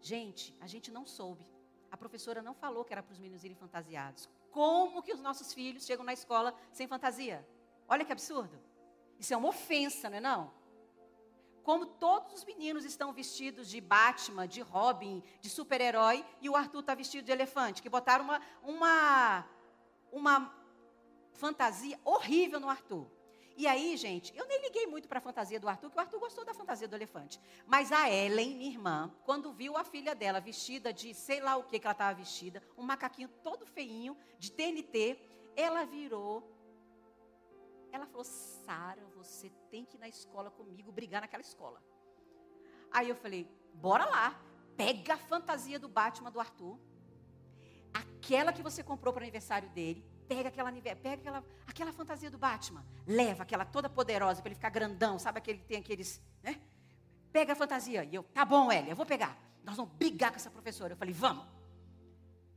Gente, 0.00 0.56
a 0.60 0.66
gente 0.66 0.90
não 0.90 1.06
soube. 1.06 1.46
A 1.90 1.96
professora 1.96 2.42
não 2.42 2.54
falou 2.54 2.84
que 2.84 2.92
era 2.92 3.02
para 3.02 3.12
os 3.12 3.18
meninos 3.18 3.44
irem 3.44 3.56
fantasiados. 3.56 4.28
Como 4.50 5.02
que 5.02 5.12
os 5.12 5.20
nossos 5.20 5.52
filhos 5.52 5.84
chegam 5.84 6.04
na 6.04 6.12
escola 6.12 6.54
sem 6.72 6.86
fantasia? 6.86 7.46
Olha 7.88 8.04
que 8.04 8.12
absurdo. 8.12 8.58
Isso 9.18 9.34
é 9.34 9.36
uma 9.36 9.48
ofensa, 9.48 10.08
não 10.08 10.16
é 10.16 10.20
não? 10.20 10.60
como 11.62 11.86
todos 11.86 12.32
os 12.34 12.44
meninos 12.44 12.84
estão 12.84 13.12
vestidos 13.12 13.68
de 13.68 13.80
Batman, 13.80 14.48
de 14.48 14.60
Robin, 14.60 15.22
de 15.40 15.48
super-herói, 15.48 16.24
e 16.40 16.48
o 16.48 16.56
Arthur 16.56 16.80
está 16.80 16.94
vestido 16.94 17.24
de 17.24 17.32
elefante, 17.32 17.82
que 17.82 17.88
botaram 17.88 18.24
uma, 18.24 18.40
uma, 18.62 19.46
uma 20.10 20.54
fantasia 21.32 21.98
horrível 22.04 22.58
no 22.58 22.68
Arthur. 22.68 23.06
E 23.56 23.66
aí, 23.66 23.96
gente, 23.96 24.36
eu 24.36 24.46
nem 24.46 24.62
liguei 24.62 24.86
muito 24.86 25.08
para 25.08 25.18
a 25.18 25.22
fantasia 25.22 25.60
do 25.60 25.68
Arthur, 25.68 25.90
porque 25.90 25.98
o 25.98 26.02
Arthur 26.02 26.20
gostou 26.20 26.44
da 26.44 26.54
fantasia 26.54 26.88
do 26.88 26.94
elefante. 26.94 27.40
Mas 27.66 27.92
a 27.92 28.10
Ellen, 28.10 28.56
minha 28.56 28.70
irmã, 28.70 29.14
quando 29.24 29.52
viu 29.52 29.76
a 29.76 29.84
filha 29.84 30.14
dela 30.14 30.40
vestida 30.40 30.92
de 30.92 31.12
sei 31.12 31.40
lá 31.40 31.56
o 31.56 31.64
que, 31.64 31.78
que 31.78 31.86
ela 31.86 31.92
estava 31.92 32.14
vestida, 32.14 32.62
um 32.76 32.82
macaquinho 32.82 33.28
todo 33.42 33.66
feinho, 33.66 34.16
de 34.38 34.50
TNT, 34.50 35.18
ela 35.56 35.84
virou 35.84 36.60
ela 37.92 38.06
falou: 38.06 38.24
Sara, 38.24 39.04
você 39.16 39.50
tem 39.70 39.84
que 39.84 39.96
ir 39.96 40.00
na 40.00 40.08
escola 40.08 40.50
comigo, 40.50 40.92
brigar 40.92 41.20
naquela 41.20 41.42
escola. 41.42 41.82
Aí 42.90 43.08
eu 43.08 43.16
falei: 43.16 43.48
bora 43.74 44.04
lá. 44.04 44.40
Pega 44.76 45.14
a 45.14 45.18
fantasia 45.18 45.78
do 45.78 45.88
Batman 45.88 46.30
do 46.30 46.40
Arthur. 46.40 46.78
Aquela 47.92 48.52
que 48.52 48.62
você 48.62 48.82
comprou 48.82 49.12
para 49.12 49.20
o 49.20 49.24
aniversário 49.24 49.68
dele. 49.70 50.04
Pega 50.30 50.48
aquela, 50.48 50.70
pega 50.70 51.14
aquela, 51.14 51.44
aquela 51.66 51.92
fantasia 51.92 52.30
do 52.30 52.38
Batman. 52.38 52.86
Leva 53.04 53.42
aquela 53.42 53.64
toda 53.64 53.90
poderosa 53.90 54.40
para 54.40 54.50
ele 54.50 54.54
ficar 54.54 54.70
grandão. 54.70 55.18
Sabe 55.18 55.38
aquele 55.38 55.58
que 55.58 55.64
tem 55.64 55.78
aqueles. 55.78 56.22
Né? 56.40 56.60
Pega 57.32 57.52
a 57.52 57.56
fantasia. 57.56 58.04
E 58.04 58.14
eu, 58.14 58.22
tá 58.22 58.44
bom, 58.44 58.70
Elia, 58.70 58.92
eu 58.92 58.96
vou 58.96 59.04
pegar. 59.04 59.36
Nós 59.64 59.76
vamos 59.76 59.92
brigar 59.94 60.30
com 60.30 60.36
essa 60.36 60.48
professora. 60.48 60.92
Eu 60.92 60.96
falei, 60.96 61.12
vamos. 61.12 61.44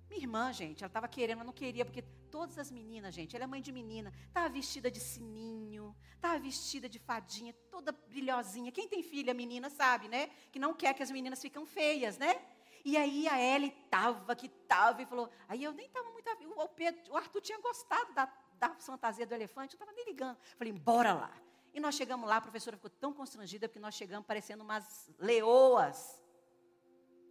Minha 0.07 0.21
irmã, 0.21 0.53
gente, 0.53 0.83
ela 0.83 0.87
estava 0.87 1.07
querendo, 1.07 1.37
mas 1.39 1.47
não 1.47 1.53
queria, 1.53 1.83
porque 1.83 2.03
todas 2.29 2.59
as 2.59 2.69
meninas, 2.69 3.11
gente, 3.15 3.35
ela 3.35 3.45
é 3.45 3.47
mãe 3.47 3.59
de 3.59 3.71
menina, 3.71 4.13
estava 4.27 4.47
vestida 4.49 4.91
de 4.91 4.99
sininho, 4.99 5.95
estava 6.15 6.37
vestida 6.37 6.87
de 6.87 6.99
fadinha, 6.99 7.53
toda 7.71 7.91
brilhosinha. 7.91 8.71
Quem 8.71 8.87
tem 8.87 9.01
filha 9.01 9.33
menina 9.33 9.71
sabe, 9.71 10.07
né? 10.07 10.29
Que 10.51 10.59
não 10.59 10.75
quer 10.75 10.93
que 10.93 11.01
as 11.01 11.09
meninas 11.09 11.41
ficam 11.41 11.65
feias, 11.65 12.19
né? 12.19 12.39
E 12.83 12.97
aí 12.97 13.27
a 13.29 13.39
Ellie 13.39 13.73
estava, 13.85 14.35
que 14.35 14.47
estava, 14.47 15.01
e 15.01 15.05
falou. 15.05 15.29
Aí 15.47 15.63
eu 15.63 15.71
nem 15.71 15.85
estava 15.85 16.09
muito. 16.11 16.23
O, 16.57 16.67
Pedro, 16.67 17.13
o 17.13 17.17
Arthur 17.17 17.41
tinha 17.41 17.59
gostado 17.59 18.13
da, 18.13 18.25
da 18.59 18.69
fantasia 18.75 19.25
do 19.25 19.33
elefante, 19.33 19.73
eu 19.73 19.77
estava 19.77 19.93
nem 19.93 20.05
ligando. 20.05 20.37
Falei, 20.57 20.73
bora 20.73 21.13
lá. 21.13 21.33
E 21.73 21.79
nós 21.79 21.95
chegamos 21.95 22.27
lá, 22.27 22.37
a 22.37 22.41
professora 22.41 22.75
ficou 22.75 22.89
tão 22.89 23.13
constrangida, 23.13 23.67
porque 23.67 23.79
nós 23.79 23.95
chegamos 23.95 24.27
parecendo 24.27 24.63
umas 24.63 25.09
leoas. 25.17 26.21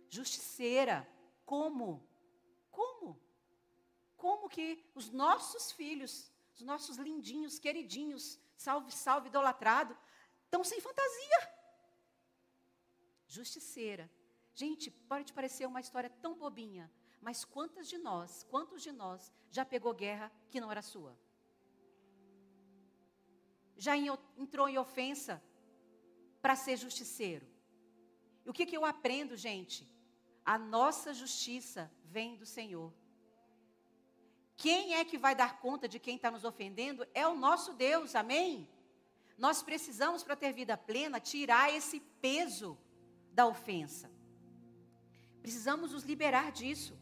Justiceira. 0.09 1.07
Como? 1.45 2.03
Como? 2.71 3.21
Como 4.17 4.49
que 4.49 4.85
os 4.95 5.11
nossos 5.11 5.71
filhos, 5.73 6.33
os 6.55 6.63
nossos 6.63 6.97
lindinhos, 6.97 7.59
queridinhos, 7.59 8.39
salve, 8.57 8.91
salve, 8.91 9.29
idolatrado, 9.29 9.97
estão 10.45 10.65
sem 10.65 10.81
fantasia? 10.81 11.55
Justiceira. 13.27 14.11
Gente, 14.55 14.91
pode 14.91 15.33
parecer 15.33 15.67
uma 15.67 15.81
história 15.81 16.11
tão 16.11 16.37
bobinha, 16.37 16.91
mas 17.21 17.45
quantas 17.45 17.89
de 17.89 17.97
nós, 17.99 18.45
quantos 18.51 18.83
de 18.83 18.93
nós 18.93 19.33
já 19.51 19.65
pegou 19.65 19.95
guerra 19.95 20.31
que 20.51 20.61
não 20.61 20.71
era 20.71 20.83
sua? 20.83 21.19
Já 23.77 23.97
entrou 23.97 24.69
em 24.69 24.79
ofensa 24.79 25.43
para 26.41 26.55
ser 26.55 26.77
justiceiro? 26.77 27.47
E 28.45 28.51
o 28.51 28.53
que, 28.53 28.67
que 28.67 28.77
eu 28.77 28.85
aprendo, 28.85 29.37
gente? 29.37 29.89
A 30.45 30.59
nossa 30.59 31.15
justiça 31.15 31.91
vem 32.05 32.37
do 32.37 32.45
Senhor. 32.45 32.93
Quem 34.57 34.95
é 34.95 35.05
que 35.05 35.17
vai 35.17 35.35
dar 35.35 35.61
conta 35.61 35.89
de 35.89 35.99
quem 35.99 36.17
está 36.17 36.31
nos 36.31 36.45
ofendendo? 36.45 37.07
É 37.15 37.27
o 37.27 37.35
nosso 37.35 37.73
Deus, 37.73 38.15
amém? 38.15 38.69
Nós 39.39 39.63
precisamos, 39.63 40.23
para 40.23 40.37
ter 40.37 40.53
vida 40.53 40.77
plena, 40.77 41.19
tirar 41.19 41.73
esse 41.73 42.01
peso 42.21 42.79
da 43.33 43.47
ofensa. 43.47 44.12
Precisamos 45.43 45.93
nos 45.93 46.05
liberar 46.05 46.51
disso. 46.53 46.95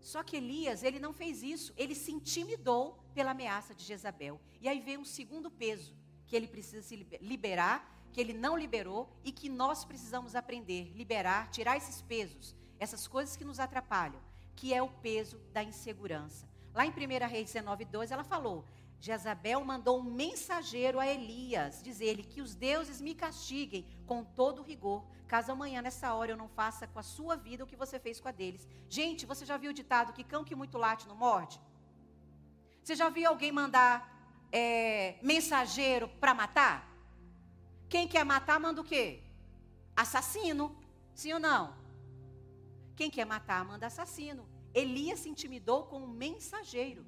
Só 0.00 0.22
que 0.22 0.36
Elias, 0.36 0.82
ele 0.82 0.98
não 0.98 1.12
fez 1.12 1.42
isso. 1.42 1.72
Ele 1.76 1.94
se 1.94 2.10
intimidou 2.12 2.98
pela 3.14 3.30
ameaça 3.30 3.74
de 3.74 3.84
Jezabel. 3.84 4.40
E 4.60 4.68
aí 4.68 4.80
vem 4.80 4.98
um 4.98 5.04
segundo 5.04 5.50
peso 5.50 5.94
que 6.26 6.34
ele 6.34 6.48
precisa 6.48 6.82
se 6.82 6.96
liberar 7.20 7.94
que 8.14 8.20
ele 8.20 8.32
não 8.32 8.56
liberou 8.56 9.12
e 9.24 9.32
que 9.32 9.48
nós 9.48 9.84
precisamos 9.84 10.36
aprender, 10.36 10.92
liberar, 10.94 11.50
tirar 11.50 11.76
esses 11.76 12.00
pesos, 12.00 12.54
essas 12.78 13.08
coisas 13.08 13.36
que 13.36 13.44
nos 13.44 13.58
atrapalham, 13.58 14.22
que 14.54 14.72
é 14.72 14.80
o 14.80 14.88
peso 14.88 15.36
da 15.52 15.64
insegurança. 15.64 16.48
Lá 16.72 16.86
em 16.86 16.90
1 16.90 17.28
Reis 17.28 17.52
19, 17.52 17.84
2, 17.84 18.12
ela 18.12 18.22
falou: 18.22 18.64
Jezabel 19.06 19.62
mandou 19.62 19.98
um 20.00 20.10
mensageiro 20.24 20.98
a 20.98 21.06
Elias, 21.06 21.82
dizer-lhe 21.82 22.24
que 22.32 22.40
os 22.40 22.54
deuses 22.54 23.02
me 23.06 23.14
castiguem 23.14 23.84
com 24.06 24.24
todo 24.24 24.62
rigor, 24.62 25.04
caso 25.28 25.52
amanhã, 25.52 25.82
nessa 25.82 26.14
hora, 26.14 26.30
eu 26.32 26.38
não 26.38 26.48
faça 26.48 26.86
com 26.86 26.98
a 26.98 27.02
sua 27.02 27.36
vida 27.36 27.62
o 27.62 27.66
que 27.66 27.76
você 27.76 27.98
fez 27.98 28.18
com 28.18 28.28
a 28.28 28.32
deles. 28.32 28.66
Gente, 28.88 29.26
você 29.26 29.44
já 29.44 29.58
viu 29.58 29.72
o 29.72 29.74
ditado 29.74 30.14
que 30.14 30.24
cão 30.24 30.42
que 30.42 30.54
muito 30.54 30.78
late 30.78 31.06
não 31.06 31.16
morde? 31.16 31.60
Você 32.82 32.94
já 32.94 33.10
viu 33.10 33.28
alguém 33.28 33.52
mandar 33.52 33.94
é, 34.50 35.18
mensageiro 35.22 36.08
para 36.22 36.32
matar? 36.32 36.76
Quem 37.90 38.08
quer 38.08 38.24
matar, 38.24 38.58
manda 38.58 38.80
o 38.80 38.84
quê? 38.92 39.22
Assassino. 39.94 40.74
Sim 41.14 41.34
ou 41.34 41.40
não? 41.40 41.76
Quem 42.96 43.10
quer 43.10 43.26
matar, 43.26 43.62
manda 43.66 43.86
assassino. 43.86 44.48
Elias 44.72 45.20
se 45.20 45.28
intimidou 45.28 45.84
com 45.84 45.98
um 46.04 46.08
mensageiro. 46.08 47.04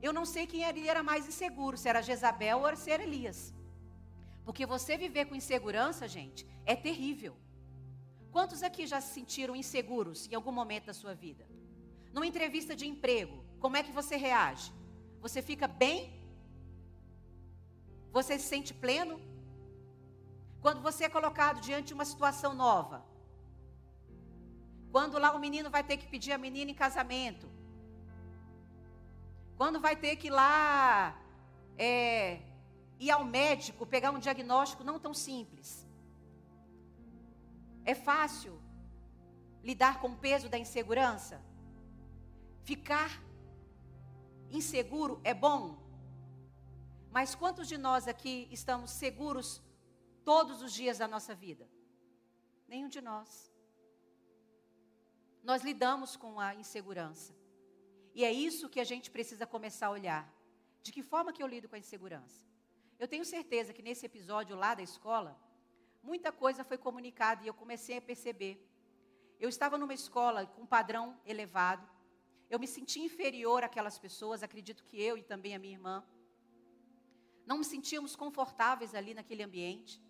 Eu 0.00 0.12
não 0.12 0.24
sei 0.24 0.46
quem 0.46 0.62
era 0.64 1.02
mais 1.02 1.26
inseguro, 1.26 1.76
se 1.76 1.88
era 1.88 2.02
Jezabel 2.02 2.60
ou 2.60 2.76
se 2.76 2.90
era 2.90 3.02
Elias. 3.02 3.52
Porque 4.44 4.64
você 4.64 4.96
viver 4.96 5.26
com 5.26 5.34
insegurança, 5.34 6.06
gente, 6.06 6.46
é 6.64 6.74
terrível. 6.74 7.36
Quantos 8.30 8.62
aqui 8.62 8.86
já 8.86 9.00
se 9.00 9.12
sentiram 9.12 9.56
inseguros 9.56 10.28
em 10.30 10.34
algum 10.34 10.52
momento 10.52 10.86
da 10.86 10.94
sua 10.94 11.14
vida? 11.14 11.46
Numa 12.12 12.26
entrevista 12.26 12.74
de 12.76 12.86
emprego, 12.86 13.44
como 13.58 13.76
é 13.76 13.82
que 13.82 13.92
você 13.92 14.16
reage? 14.16 14.72
Você 15.20 15.42
fica 15.42 15.66
bem? 15.66 15.98
Você 18.12 18.38
se 18.38 18.46
sente 18.46 18.72
pleno? 18.72 19.20
Quando 20.60 20.80
você 20.80 21.04
é 21.04 21.08
colocado 21.08 21.60
diante 21.60 21.88
de 21.88 21.94
uma 21.94 22.04
situação 22.04 22.54
nova. 22.54 23.04
Quando 24.90 25.18
lá 25.18 25.32
o 25.34 25.38
menino 25.38 25.68
vai 25.70 25.82
ter 25.84 25.96
que 25.96 26.08
pedir 26.08 26.32
a 26.32 26.38
menina 26.38 26.70
em 26.70 26.74
casamento. 26.74 27.57
Quando 29.58 29.80
vai 29.80 29.94
ter 29.96 30.14
que 30.16 30.28
ir 30.28 30.30
lá 30.30 31.20
é, 31.76 32.40
ir 32.98 33.10
ao 33.10 33.24
médico 33.24 33.84
pegar 33.84 34.10
um 34.12 34.18
diagnóstico 34.18 34.84
não 34.84 34.98
tão 34.98 35.12
simples. 35.12 35.86
É 37.84 37.94
fácil 37.94 38.60
lidar 39.62 40.00
com 40.00 40.08
o 40.08 40.16
peso 40.16 40.48
da 40.48 40.58
insegurança? 40.58 41.40
Ficar 42.62 43.10
inseguro 44.50 45.20
é 45.24 45.34
bom? 45.34 45.62
Mas 47.10 47.34
quantos 47.34 47.66
de 47.66 47.78
nós 47.78 48.06
aqui 48.06 48.48
estamos 48.50 48.90
seguros 48.90 49.62
todos 50.24 50.62
os 50.62 50.72
dias 50.72 50.98
da 50.98 51.08
nossa 51.08 51.34
vida? 51.34 51.68
Nenhum 52.66 52.88
de 52.88 53.00
nós. 53.00 53.52
Nós 55.42 55.62
lidamos 55.62 56.16
com 56.16 56.38
a 56.38 56.54
insegurança. 56.54 57.37
E 58.18 58.24
é 58.24 58.32
isso 58.32 58.68
que 58.68 58.80
a 58.80 58.88
gente 58.90 59.12
precisa 59.12 59.46
começar 59.46 59.86
a 59.86 59.90
olhar. 59.90 60.22
De 60.82 60.90
que 60.94 61.04
forma 61.10 61.32
que 61.32 61.40
eu 61.40 61.46
lido 61.46 61.68
com 61.68 61.76
a 61.76 61.78
insegurança? 61.78 62.40
Eu 62.98 63.06
tenho 63.06 63.24
certeza 63.24 63.72
que 63.72 63.80
nesse 63.80 64.04
episódio 64.06 64.56
lá 64.56 64.74
da 64.74 64.82
escola, 64.82 65.38
muita 66.02 66.32
coisa 66.32 66.64
foi 66.64 66.76
comunicada 66.76 67.44
e 67.44 67.46
eu 67.46 67.54
comecei 67.54 67.96
a 67.96 68.02
perceber. 68.02 68.54
Eu 69.38 69.48
estava 69.48 69.78
numa 69.78 69.94
escola 69.94 70.44
com 70.46 70.62
um 70.62 70.66
padrão 70.66 71.16
elevado. 71.24 71.88
Eu 72.50 72.58
me 72.58 72.66
senti 72.66 72.98
inferior 72.98 73.62
àquelas 73.62 74.00
pessoas, 74.00 74.42
acredito 74.42 74.82
que 74.82 75.00
eu 75.00 75.16
e 75.16 75.22
também 75.22 75.54
a 75.54 75.58
minha 75.60 75.74
irmã. 75.74 76.04
Não 77.46 77.58
me 77.58 77.64
sentíamos 77.64 78.16
confortáveis 78.16 78.96
ali 78.96 79.14
naquele 79.14 79.44
ambiente. 79.44 80.02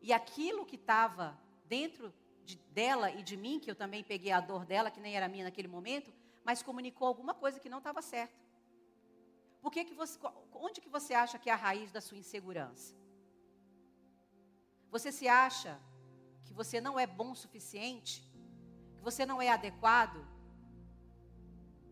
E 0.00 0.12
aquilo 0.12 0.64
que 0.64 0.76
estava 0.76 1.36
dentro 1.64 2.14
de, 2.44 2.54
dela 2.70 3.10
e 3.10 3.20
de 3.24 3.36
mim, 3.36 3.58
que 3.58 3.68
eu 3.68 3.74
também 3.74 4.04
peguei 4.04 4.30
a 4.30 4.38
dor 4.38 4.64
dela, 4.64 4.92
que 4.92 5.00
nem 5.00 5.16
era 5.16 5.26
minha 5.26 5.42
naquele 5.42 5.66
momento, 5.66 6.14
mas 6.44 6.62
comunicou 6.62 7.06
alguma 7.08 7.34
coisa 7.42 7.58
que 7.58 7.72
não 7.74 7.78
estava 7.78 8.02
certa. 8.02 8.44
Por 9.62 9.72
que 9.72 9.82
que 9.88 9.94
você, 9.94 10.18
onde 10.52 10.80
que 10.82 10.90
você 10.96 11.14
acha 11.14 11.38
que 11.38 11.48
é 11.48 11.52
a 11.52 11.56
raiz 11.56 11.90
da 11.90 12.00
sua 12.00 12.18
insegurança? 12.18 12.94
Você 14.94 15.10
se 15.10 15.26
acha 15.26 15.72
que 16.44 16.52
você 16.52 16.80
não 16.86 16.98
é 17.04 17.06
bom 17.06 17.30
o 17.32 17.40
suficiente? 17.44 18.16
Que 18.96 19.02
você 19.02 19.24
não 19.24 19.40
é 19.40 19.48
adequado? 19.48 20.18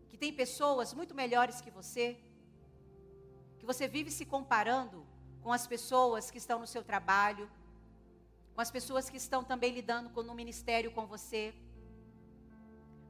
Que 0.09 0.17
tem 0.17 0.31
pessoas 0.31 0.93
muito 0.93 1.15
melhores 1.15 1.59
que 1.61 1.71
você? 1.71 2.05
Que 3.57 3.65
você 3.65 3.87
vive 3.87 4.11
se 4.11 4.25
comparando 4.25 4.99
com 5.41 5.51
as 5.51 5.65
pessoas 5.65 6.29
que 6.31 6.37
estão 6.37 6.59
no 6.59 6.67
seu 6.67 6.83
trabalho, 6.91 7.49
com 8.53 8.61
as 8.61 8.71
pessoas 8.71 9.09
que 9.09 9.17
estão 9.17 9.43
também 9.43 9.73
lidando 9.73 10.11
com, 10.11 10.21
no 10.21 10.35
ministério 10.35 10.91
com 10.91 11.05
você. 11.07 11.43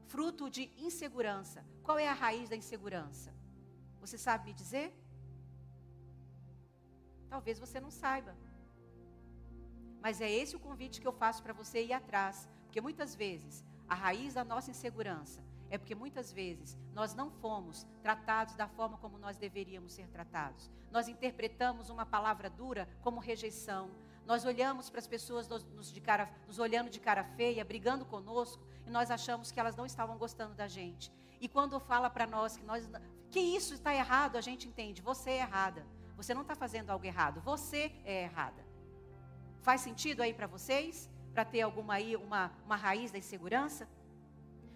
Fruto 0.06 0.50
de 0.50 0.70
insegurança. 0.76 1.64
Qual 1.82 1.98
é 1.98 2.08
a 2.08 2.12
raiz 2.12 2.48
da 2.48 2.56
insegurança? 2.56 3.34
Você 4.00 4.18
sabe 4.18 4.46
me 4.46 4.52
dizer? 4.52 4.94
Talvez 7.28 7.58
você 7.58 7.80
não 7.80 7.90
saiba. 7.90 8.36
Mas 10.00 10.20
é 10.20 10.30
esse 10.30 10.54
o 10.54 10.60
convite 10.60 11.00
que 11.00 11.06
eu 11.06 11.12
faço 11.12 11.42
para 11.42 11.52
você 11.52 11.84
ir 11.84 11.92
atrás. 11.92 12.48
Porque 12.64 12.80
muitas 12.80 13.14
vezes 13.14 13.64
a 13.88 13.94
raiz 13.94 14.34
da 14.34 14.44
nossa 14.44 14.70
insegurança 14.70 15.42
é 15.70 15.78
porque 15.78 15.94
muitas 15.94 16.32
vezes 16.32 16.76
nós 16.92 17.14
não 17.14 17.30
fomos 17.30 17.86
tratados 18.02 18.54
da 18.54 18.68
forma 18.68 18.98
como 18.98 19.18
nós 19.18 19.36
deveríamos 19.36 19.92
ser 19.92 20.08
tratados. 20.08 20.70
Nós 20.90 21.08
interpretamos 21.08 21.90
uma 21.90 22.06
palavra 22.06 22.48
dura 22.50 22.88
como 23.02 23.18
rejeição, 23.18 23.90
nós 24.26 24.44
olhamos 24.44 24.88
para 24.88 25.00
as 25.00 25.06
pessoas 25.06 25.48
nos, 25.48 25.92
cara, 26.00 26.30
nos 26.46 26.58
olhando 26.58 26.88
de 26.88 26.98
cara 26.98 27.24
feia, 27.24 27.64
brigando 27.64 28.06
conosco, 28.06 28.64
e 28.86 28.90
nós 28.90 29.10
achamos 29.10 29.50
que 29.50 29.58
elas 29.58 29.76
não 29.76 29.86
estavam 29.86 30.16
gostando 30.18 30.54
da 30.54 30.68
gente. 30.68 31.12
E 31.40 31.48
quando 31.48 31.78
fala 31.80 32.08
para 32.08 32.26
nós 32.26 32.56
que 32.56 32.64
nós 32.64 32.88
que 33.30 33.40
isso 33.40 33.74
está 33.74 33.92
errado, 33.94 34.36
a 34.36 34.40
gente 34.40 34.68
entende, 34.68 35.02
você 35.02 35.30
é 35.30 35.38
errada. 35.38 35.84
Você 36.16 36.32
não 36.32 36.42
está 36.42 36.54
fazendo 36.54 36.90
algo 36.90 37.04
errado, 37.04 37.40
você 37.40 37.92
é 38.04 38.22
errada. 38.22 38.64
Faz 39.62 39.80
sentido 39.80 40.22
aí 40.22 40.32
para 40.32 40.46
vocês? 40.46 41.10
Para 41.32 41.44
ter 41.44 41.62
alguma 41.62 41.94
aí, 41.94 42.14
uma, 42.14 42.52
uma 42.64 42.76
raiz 42.76 43.10
da 43.10 43.18
insegurança? 43.18 43.88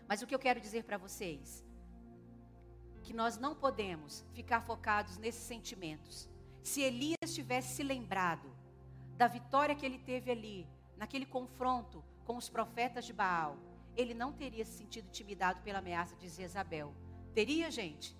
Mas 0.08 0.22
o 0.22 0.26
que 0.26 0.34
eu 0.34 0.38
quero 0.38 0.60
dizer 0.60 0.82
para 0.84 0.98
vocês? 0.98 1.64
Que 3.04 3.12
nós 3.12 3.38
não 3.38 3.54
podemos 3.54 4.24
ficar 4.32 4.62
focados 4.62 5.18
nesses 5.18 5.42
sentimentos. 5.42 6.28
Se 6.64 6.80
Elias 6.82 7.34
tivesse 7.34 7.76
se 7.76 7.82
lembrado 7.82 8.50
da 9.16 9.28
vitória 9.28 9.74
que 9.74 9.86
ele 9.86 9.98
teve 9.98 10.30
ali, 10.30 10.66
naquele 10.96 11.26
confronto 11.26 12.02
com 12.24 12.36
os 12.36 12.48
profetas 12.48 13.04
de 13.04 13.12
Baal, 13.12 13.56
ele 13.98 14.14
não 14.14 14.32
teria 14.32 14.64
se 14.64 14.74
sentido 14.78 15.08
intimidado 15.08 15.60
pela 15.62 15.80
ameaça 15.80 16.14
de 16.14 16.28
Jezabel. 16.28 16.94
Teria, 17.34 17.68
gente? 17.68 18.16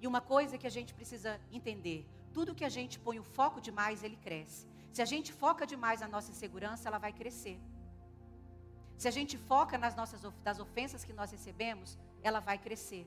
E 0.00 0.06
uma 0.06 0.20
coisa 0.20 0.58
que 0.58 0.66
a 0.66 0.74
gente 0.76 0.92
precisa 0.92 1.40
entender: 1.52 2.04
tudo 2.32 2.54
que 2.54 2.64
a 2.64 2.68
gente 2.68 2.98
põe 2.98 3.18
o 3.20 3.22
foco 3.22 3.60
demais, 3.60 4.02
ele 4.02 4.16
cresce. 4.16 4.66
Se 4.92 5.00
a 5.00 5.04
gente 5.04 5.32
foca 5.32 5.64
demais 5.64 6.00
na 6.00 6.08
nossa 6.08 6.32
insegurança, 6.32 6.88
ela 6.88 6.98
vai 6.98 7.12
crescer. 7.12 7.58
Se 8.96 9.06
a 9.06 9.12
gente 9.12 9.38
foca 9.38 9.78
nas 9.78 9.94
nossas 9.94 10.20
das 10.42 10.58
ofensas 10.58 11.04
que 11.04 11.12
nós 11.12 11.30
recebemos, 11.30 11.96
ela 12.20 12.40
vai 12.40 12.58
crescer. 12.58 13.06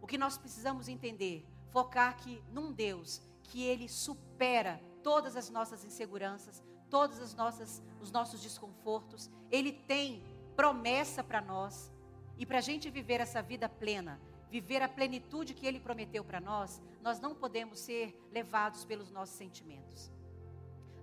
O 0.00 0.06
que 0.08 0.18
nós 0.18 0.36
precisamos 0.36 0.88
entender, 0.88 1.46
focar 1.70 2.16
que 2.16 2.42
num 2.50 2.72
Deus 2.72 3.22
que 3.44 3.62
ele 3.62 3.88
supera 3.88 4.80
todas 5.02 5.36
as 5.36 5.48
nossas 5.48 5.84
inseguranças, 5.84 6.62
todos 6.90 7.20
as 7.20 7.34
nossas, 7.34 7.82
os 8.00 8.10
nossos 8.10 8.42
desconfortos. 8.42 9.30
Ele 9.50 9.72
tem 9.72 10.22
promessa 10.56 11.22
para 11.22 11.40
nós. 11.40 11.92
E 12.38 12.46
para 12.46 12.58
a 12.58 12.62
gente 12.62 12.90
viver 12.90 13.20
essa 13.20 13.42
vida 13.42 13.68
plena, 13.68 14.20
viver 14.50 14.82
a 14.82 14.88
plenitude 14.88 15.54
que 15.54 15.66
Ele 15.66 15.80
prometeu 15.80 16.24
para 16.24 16.40
nós, 16.40 16.80
nós 17.00 17.20
não 17.20 17.34
podemos 17.34 17.78
ser 17.78 18.18
levados 18.30 18.84
pelos 18.84 19.10
nossos 19.10 19.36
sentimentos. 19.36 20.12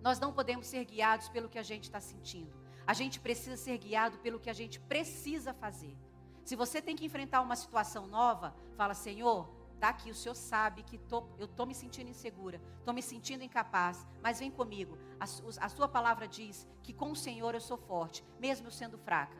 Nós 0.01 0.19
não 0.19 0.33
podemos 0.33 0.67
ser 0.67 0.85
guiados 0.85 1.29
pelo 1.29 1.49
que 1.49 1.59
a 1.59 1.63
gente 1.63 1.83
está 1.83 1.99
sentindo. 1.99 2.53
A 2.85 2.93
gente 2.93 3.19
precisa 3.19 3.57
ser 3.57 3.77
guiado 3.77 4.17
pelo 4.19 4.39
que 4.39 4.49
a 4.49 4.53
gente 4.53 4.79
precisa 4.79 5.53
fazer. 5.53 5.95
Se 6.43 6.55
você 6.55 6.81
tem 6.81 6.95
que 6.95 7.05
enfrentar 7.05 7.41
uma 7.41 7.55
situação 7.55 8.07
nova, 8.07 8.55
fala, 8.75 8.93
Senhor, 8.93 9.59
Está 9.79 9.87
aqui, 9.87 10.11
o 10.11 10.15
Senhor 10.15 10.35
sabe 10.35 10.83
que 10.83 10.97
tô, 10.97 11.23
eu 11.37 11.45
estou 11.45 11.65
me 11.65 11.73
sentindo 11.73 12.09
insegura, 12.09 12.61
estou 12.79 12.93
me 12.93 13.01
sentindo 13.01 13.45
incapaz, 13.45 14.05
mas 14.21 14.37
vem 14.37 14.51
comigo. 14.51 14.97
A, 15.17 15.23
a 15.23 15.69
sua 15.69 15.87
palavra 15.87 16.27
diz 16.27 16.67
que 16.83 16.91
com 16.91 17.11
o 17.11 17.15
Senhor 17.15 17.55
eu 17.55 17.61
sou 17.61 17.77
forte, 17.77 18.21
mesmo 18.37 18.67
eu 18.67 18.71
sendo 18.71 18.97
fraca. 18.97 19.38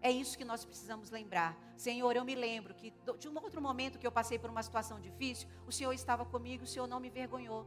É 0.00 0.10
isso 0.10 0.38
que 0.38 0.44
nós 0.44 0.64
precisamos 0.64 1.10
lembrar. 1.10 1.58
Senhor, 1.76 2.14
eu 2.14 2.24
me 2.24 2.34
lembro 2.34 2.74
que 2.74 2.92
de 3.18 3.28
um 3.28 3.34
outro 3.36 3.60
momento 3.60 3.98
que 3.98 4.06
eu 4.06 4.12
passei 4.12 4.38
por 4.38 4.50
uma 4.50 4.62
situação 4.62 5.00
difícil, 5.00 5.48
o 5.66 5.72
Senhor 5.72 5.92
estava 5.92 6.24
comigo, 6.24 6.64
o 6.64 6.66
Senhor 6.66 6.86
não 6.86 7.00
me 7.00 7.08
envergonhou. 7.08 7.66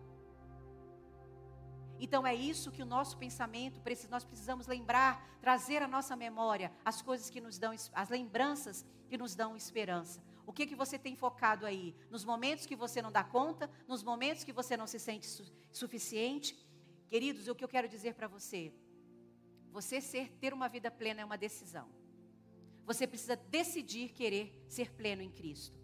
Então 1.99 2.25
é 2.25 2.33
isso 2.33 2.71
que 2.71 2.81
o 2.81 2.85
nosso 2.85 3.15
pensamento, 3.17 3.79
nós 4.09 4.23
precisamos 4.23 4.65
lembrar, 4.65 5.37
trazer 5.39 5.83
à 5.83 5.87
nossa 5.87 6.15
memória 6.15 6.71
as 6.83 7.01
coisas 7.01 7.29
que 7.29 7.39
nos 7.39 7.59
dão, 7.59 7.73
as 7.93 8.09
lembranças 8.09 8.85
que 9.07 9.17
nos 9.17 9.35
dão 9.35 9.55
esperança. 9.55 10.23
O 10.45 10.51
que, 10.51 10.65
que 10.65 10.75
você 10.75 10.97
tem 10.97 11.15
focado 11.15 11.65
aí? 11.65 11.95
Nos 12.09 12.25
momentos 12.25 12.65
que 12.65 12.75
você 12.75 13.01
não 13.01 13.11
dá 13.11 13.23
conta, 13.23 13.69
nos 13.87 14.01
momentos 14.03 14.43
que 14.43 14.51
você 14.51 14.75
não 14.75 14.87
se 14.87 14.99
sente 14.99 15.27
su 15.27 15.45
suficiente? 15.71 16.57
Queridos, 17.07 17.47
o 17.47 17.53
que 17.53 17.63
eu 17.63 17.69
quero 17.69 17.87
dizer 17.87 18.15
para 18.15 18.27
você? 18.27 18.73
Você 19.71 20.01
ser, 20.01 20.31
ter 20.39 20.53
uma 20.53 20.67
vida 20.67 20.89
plena 20.89 21.21
é 21.21 21.25
uma 21.25 21.37
decisão. 21.37 21.87
Você 22.85 23.05
precisa 23.07 23.35
decidir 23.35 24.09
querer 24.09 24.65
ser 24.67 24.91
pleno 24.91 25.21
em 25.21 25.29
Cristo. 25.29 25.79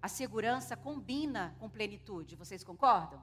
A 0.00 0.08
segurança 0.08 0.76
combina 0.76 1.56
com 1.58 1.68
plenitude, 1.68 2.36
vocês 2.36 2.62
concordam? 2.62 3.22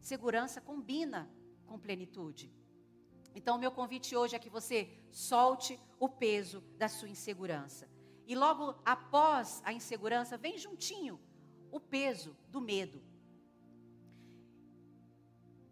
Segurança 0.00 0.60
combina 0.60 1.30
com 1.66 1.78
plenitude. 1.78 2.52
Então, 3.34 3.56
o 3.56 3.58
meu 3.58 3.70
convite 3.70 4.16
hoje 4.16 4.34
é 4.34 4.38
que 4.38 4.50
você 4.50 4.88
solte 5.12 5.78
o 6.00 6.08
peso 6.08 6.60
da 6.76 6.88
sua 6.88 7.08
insegurança. 7.08 7.88
E 8.26 8.34
logo 8.34 8.74
após 8.84 9.62
a 9.64 9.72
insegurança, 9.72 10.36
vem 10.36 10.58
juntinho 10.58 11.20
o 11.70 11.78
peso 11.78 12.36
do 12.48 12.60
medo. 12.60 13.00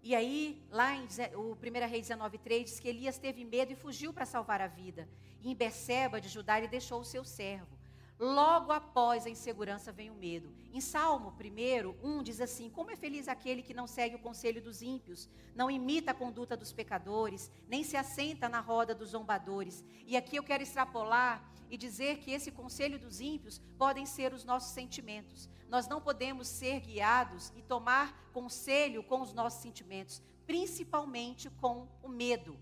E 0.08 0.14
aí, 0.14 0.64
lá 0.70 0.94
em 0.94 1.08
o 1.34 1.56
1 1.56 1.88
Reis 1.88 2.08
19,3 2.08 2.62
diz 2.62 2.78
que 2.78 2.86
Elias 2.86 3.18
teve 3.18 3.44
medo 3.44 3.72
e 3.72 3.74
fugiu 3.74 4.12
para 4.12 4.24
salvar 4.24 4.60
a 4.60 4.68
vida. 4.68 5.08
E 5.42 5.50
em 5.50 5.54
Beceba 5.56 6.20
de 6.20 6.28
Judá 6.28 6.58
ele 6.58 6.68
deixou 6.68 7.00
o 7.00 7.04
seu 7.04 7.24
servo. 7.24 7.76
Logo 8.16 8.70
após 8.70 9.26
a 9.26 9.30
insegurança 9.30 9.90
vem 9.90 10.08
o 10.08 10.14
medo. 10.14 10.54
Em 10.72 10.80
Salmo 10.80 11.34
1, 11.36 12.08
1 12.08 12.22
diz 12.22 12.40
assim: 12.40 12.70
Como 12.70 12.92
é 12.92 12.94
feliz 12.94 13.26
aquele 13.26 13.64
que 13.64 13.74
não 13.74 13.88
segue 13.88 14.14
o 14.14 14.20
conselho 14.20 14.62
dos 14.62 14.80
ímpios, 14.80 15.28
não 15.56 15.68
imita 15.68 16.12
a 16.12 16.14
conduta 16.14 16.56
dos 16.56 16.72
pecadores, 16.72 17.50
nem 17.66 17.82
se 17.82 17.96
assenta 17.96 18.48
na 18.48 18.60
roda 18.60 18.94
dos 18.94 19.08
zombadores. 19.08 19.84
E 20.06 20.16
aqui 20.16 20.36
eu 20.36 20.44
quero 20.44 20.62
extrapolar 20.62 21.42
e 21.68 21.76
dizer 21.76 22.18
que 22.18 22.30
esse 22.30 22.52
conselho 22.52 22.96
dos 22.96 23.20
ímpios 23.20 23.60
podem 23.76 24.06
ser 24.06 24.32
os 24.32 24.44
nossos 24.44 24.70
sentimentos. 24.70 25.48
Nós 25.68 25.88
não 25.88 26.00
podemos 26.00 26.46
ser 26.46 26.80
guiados 26.80 27.52
e 27.56 27.62
tomar 27.62 28.30
conselho 28.32 29.02
com 29.02 29.20
os 29.20 29.32
nossos 29.32 29.60
sentimentos, 29.60 30.22
principalmente 30.46 31.50
com 31.50 31.88
o 32.02 32.08
medo. 32.08 32.58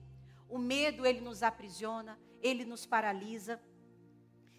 O 0.49 0.59
medo 0.59 1.07
ele 1.07 1.21
nos 1.21 1.43
aprisiona, 1.43 2.19
ele 2.41 2.65
nos 2.65 2.87
paralisa, 2.87 3.61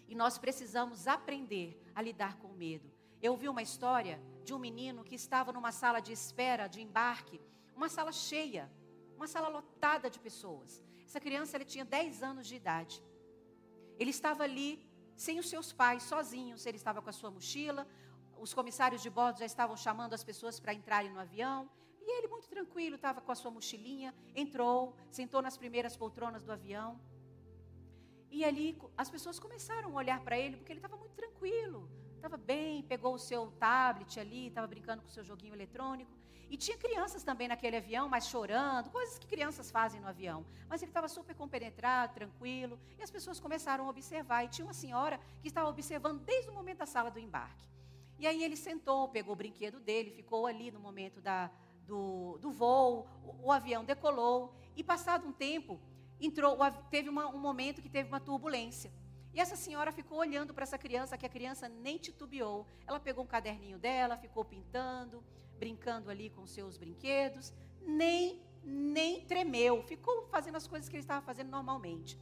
e 0.08 0.14
nós 0.14 0.38
precisamos 0.38 1.08
aprender 1.08 1.82
a 1.94 2.00
lidar 2.00 2.36
com 2.38 2.48
o 2.48 2.54
medo. 2.54 2.90
eu 3.20 3.36
vi 3.36 3.48
uma 3.48 3.62
história 3.62 4.20
de 4.44 4.54
um 4.54 4.58
menino 4.58 5.02
que 5.02 5.16
estava 5.16 5.52
numa 5.52 5.72
sala 5.72 5.98
de 6.00 6.12
espera 6.12 6.68
de 6.68 6.80
embarque, 6.80 7.40
uma 7.74 7.88
sala 7.88 8.12
cheia, 8.12 8.70
uma 9.16 9.26
sala 9.26 9.48
lotada 9.48 10.08
de 10.08 10.20
pessoas. 10.20 10.84
Essa 11.04 11.18
criança 11.18 11.56
ele 11.56 11.64
tinha 11.64 11.84
10 11.84 12.22
anos 12.22 12.46
de 12.46 12.54
idade. 12.54 13.02
Ele 13.98 14.10
estava 14.10 14.44
ali 14.44 14.86
sem 15.16 15.38
os 15.38 15.48
seus 15.48 15.72
pais, 15.72 16.02
sozinhos. 16.02 16.66
Ele 16.66 16.76
estava 16.76 17.00
com 17.00 17.10
a 17.10 17.12
sua 17.12 17.30
mochila. 17.30 17.86
Os 18.38 18.52
comissários 18.52 19.02
de 19.02 19.10
bordo 19.10 19.38
já 19.38 19.46
estavam 19.46 19.76
chamando 19.76 20.14
as 20.14 20.22
pessoas 20.22 20.60
para 20.60 20.74
entrarem 20.74 21.10
no 21.10 21.20
avião. 21.20 21.68
E 22.00 22.18
ele, 22.18 22.28
muito 22.28 22.48
tranquilo, 22.48 22.96
estava 22.96 23.20
com 23.20 23.32
a 23.32 23.34
sua 23.34 23.50
mochilinha, 23.50 24.14
entrou, 24.34 24.94
sentou 25.10 25.42
nas 25.42 25.56
primeiras 25.56 25.96
poltronas 25.96 26.44
do 26.44 26.52
avião. 26.52 27.00
E 28.30 28.44
ali 28.44 28.78
as 28.96 29.10
pessoas 29.10 29.38
começaram 29.38 29.90
a 29.90 29.94
olhar 29.94 30.20
para 30.20 30.38
ele, 30.38 30.56
porque 30.56 30.72
ele 30.72 30.78
estava 30.78 30.96
muito 30.96 31.14
tranquilo, 31.14 31.90
estava 32.14 32.36
bem, 32.36 32.82
pegou 32.82 33.14
o 33.14 33.18
seu 33.18 33.50
tablet 33.52 34.20
ali, 34.20 34.48
estava 34.48 34.66
brincando 34.66 35.02
com 35.02 35.08
o 35.08 35.10
seu 35.10 35.24
joguinho 35.24 35.54
eletrônico. 35.54 36.12
E 36.48 36.56
tinha 36.56 36.78
crianças 36.78 37.24
também 37.24 37.48
naquele 37.48 37.76
avião, 37.76 38.08
mas 38.08 38.28
chorando, 38.28 38.90
coisas 38.90 39.18
que 39.18 39.26
crianças 39.26 39.70
fazem 39.70 40.00
no 40.00 40.06
avião. 40.06 40.46
Mas 40.68 40.80
ele 40.80 40.90
estava 40.90 41.08
super 41.08 41.34
compenetrado, 41.34 42.14
tranquilo, 42.14 42.78
e 42.98 43.02
as 43.02 43.10
pessoas 43.10 43.40
começaram 43.40 43.86
a 43.86 43.90
observar. 43.90 44.44
E 44.44 44.48
tinha 44.48 44.64
uma 44.64 44.74
senhora 44.74 45.18
que 45.40 45.48
estava 45.48 45.68
observando 45.68 46.20
desde 46.20 46.48
o 46.50 46.54
momento 46.54 46.78
da 46.78 46.86
sala 46.86 47.10
do 47.10 47.18
embarque. 47.18 47.66
E 48.18 48.26
aí 48.26 48.42
ele 48.42 48.56
sentou, 48.56 49.08
pegou 49.08 49.34
o 49.34 49.36
brinquedo 49.36 49.78
dele, 49.78 50.10
ficou 50.10 50.46
ali 50.46 50.70
no 50.70 50.80
momento 50.80 51.20
da, 51.20 51.50
do, 51.86 52.38
do 52.38 52.50
voo, 52.50 53.06
o, 53.24 53.46
o, 53.46 53.52
avião 53.52 53.84
decolou, 53.84 54.54
e 54.74 54.82
passado 54.82 55.26
um 55.26 55.32
tempo, 55.32 55.80
entrou, 56.20 56.56
teve 56.90 57.08
uma, 57.08 57.28
um 57.28 57.38
momento 57.38 57.82
que 57.82 57.88
teve 57.88 58.08
uma 58.08 58.20
turbulência. 58.20 58.90
E 59.34 59.40
essa 59.40 59.54
senhora 59.54 59.92
ficou 59.92 60.18
olhando 60.18 60.54
para 60.54 60.62
essa 60.62 60.78
criança, 60.78 61.18
que 61.18 61.26
a 61.26 61.28
criança 61.28 61.68
nem 61.68 61.98
titubeou. 61.98 62.66
Ela 62.86 62.98
pegou 62.98 63.22
um 63.22 63.26
caderninho 63.26 63.78
dela, 63.78 64.16
ficou 64.16 64.44
pintando, 64.46 65.22
brincando 65.58 66.10
ali 66.10 66.30
com 66.30 66.46
seus 66.46 66.78
brinquedos, 66.78 67.52
nem, 67.82 68.42
nem 68.64 69.26
tremeu, 69.26 69.82
ficou 69.82 70.26
fazendo 70.28 70.56
as 70.56 70.66
coisas 70.66 70.88
que 70.88 70.96
ele 70.96 71.02
estava 71.02 71.24
fazendo 71.24 71.50
normalmente. 71.50 72.18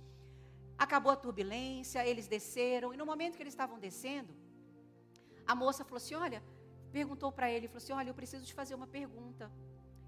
Acabou 0.77 1.13
a 1.13 1.17
turbulência, 1.17 2.05
eles 2.05 2.27
desceram, 2.27 2.93
e 2.93 2.97
no 2.97 3.07
momento 3.07 3.37
que 3.37 3.43
eles 3.45 3.53
estavam 3.53 3.79
descendo, 3.79 4.35
a 5.47 5.55
moça 5.55 5.85
falou 5.85 5.97
assim: 5.97 6.15
Olha, 6.15 6.43
perguntou 6.93 7.31
para 7.33 7.51
ele, 7.51 7.69
falou 7.69 7.83
assim: 7.83 7.93
Olha, 7.93 8.11
eu 8.11 8.15
preciso 8.15 8.45
te 8.45 8.55
fazer 8.55 8.75
uma 8.75 8.87
pergunta. 8.87 9.51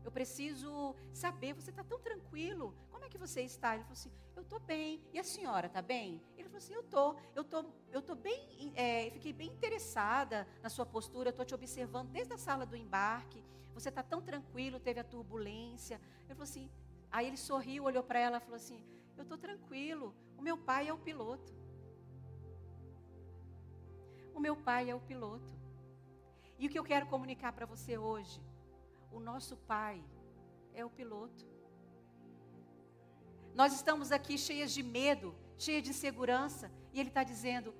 Eu 0.05 0.13
preciso 0.13 0.95
saber, 1.13 1.53
você 1.53 1.71
está 1.71 1.83
tão 1.83 1.99
tranquilo, 1.99 2.73
como 2.93 3.05
é 3.05 3.09
que 3.09 3.19
você 3.19 3.43
está? 3.43 3.75
Ele 3.75 3.83
falou 3.83 3.99
assim: 4.01 4.13
Eu 4.37 4.43
estou 4.43 4.61
bem. 4.61 5.03
E 5.13 5.19
a 5.19 5.25
senhora 5.25 5.67
está 5.67 5.83
bem? 5.83 6.23
Ele 6.37 6.49
falou 6.49 6.59
assim: 6.59 6.75
Eu 6.75 6.83
estou, 6.83 7.17
eu 7.35 7.45
tô, 7.45 7.65
eu 7.91 8.01
tô 8.01 8.15
bem, 8.15 8.73
é, 8.77 9.11
fiquei 9.11 9.33
bem 9.33 9.49
interessada 9.49 10.47
na 10.63 10.69
sua 10.69 10.87
postura, 10.87 11.31
estou 11.31 11.45
te 11.45 11.55
observando 11.55 12.11
desde 12.11 12.33
a 12.35 12.39
sala 12.39 12.65
do 12.65 12.77
embarque. 12.77 13.43
Você 13.75 13.89
está 13.89 14.03
tão 14.03 14.23
tranquilo, 14.23 14.79
teve 14.79 15.01
a 15.01 15.05
turbulência. 15.05 16.01
Ele 16.25 16.35
falou 16.35 16.45
assim: 16.45 16.71
Aí 17.11 17.27
ele 17.27 17.37
sorriu, 17.37 17.85
olhou 17.85 18.03
para 18.03 18.21
ela 18.21 18.37
e 18.39 18.41
falou 18.41 18.57
assim: 18.57 18.85
Eu 19.17 19.25
estou 19.25 19.37
tranquilo, 19.37 20.15
o 20.37 20.43
meu 20.43 20.57
pai 20.57 20.89
é 20.89 20.93
o 20.93 20.99
piloto. 20.99 21.53
O 24.37 24.41
meu 24.47 24.55
pai 24.55 24.91
é 24.91 24.95
o 24.95 25.01
piloto. 25.01 25.53
E 26.59 26.67
o 26.67 26.71
que 26.71 26.79
eu 26.79 26.85
quero 26.85 27.07
comunicar 27.07 27.53
para 27.55 27.65
você 27.65 27.97
hoje? 27.97 28.39
O 29.11 29.19
nosso 29.19 29.57
pai 29.57 30.05
é 30.75 30.85
o 30.85 30.91
piloto. 30.91 31.43
Nós 33.55 33.73
estamos 33.73 34.13
aqui 34.13 34.37
cheias 34.37 34.75
de 34.75 34.83
medo, 34.83 35.35
cheias 35.57 35.83
de 35.85 35.89
insegurança, 35.89 36.71
e 36.93 37.01
ele 37.01 37.09
está 37.09 37.25
dizendo: 37.25 37.75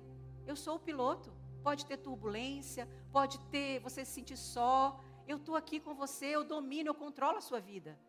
Eu 0.47 0.55
sou 0.55 0.77
o 0.77 0.79
piloto. 0.79 1.31
Pode 1.61 1.85
ter 1.85 1.97
turbulência, 1.97 2.89
pode 3.11 3.37
ter 3.51 3.79
você 3.79 4.03
se 4.03 4.13
sentir 4.13 4.37
só. 4.37 4.99
Eu 5.27 5.37
estou 5.37 5.55
aqui 5.55 5.79
com 5.79 5.93
você, 5.93 6.25
eu 6.25 6.43
domino, 6.43 6.89
eu 6.89 6.95
controlo 6.95 7.37
a 7.37 7.41
sua 7.49 7.59
vida. 7.59 7.99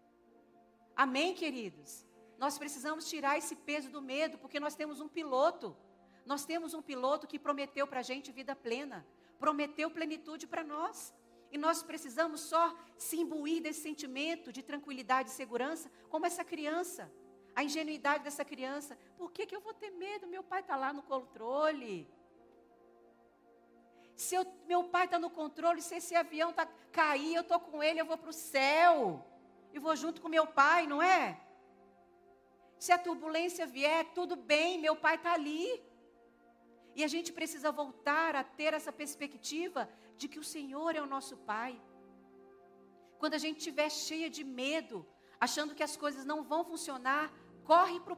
Amém, 0.96 1.34
queridos? 1.34 2.06
Nós 2.38 2.56
precisamos 2.56 3.10
tirar 3.10 3.36
esse 3.36 3.54
peso 3.54 3.90
do 3.90 4.00
medo, 4.00 4.38
porque 4.38 4.58
nós 4.58 4.74
temos 4.74 5.02
um 5.02 5.08
piloto. 5.08 5.76
Nós 6.30 6.44
temos 6.44 6.74
um 6.74 6.82
piloto 6.82 7.26
que 7.26 7.38
prometeu 7.38 7.86
para 7.86 8.00
a 8.00 8.08
gente 8.10 8.30
vida 8.38 8.54
plena, 8.54 8.98
prometeu 9.38 9.90
plenitude 9.90 10.46
para 10.46 10.62
nós. 10.62 11.14
E 11.50 11.56
nós 11.56 11.82
precisamos 11.90 12.42
só 12.42 12.64
se 12.98 13.16
imbuir 13.22 13.62
desse 13.62 13.80
sentimento 13.80 14.52
de 14.56 14.62
tranquilidade 14.62 15.30
e 15.30 15.32
segurança, 15.32 15.90
como 16.10 16.26
essa 16.26 16.44
criança, 16.44 17.10
a 17.56 17.64
ingenuidade 17.64 18.24
dessa 18.24 18.44
criança. 18.44 18.98
Por 19.16 19.32
que, 19.32 19.46
que 19.46 19.56
eu 19.56 19.62
vou 19.62 19.72
ter 19.72 19.90
medo? 20.04 20.26
Meu 20.26 20.42
pai 20.42 20.60
está 20.60 20.76
lá 20.76 20.92
no 20.92 21.02
controle. 21.02 22.06
Se 24.14 24.34
eu, 24.34 24.44
meu 24.66 24.84
pai 24.84 25.06
está 25.06 25.18
no 25.18 25.30
controle, 25.30 25.80
se 25.80 25.94
esse 25.94 26.14
avião 26.14 26.52
tá, 26.52 26.68
cair, 26.92 27.36
eu 27.36 27.40
estou 27.40 27.58
com 27.58 27.82
ele, 27.82 28.02
eu 28.02 28.06
vou 28.12 28.18
para 28.18 28.28
o 28.28 28.34
céu. 28.34 29.24
E 29.72 29.78
vou 29.78 29.96
junto 29.96 30.20
com 30.20 30.28
meu 30.28 30.46
pai, 30.46 30.86
não 30.86 31.00
é? 31.00 31.40
Se 32.78 32.92
a 32.92 32.98
turbulência 32.98 33.66
vier, 33.66 34.04
tudo 34.12 34.36
bem, 34.36 34.78
meu 34.78 34.94
pai 34.94 35.14
está 35.14 35.32
ali. 35.32 35.87
E 36.98 37.04
a 37.04 37.10
gente 37.14 37.30
precisa 37.32 37.70
voltar 37.70 38.34
a 38.34 38.42
ter 38.42 38.74
essa 38.74 38.92
perspectiva 39.00 39.88
de 40.16 40.26
que 40.30 40.40
o 40.40 40.48
Senhor 40.54 40.96
é 40.96 41.00
o 41.00 41.06
nosso 41.06 41.36
Pai. 41.50 41.80
Quando 43.20 43.34
a 43.34 43.42
gente 43.44 43.58
estiver 43.58 43.88
cheia 43.88 44.28
de 44.28 44.42
medo, 44.42 45.06
achando 45.38 45.76
que 45.76 45.84
as 45.88 45.96
coisas 45.96 46.24
não 46.24 46.42
vão 46.42 46.64
funcionar, 46.64 47.32
corre 47.62 48.00
para 48.00 48.14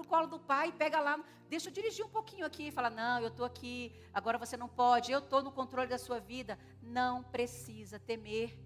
o 0.00 0.06
colo 0.12 0.26
do 0.26 0.40
Pai, 0.40 0.72
pega 0.72 1.00
lá, 1.00 1.22
deixa 1.50 1.68
eu 1.68 1.72
dirigir 1.78 2.02
um 2.06 2.08
pouquinho 2.08 2.46
aqui, 2.46 2.70
fala, 2.70 2.88
não, 2.88 3.20
eu 3.20 3.28
estou 3.28 3.44
aqui, 3.44 3.94
agora 4.10 4.38
você 4.38 4.56
não 4.56 4.70
pode, 4.70 5.12
eu 5.12 5.18
estou 5.18 5.42
no 5.42 5.52
controle 5.52 5.90
da 5.94 5.98
sua 5.98 6.18
vida. 6.18 6.58
Não 6.80 7.22
precisa 7.22 7.98
temer. 7.98 8.58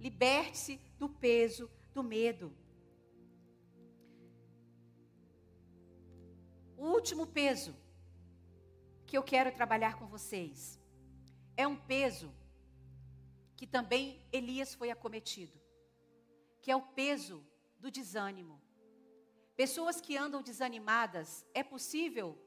Liberte-se 0.00 0.76
do 0.98 1.08
peso 1.08 1.70
do 1.94 2.02
medo. 2.02 2.52
O 6.76 6.86
último 6.96 7.28
peso 7.28 7.76
que 9.08 9.16
eu 9.16 9.22
quero 9.22 9.50
trabalhar 9.50 9.98
com 9.98 10.06
vocês. 10.06 10.78
É 11.56 11.66
um 11.66 11.74
peso 11.74 12.30
que 13.56 13.66
também 13.66 14.22
Elias 14.30 14.74
foi 14.74 14.90
acometido, 14.90 15.58
que 16.60 16.70
é 16.70 16.76
o 16.76 16.82
peso 17.00 17.42
do 17.80 17.90
desânimo. 17.90 18.60
Pessoas 19.56 19.98
que 19.98 20.14
andam 20.14 20.42
desanimadas, 20.42 21.46
é 21.54 21.62
possível 21.64 22.38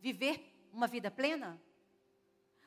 viver 0.00 0.36
uma 0.72 0.86
vida 0.86 1.10
plena? 1.10 1.60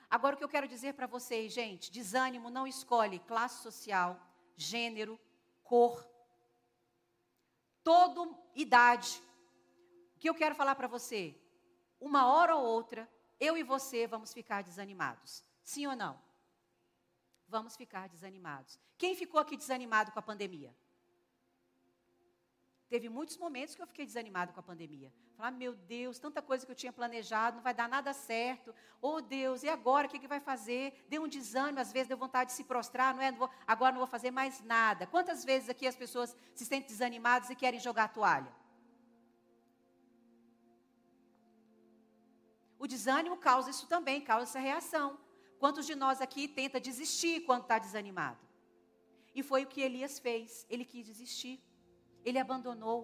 Agora 0.08 0.36
o 0.36 0.38
que 0.38 0.44
eu 0.44 0.56
quero 0.56 0.68
dizer 0.68 0.94
para 0.94 1.08
vocês, 1.08 1.52
gente, 1.52 1.92
desânimo 1.92 2.52
não 2.52 2.68
escolhe 2.68 3.18
classe 3.18 3.64
social, 3.64 4.22
gênero, 4.56 5.20
cor, 5.64 6.08
toda 7.84 8.30
idade. 8.54 9.20
O 10.16 10.20
que 10.20 10.30
eu 10.30 10.36
quero 10.36 10.54
falar 10.54 10.76
para 10.76 10.88
você? 10.88 11.41
Uma 12.02 12.26
hora 12.26 12.56
ou 12.56 12.66
outra, 12.66 13.08
eu 13.40 13.56
e 13.56 13.64
você 13.64 14.08
vamos 14.08 14.34
ficar 14.34 14.64
desanimados. 14.64 15.44
Sim 15.64 15.86
ou 15.88 15.96
não? 15.96 16.20
Vamos 17.48 17.76
ficar 17.78 18.10
desanimados. 18.10 18.80
Quem 18.98 19.16
ficou 19.16 19.40
aqui 19.40 19.56
desanimado 19.56 20.12
com 20.12 20.20
a 20.20 20.22
pandemia? 20.22 20.76
Teve 22.90 23.08
muitos 23.08 23.38
momentos 23.38 23.74
que 23.74 23.82
eu 23.82 23.88
fiquei 23.88 24.06
desanimado 24.06 24.52
com 24.52 24.60
a 24.60 24.64
pandemia. 24.64 25.14
Falar, 25.38 25.52
meu 25.52 25.74
Deus, 25.74 26.20
tanta 26.20 26.42
coisa 26.42 26.66
que 26.66 26.72
eu 26.72 26.76
tinha 26.76 26.92
planejado, 26.92 27.56
não 27.56 27.64
vai 27.64 27.74
dar 27.74 27.88
nada 27.88 28.14
certo. 28.14 28.76
Oh 29.02 29.22
Deus, 29.22 29.64
e 29.64 29.70
agora 29.70 30.08
o 30.08 30.10
que, 30.10 30.20
que 30.20 30.28
vai 30.28 30.40
fazer? 30.40 31.06
Deu 31.08 31.24
um 31.24 31.28
desânimo, 31.28 31.80
às 31.80 31.92
vezes 31.92 32.10
deu 32.10 32.18
vontade 32.18 32.50
de 32.50 32.56
se 32.58 32.66
prostrar, 32.66 33.16
não 33.16 33.22
é? 33.22 33.32
Não 33.32 33.40
vou, 33.40 33.50
agora 33.66 33.92
não 33.94 34.00
vou 34.00 34.08
fazer 34.08 34.30
mais 34.30 34.62
nada. 34.62 35.08
Quantas 35.08 35.46
vezes 35.46 35.70
aqui 35.70 35.88
as 35.88 35.96
pessoas 35.96 36.36
se 36.54 36.66
sentem 36.66 36.88
desanimadas 36.88 37.50
e 37.50 37.56
querem 37.56 37.80
jogar 37.80 38.04
a 38.04 38.10
toalha? 38.10 38.61
O 42.84 42.88
desânimo 42.94 43.38
causa 43.48 43.70
isso 43.74 43.86
também, 43.94 44.20
causa 44.30 44.46
essa 44.50 44.62
reação. 44.68 45.08
Quantos 45.62 45.86
de 45.90 45.96
nós 46.04 46.20
aqui 46.26 46.44
tenta 46.60 46.86
desistir 46.88 47.42
quando 47.48 47.64
está 47.66 47.78
desanimado? 47.78 48.40
E 49.38 49.44
foi 49.50 49.62
o 49.64 49.68
que 49.72 49.82
Elias 49.88 50.16
fez. 50.26 50.66
Ele 50.68 50.86
quis 50.92 51.06
desistir. 51.12 51.56
Ele 52.26 52.40
abandonou. 52.40 53.00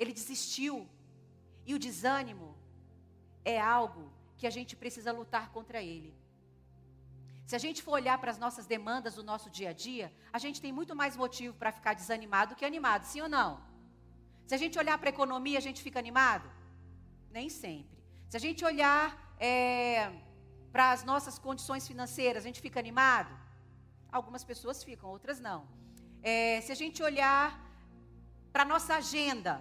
Ele 0.00 0.12
desistiu. 0.20 0.74
E 1.64 1.74
o 1.76 1.78
desânimo 1.78 2.48
é 3.44 3.60
algo 3.60 4.02
que 4.36 4.48
a 4.48 4.54
gente 4.56 4.74
precisa 4.82 5.12
lutar 5.12 5.46
contra 5.52 5.80
ele. 5.92 6.12
Se 7.46 7.54
a 7.54 7.62
gente 7.66 7.84
for 7.84 7.92
olhar 8.00 8.18
para 8.18 8.32
as 8.32 8.42
nossas 8.44 8.66
demandas 8.66 9.14
do 9.14 9.22
nosso 9.30 9.48
dia 9.48 9.70
a 9.70 9.72
dia, 9.72 10.12
a 10.32 10.40
gente 10.44 10.60
tem 10.60 10.72
muito 10.72 10.96
mais 10.96 11.16
motivo 11.16 11.54
para 11.60 11.70
ficar 11.78 11.94
desanimado 11.94 12.54
do 12.54 12.58
que 12.58 12.64
animado, 12.64 13.04
sim 13.04 13.20
ou 13.20 13.28
não? 13.28 13.50
Se 14.48 14.56
a 14.56 14.58
gente 14.58 14.76
olhar 14.76 14.98
para 14.98 15.10
a 15.10 15.16
economia, 15.16 15.58
a 15.58 15.66
gente 15.68 15.82
fica 15.86 16.00
animado? 16.00 16.50
Nem 17.30 17.48
sempre. 17.48 17.99
Se 18.30 18.36
a 18.38 18.42
gente 18.46 18.60
olhar 18.70 19.04
é, 19.40 20.08
para 20.72 20.84
as 20.94 21.02
nossas 21.10 21.36
condições 21.46 21.84
financeiras, 21.90 22.44
a 22.44 22.48
gente 22.48 22.60
fica 22.66 22.78
animado? 22.84 23.32
Algumas 24.18 24.44
pessoas 24.50 24.84
ficam, 24.88 25.08
outras 25.16 25.40
não. 25.46 25.60
É, 26.22 26.60
se 26.60 26.70
a 26.70 26.78
gente 26.82 27.02
olhar 27.08 27.44
para 28.52 28.62
a 28.62 28.68
nossa 28.72 28.92
agenda, 29.02 29.54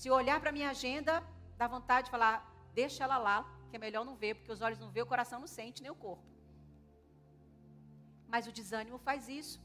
se 0.00 0.10
olhar 0.20 0.38
para 0.40 0.50
a 0.50 0.56
minha 0.58 0.70
agenda, 0.76 1.22
dá 1.60 1.68
vontade 1.76 2.06
de 2.06 2.10
falar, 2.16 2.36
deixa 2.80 3.04
ela 3.04 3.18
lá, 3.28 3.38
que 3.68 3.76
é 3.76 3.78
melhor 3.86 4.04
não 4.04 4.16
ver, 4.16 4.32
porque 4.34 4.52
os 4.56 4.62
olhos 4.66 4.80
não 4.84 4.90
vê, 4.90 5.00
o 5.02 5.10
coração 5.14 5.38
não 5.44 5.50
sente, 5.58 5.80
nem 5.80 5.92
o 5.92 6.00
corpo. 6.06 6.26
Mas 8.32 8.48
o 8.48 8.56
desânimo 8.60 8.98
faz 8.98 9.28
isso. 9.28 9.60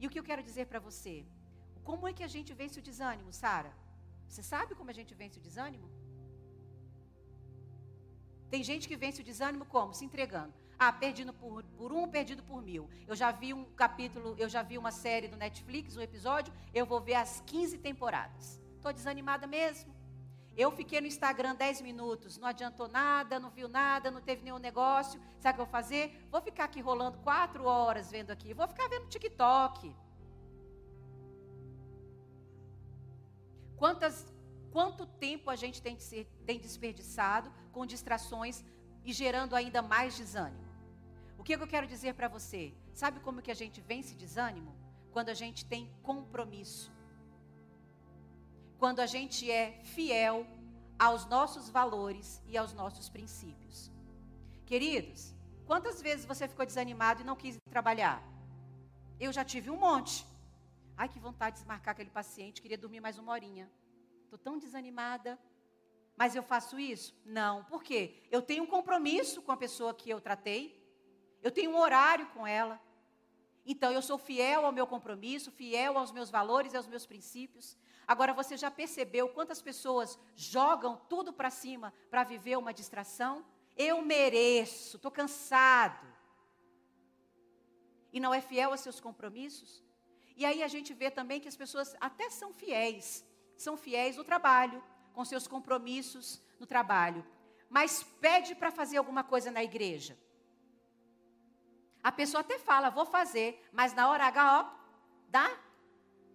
E 0.00 0.06
o 0.08 0.10
que 0.10 0.18
eu 0.18 0.28
quero 0.30 0.42
dizer 0.48 0.66
para 0.66 0.80
você? 0.88 1.14
Como 1.84 2.08
é 2.08 2.12
que 2.12 2.24
a 2.28 2.32
gente 2.34 2.52
vence 2.52 2.80
o 2.80 2.86
desânimo, 2.90 3.32
Sara? 3.32 3.72
Você 4.26 4.42
sabe 4.42 4.74
como 4.74 4.90
a 4.90 4.98
gente 5.00 5.14
vence 5.14 5.38
o 5.38 5.46
desânimo? 5.48 5.88
Tem 8.50 8.62
gente 8.64 8.88
que 8.88 8.96
vence 8.96 9.20
o 9.20 9.24
desânimo 9.24 9.64
como? 9.66 9.92
Se 9.92 10.04
entregando. 10.04 10.54
Ah, 10.78 10.92
perdido 10.92 11.32
por, 11.32 11.62
por 11.76 11.92
um, 11.92 12.08
perdido 12.08 12.42
por 12.42 12.62
mil. 12.62 12.88
Eu 13.06 13.16
já 13.16 13.30
vi 13.32 13.52
um 13.52 13.64
capítulo, 13.64 14.34
eu 14.38 14.48
já 14.48 14.62
vi 14.62 14.78
uma 14.78 14.92
série 14.92 15.28
do 15.28 15.36
Netflix, 15.36 15.96
um 15.96 16.00
episódio, 16.00 16.52
eu 16.72 16.86
vou 16.86 17.00
ver 17.00 17.14
as 17.14 17.42
15 17.46 17.78
temporadas. 17.78 18.62
Estou 18.76 18.92
desanimada 18.92 19.46
mesmo. 19.46 19.92
Eu 20.56 20.70
fiquei 20.70 21.00
no 21.00 21.06
Instagram 21.06 21.54
10 21.54 21.82
minutos, 21.82 22.38
não 22.38 22.48
adiantou 22.48 22.88
nada, 22.88 23.38
não 23.38 23.50
viu 23.50 23.68
nada, 23.68 24.10
não 24.10 24.20
teve 24.20 24.42
nenhum 24.42 24.58
negócio. 24.58 25.20
Sabe 25.38 25.52
o 25.52 25.56
que 25.56 25.60
eu 25.60 25.66
vou 25.66 25.72
fazer? 25.72 26.26
Vou 26.30 26.40
ficar 26.40 26.64
aqui 26.64 26.80
rolando 26.80 27.18
quatro 27.18 27.64
horas 27.64 28.10
vendo 28.10 28.30
aqui. 28.30 28.54
Vou 28.54 28.66
ficar 28.66 28.88
vendo 28.88 29.08
TikTok. 29.08 29.94
Quantas, 33.76 34.26
quanto 34.72 35.06
tempo 35.06 35.48
a 35.48 35.54
gente 35.54 35.80
tem, 35.80 35.94
de 35.94 36.02
ser, 36.02 36.24
tem 36.44 36.58
desperdiçado 36.58 37.52
com 37.78 37.86
distrações 37.94 38.56
e 39.08 39.12
gerando 39.22 39.56
ainda 39.60 39.80
mais 39.94 40.16
desânimo? 40.20 40.68
O 41.40 41.44
que 41.44 41.54
eu 41.54 41.72
quero 41.74 41.90
dizer 41.94 42.14
para 42.18 42.28
você? 42.36 42.62
Sabe 43.02 43.20
como 43.26 43.42
que 43.46 43.54
a 43.56 43.60
gente 43.62 43.80
vence 43.80 44.14
desânimo? 44.24 44.72
Quando 45.14 45.30
a 45.34 45.38
gente 45.42 45.64
tem 45.72 45.84
compromisso 46.10 46.86
quando 48.78 49.00
a 49.00 49.06
gente 49.06 49.50
é 49.50 49.80
fiel 49.96 50.46
aos 51.06 51.26
nossos 51.26 51.68
valores 51.68 52.40
e 52.46 52.56
aos 52.56 52.72
nossos 52.72 53.08
princípios. 53.08 53.90
Queridos, 54.64 55.34
quantas 55.66 56.00
vezes 56.00 56.24
você 56.24 56.46
ficou 56.46 56.64
desanimado 56.64 57.20
e 57.20 57.24
não 57.24 57.36
quis 57.42 57.56
trabalhar? 57.70 58.22
Eu 59.18 59.32
já 59.32 59.44
tive 59.44 59.68
um 59.70 59.76
monte. 59.76 60.24
Ai, 60.96 61.08
que 61.08 61.18
vontade 61.18 61.56
de 61.56 61.60
desmarcar 61.62 61.92
aquele 61.92 62.10
paciente, 62.10 62.62
queria 62.62 62.78
dormir 62.78 63.00
mais 63.00 63.18
uma 63.18 63.32
horinha. 63.32 63.68
Estou 64.24 64.38
tão 64.38 64.58
desanimada. 64.58 65.38
Mas 66.18 66.34
eu 66.34 66.42
faço 66.42 66.80
isso? 66.80 67.14
Não. 67.24 67.62
Por 67.66 67.80
quê? 67.80 68.26
Eu 68.28 68.42
tenho 68.42 68.64
um 68.64 68.66
compromisso 68.66 69.40
com 69.40 69.52
a 69.52 69.56
pessoa 69.56 69.94
que 69.94 70.10
eu 70.10 70.20
tratei. 70.20 70.62
Eu 71.40 71.52
tenho 71.52 71.70
um 71.70 71.78
horário 71.78 72.26
com 72.34 72.44
ela. 72.44 72.80
Então 73.64 73.92
eu 73.92 74.02
sou 74.02 74.18
fiel 74.18 74.66
ao 74.66 74.72
meu 74.72 74.84
compromisso, 74.84 75.52
fiel 75.52 75.96
aos 75.96 76.10
meus 76.10 76.28
valores 76.28 76.72
e 76.72 76.76
aos 76.76 76.88
meus 76.88 77.06
princípios. 77.06 77.76
Agora 78.04 78.32
você 78.32 78.56
já 78.56 78.68
percebeu 78.68 79.28
quantas 79.28 79.62
pessoas 79.62 80.18
jogam 80.34 80.96
tudo 81.08 81.32
para 81.32 81.50
cima 81.50 81.94
para 82.10 82.24
viver 82.24 82.58
uma 82.58 82.74
distração? 82.74 83.46
Eu 83.76 84.02
mereço, 84.02 84.96
estou 84.96 85.12
cansado. 85.12 86.04
E 88.12 88.18
não 88.18 88.34
é 88.34 88.40
fiel 88.40 88.72
aos 88.72 88.80
seus 88.80 88.98
compromissos? 88.98 89.84
E 90.36 90.44
aí 90.44 90.64
a 90.64 90.68
gente 90.68 90.92
vê 90.92 91.12
também 91.12 91.40
que 91.40 91.46
as 91.46 91.56
pessoas 91.56 91.94
até 92.00 92.28
são 92.28 92.52
fiéis, 92.52 93.24
são 93.56 93.76
fiéis 93.76 94.16
no 94.16 94.24
trabalho, 94.24 94.82
com 95.18 95.24
seus 95.24 95.48
compromissos 95.48 96.40
no 96.60 96.64
trabalho, 96.64 97.26
mas 97.68 98.04
pede 98.20 98.54
para 98.54 98.70
fazer 98.70 98.98
alguma 98.98 99.24
coisa 99.24 99.50
na 99.50 99.64
igreja. 99.64 100.16
A 102.00 102.12
pessoa 102.12 102.42
até 102.42 102.56
fala, 102.56 102.88
vou 102.88 103.04
fazer, 103.04 103.68
mas 103.72 103.92
na 103.92 104.08
hora 104.08 104.26
H, 104.26 104.60
ó, 104.60 104.60
dá 105.28 105.50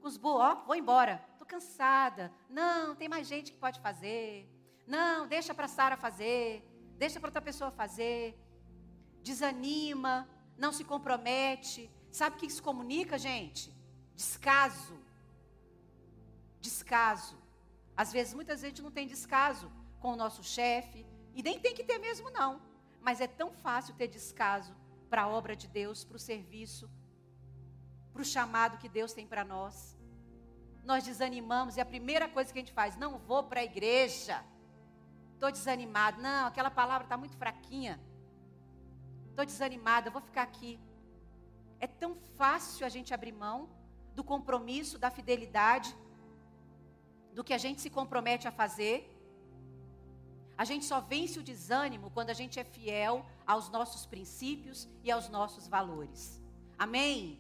burros, 0.01 0.19
ó, 0.21 0.55
vou 0.65 0.75
embora 0.75 1.23
estou 1.31 1.47
cansada. 1.47 2.29
Não, 2.49 2.93
tem 2.93 3.07
mais 3.07 3.25
gente 3.25 3.53
que 3.53 3.57
pode 3.57 3.79
fazer. 3.79 4.49
Não, 4.85 5.27
deixa 5.27 5.53
para 5.53 5.69
Sara 5.69 5.95
fazer. 5.95 6.61
Deixa 6.97 7.21
para 7.21 7.29
outra 7.29 7.41
pessoa 7.41 7.71
fazer. 7.71 8.37
Desanima, 9.21 10.27
não 10.57 10.73
se 10.73 10.83
compromete. 10.83 11.89
Sabe 12.11 12.35
o 12.35 12.39
que 12.39 12.47
isso 12.47 12.61
comunica, 12.61 13.17
gente? 13.17 13.73
Descaso. 14.13 14.99
Descaso. 16.59 17.42
Às 17.95 18.11
vezes, 18.11 18.33
muita 18.33 18.55
gente 18.57 18.81
não 18.81 18.91
tem 18.91 19.07
descaso 19.07 19.71
com 19.99 20.13
o 20.13 20.15
nosso 20.15 20.43
chefe. 20.43 21.05
E 21.33 21.41
nem 21.41 21.59
tem 21.59 21.73
que 21.73 21.83
ter 21.83 21.97
mesmo, 21.99 22.29
não. 22.29 22.61
Mas 23.01 23.21
é 23.21 23.27
tão 23.27 23.51
fácil 23.51 23.93
ter 23.95 24.07
descaso 24.07 24.75
para 25.09 25.23
a 25.23 25.27
obra 25.27 25.55
de 25.55 25.67
Deus, 25.67 26.03
para 26.03 26.17
o 26.17 26.19
serviço, 26.19 26.89
para 28.11 28.21
o 28.21 28.25
chamado 28.25 28.77
que 28.77 28.89
Deus 28.89 29.13
tem 29.13 29.27
para 29.27 29.43
nós 29.43 29.97
nós 30.83 31.03
desanimamos 31.05 31.77
e 31.77 31.81
a 31.81 31.85
primeira 31.85 32.27
coisa 32.27 32.51
que 32.51 32.59
a 32.59 32.61
gente 32.61 32.73
faz, 32.73 32.95
não 32.97 33.17
vou 33.17 33.43
para 33.43 33.61
a 33.61 33.63
igreja. 33.63 34.43
Estou 35.33 35.51
desanimado. 35.51 36.21
Não, 36.21 36.47
aquela 36.47 36.69
palavra 36.69 37.05
está 37.05 37.17
muito 37.17 37.37
fraquinha. 37.37 37.99
Estou 39.29 39.45
desanimada, 39.45 40.11
vou 40.11 40.21
ficar 40.21 40.43
aqui. 40.43 40.79
É 41.79 41.87
tão 41.87 42.15
fácil 42.37 42.85
a 42.85 42.89
gente 42.89 43.13
abrir 43.13 43.31
mão 43.31 43.69
do 44.13 44.23
compromisso, 44.23 44.99
da 44.99 45.09
fidelidade, 45.09 45.95
do 47.33 47.43
que 47.43 47.53
a 47.53 47.57
gente 47.57 47.81
se 47.81 47.89
compromete 47.89 48.47
a 48.47 48.51
fazer. 48.51 49.09
A 50.57 50.65
gente 50.65 50.85
só 50.85 50.99
vence 51.01 51.39
o 51.39 51.43
desânimo 51.43 52.11
quando 52.11 52.29
a 52.29 52.33
gente 52.33 52.59
é 52.59 52.63
fiel 52.63 53.25
aos 53.45 53.69
nossos 53.69 54.05
princípios 54.05 54.87
e 55.03 55.11
aos 55.11 55.27
nossos 55.29 55.67
valores. 55.67 56.41
Amém? 56.77 57.39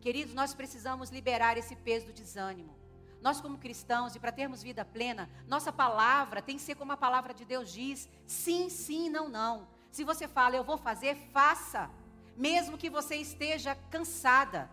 Queridos, 0.00 0.34
nós 0.34 0.54
precisamos 0.54 1.10
liberar 1.10 1.58
esse 1.58 1.74
peso 1.74 2.06
do 2.06 2.12
desânimo. 2.12 2.76
Nós, 3.20 3.40
como 3.40 3.58
cristãos, 3.58 4.14
e 4.14 4.20
para 4.20 4.30
termos 4.30 4.62
vida 4.62 4.84
plena, 4.84 5.28
nossa 5.48 5.72
palavra 5.72 6.40
tem 6.40 6.56
que 6.56 6.62
ser 6.62 6.76
como 6.76 6.92
a 6.92 6.96
palavra 6.96 7.34
de 7.34 7.44
Deus 7.44 7.72
diz: 7.72 8.08
sim, 8.26 8.68
sim, 8.68 9.08
não, 9.08 9.28
não. 9.28 9.66
Se 9.90 10.04
você 10.04 10.28
fala, 10.28 10.54
eu 10.54 10.62
vou 10.62 10.78
fazer, 10.78 11.16
faça, 11.32 11.90
mesmo 12.36 12.78
que 12.78 12.88
você 12.88 13.16
esteja 13.16 13.74
cansada. 13.90 14.70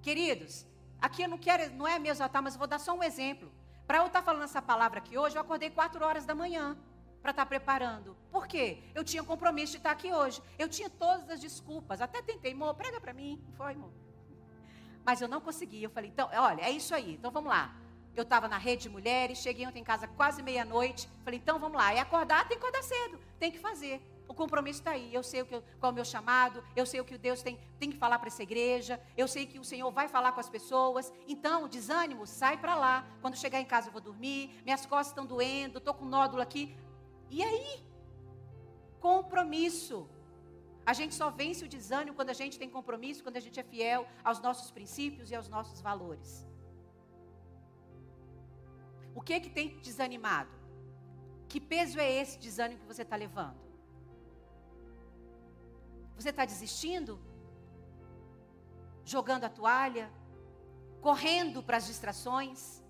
Queridos, 0.00 0.66
aqui 1.02 1.22
eu 1.22 1.28
não 1.28 1.36
quero, 1.36 1.74
não 1.74 1.86
é 1.86 1.98
me 1.98 2.08
exaltar, 2.08 2.42
mas 2.42 2.56
vou 2.56 2.66
dar 2.66 2.78
só 2.78 2.94
um 2.94 3.02
exemplo. 3.02 3.52
Para 3.86 3.98
eu 3.98 4.06
estar 4.06 4.22
falando 4.22 4.44
essa 4.44 4.62
palavra 4.62 5.00
aqui 5.00 5.18
hoje, 5.18 5.36
eu 5.36 5.42
acordei 5.42 5.68
quatro 5.68 6.04
horas 6.04 6.24
da 6.24 6.34
manhã 6.34 6.78
para 7.20 7.30
estar 7.32 7.44
tá 7.44 7.46
preparando. 7.46 8.16
Por 8.30 8.46
quê? 8.46 8.82
Eu 8.94 9.04
tinha 9.04 9.22
compromisso 9.22 9.72
de 9.72 9.78
estar 9.78 9.90
aqui 9.90 10.12
hoje. 10.12 10.40
Eu 10.58 10.68
tinha 10.68 10.88
todas 10.88 11.28
as 11.28 11.40
desculpas. 11.40 12.00
Até 12.00 12.22
tentei, 12.22 12.52
irmão, 12.52 12.74
prega 12.74 13.00
para 13.00 13.12
mim. 13.12 13.42
Foi, 13.56 13.72
irmão. 13.72 13.92
Mas 15.04 15.20
eu 15.20 15.28
não 15.28 15.40
consegui. 15.40 15.82
Eu 15.82 15.90
falei, 15.90 16.10
então, 16.10 16.28
olha, 16.32 16.62
é 16.62 16.70
isso 16.70 16.94
aí. 16.94 17.14
Então 17.14 17.30
vamos 17.30 17.50
lá. 17.50 17.74
Eu 18.14 18.22
estava 18.22 18.46
na 18.46 18.58
rede 18.58 18.82
de 18.82 18.88
mulheres, 18.88 19.38
cheguei 19.38 19.66
ontem 19.66 19.80
em 19.80 19.84
casa 19.84 20.06
quase 20.06 20.42
meia-noite. 20.42 21.08
Falei, 21.24 21.38
então 21.38 21.58
vamos 21.58 21.76
lá. 21.76 21.94
E 21.94 21.98
acordar, 21.98 22.46
tem 22.46 22.58
que 22.58 22.64
acordar 22.64 22.82
cedo. 22.82 23.18
Tem 23.38 23.50
que 23.50 23.58
fazer. 23.58 24.02
O 24.32 24.34
compromisso 24.34 24.80
está 24.80 24.92
aí. 24.92 25.08
Eu 25.12 25.22
sei 25.30 25.42
o 25.42 25.46
que 25.48 25.54
eu, 25.56 25.62
qual 25.78 25.90
é 25.90 25.92
o 25.92 25.94
meu 25.98 26.06
chamado. 26.12 26.64
Eu 26.74 26.86
sei 26.90 26.98
o 27.00 27.04
que 27.08 27.16
Deus 27.26 27.42
tem, 27.46 27.54
tem 27.78 27.90
que 27.92 27.98
falar 28.04 28.18
para 28.18 28.28
essa 28.32 28.42
igreja. 28.42 28.94
Eu 29.22 29.28
sei 29.28 29.42
que 29.50 29.58
o 29.58 29.64
Senhor 29.70 29.90
vai 29.98 30.06
falar 30.08 30.32
com 30.32 30.40
as 30.40 30.48
pessoas. 30.48 31.12
Então, 31.34 31.64
o 31.64 31.68
desânimo, 31.68 32.26
sai 32.26 32.56
para 32.62 32.74
lá. 32.84 32.94
Quando 33.20 33.36
chegar 33.36 33.60
em 33.60 33.68
casa, 33.72 33.88
eu 33.88 33.92
vou 33.92 34.00
dormir. 34.00 34.40
Minhas 34.64 34.86
costas 34.86 35.08
estão 35.08 35.26
doendo. 35.26 35.76
Estou 35.76 35.92
com 35.92 36.06
nódulo 36.06 36.42
aqui. 36.46 36.64
E 37.28 37.42
aí? 37.48 37.72
Compromisso. 39.00 39.98
A 40.90 40.94
gente 40.94 41.14
só 41.14 41.28
vence 41.42 41.62
o 41.66 41.68
desânimo 41.68 42.16
quando 42.16 42.30
a 42.30 42.38
gente 42.40 42.58
tem 42.58 42.70
compromisso, 42.78 43.22
quando 43.22 43.36
a 43.36 43.44
gente 43.46 43.60
é 43.60 43.66
fiel 43.74 44.06
aos 44.24 44.40
nossos 44.40 44.70
princípios 44.70 45.30
e 45.30 45.34
aos 45.34 45.48
nossos 45.56 45.82
valores. 45.82 46.30
O 49.14 49.20
que 49.20 49.34
é 49.34 49.40
que 49.40 49.50
tem 49.50 49.78
desanimado? 49.88 50.54
Que 51.50 51.60
peso 51.60 52.00
é 52.00 52.10
esse 52.10 52.38
desânimo 52.38 52.80
que 52.80 52.86
você 52.94 53.02
está 53.02 53.14
levando? 53.14 53.61
Você 56.16 56.30
está 56.30 56.44
desistindo? 56.44 57.20
Jogando 59.04 59.44
a 59.44 59.48
toalha? 59.48 60.10
Correndo 61.00 61.62
para 61.62 61.76
as 61.76 61.86
distrações? 61.86 62.82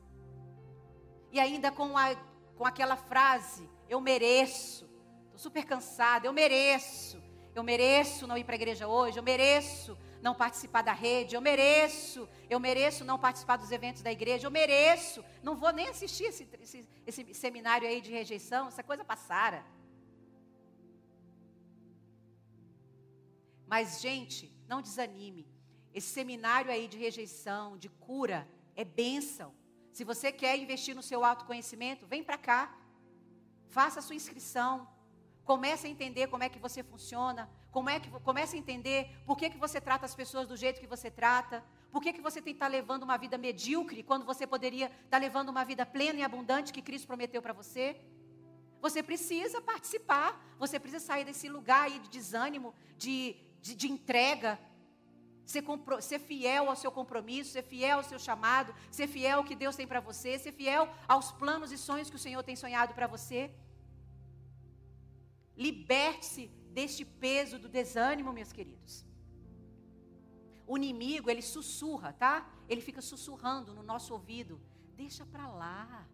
E 1.30 1.40
ainda 1.40 1.72
com, 1.72 1.96
a, 1.96 2.14
com 2.56 2.66
aquela 2.66 2.96
frase 2.96 3.68
eu 3.88 4.00
mereço. 4.00 4.88
Estou 5.24 5.38
super 5.38 5.64
cansada, 5.64 6.26
eu 6.26 6.32
mereço. 6.32 7.22
Eu 7.54 7.62
mereço 7.62 8.26
não 8.26 8.36
ir 8.38 8.44
para 8.44 8.54
a 8.54 8.60
igreja 8.62 8.88
hoje, 8.88 9.18
eu 9.18 9.22
mereço 9.22 9.96
não 10.22 10.34
participar 10.34 10.82
da 10.82 10.92
rede, 10.92 11.34
eu 11.34 11.40
mereço, 11.40 12.28
eu 12.48 12.58
mereço 12.58 13.04
não 13.04 13.18
participar 13.18 13.56
dos 13.56 13.70
eventos 13.70 14.00
da 14.00 14.10
igreja, 14.10 14.46
eu 14.46 14.50
mereço, 14.50 15.22
não 15.42 15.54
vou 15.56 15.72
nem 15.72 15.88
assistir 15.88 16.24
esse, 16.24 16.48
esse, 16.62 16.88
esse 17.06 17.34
seminário 17.34 17.86
aí 17.86 18.00
de 18.00 18.10
rejeição, 18.10 18.68
essa 18.68 18.82
coisa 18.82 19.04
passara. 19.04 19.62
Mas, 23.72 24.02
gente, 24.02 24.54
não 24.68 24.82
desanime. 24.82 25.44
Esse 25.94 26.08
seminário 26.08 26.70
aí 26.70 26.86
de 26.86 26.98
rejeição, 26.98 27.78
de 27.78 27.88
cura, 27.88 28.46
é 28.76 28.84
bênção. 28.84 29.54
Se 29.96 30.04
você 30.04 30.30
quer 30.30 30.58
investir 30.58 30.94
no 30.94 31.04
seu 31.10 31.24
autoconhecimento, 31.24 32.06
vem 32.06 32.22
para 32.22 32.36
cá. 32.36 32.60
Faça 33.76 34.00
a 34.00 34.02
sua 34.02 34.14
inscrição. 34.14 34.74
Comece 35.42 35.86
a 35.86 35.90
entender 35.90 36.26
como 36.26 36.44
é 36.44 36.50
que 36.50 36.58
você 36.58 36.82
funciona. 36.82 37.48
Como 37.70 37.88
é 37.88 37.98
que, 37.98 38.10
comece 38.30 38.56
a 38.56 38.58
entender 38.58 39.00
por 39.24 39.38
que, 39.38 39.48
que 39.48 39.56
você 39.56 39.80
trata 39.80 40.04
as 40.04 40.14
pessoas 40.14 40.46
do 40.46 40.54
jeito 40.54 40.78
que 40.78 40.86
você 40.86 41.10
trata. 41.10 41.64
Por 41.90 42.02
que, 42.02 42.12
que 42.12 42.20
você 42.20 42.42
tem 42.42 42.52
que 42.52 42.58
estar 42.58 42.68
levando 42.68 43.04
uma 43.04 43.16
vida 43.16 43.38
medíocre 43.38 44.02
quando 44.02 44.26
você 44.26 44.46
poderia 44.46 44.92
estar 45.06 45.16
levando 45.16 45.48
uma 45.48 45.64
vida 45.64 45.86
plena 45.86 46.18
e 46.18 46.22
abundante 46.22 46.74
que 46.74 46.82
Cristo 46.82 47.06
prometeu 47.06 47.40
para 47.40 47.54
você? 47.54 47.86
Você 48.82 49.02
precisa 49.02 49.62
participar. 49.62 50.30
Você 50.58 50.78
precisa 50.78 51.02
sair 51.02 51.24
desse 51.24 51.48
lugar 51.48 51.84
aí 51.84 51.98
de 52.00 52.10
desânimo, 52.10 52.74
de, 52.98 53.34
de, 53.64 53.74
de 53.74 53.88
entrega. 53.90 54.58
Ser, 55.52 55.62
compro, 55.62 56.00
ser 56.00 56.18
fiel 56.18 56.68
ao 56.70 56.76
seu 56.82 56.92
compromisso, 56.98 57.50
ser 57.50 57.64
fiel 57.72 57.98
ao 57.98 58.04
seu 58.04 58.18
chamado, 58.18 58.74
ser 58.90 59.06
fiel 59.06 59.38
ao 59.38 59.44
que 59.44 59.56
Deus 59.62 59.76
tem 59.76 59.86
para 59.86 60.00
você, 60.00 60.38
ser 60.38 60.52
fiel 60.52 60.88
aos 61.08 61.30
planos 61.32 61.72
e 61.72 61.78
sonhos 61.78 62.10
que 62.10 62.16
o 62.16 62.24
Senhor 62.26 62.42
tem 62.42 62.56
sonhado 62.56 62.94
para 62.98 63.06
você. 63.06 63.40
Liberte-se 65.56 66.46
deste 66.78 67.04
peso 67.04 67.58
do 67.58 67.68
desânimo, 67.68 68.32
meus 68.32 68.52
queridos. 68.52 69.04
O 70.66 70.76
inimigo, 70.76 71.28
ele 71.28 71.42
sussurra, 71.42 72.12
tá? 72.12 72.34
Ele 72.68 72.80
fica 72.80 73.02
sussurrando 73.02 73.74
no 73.74 73.82
nosso 73.82 74.12
ouvido. 74.14 74.60
Deixa 74.96 75.24
para 75.26 75.46
lá. 75.48 76.06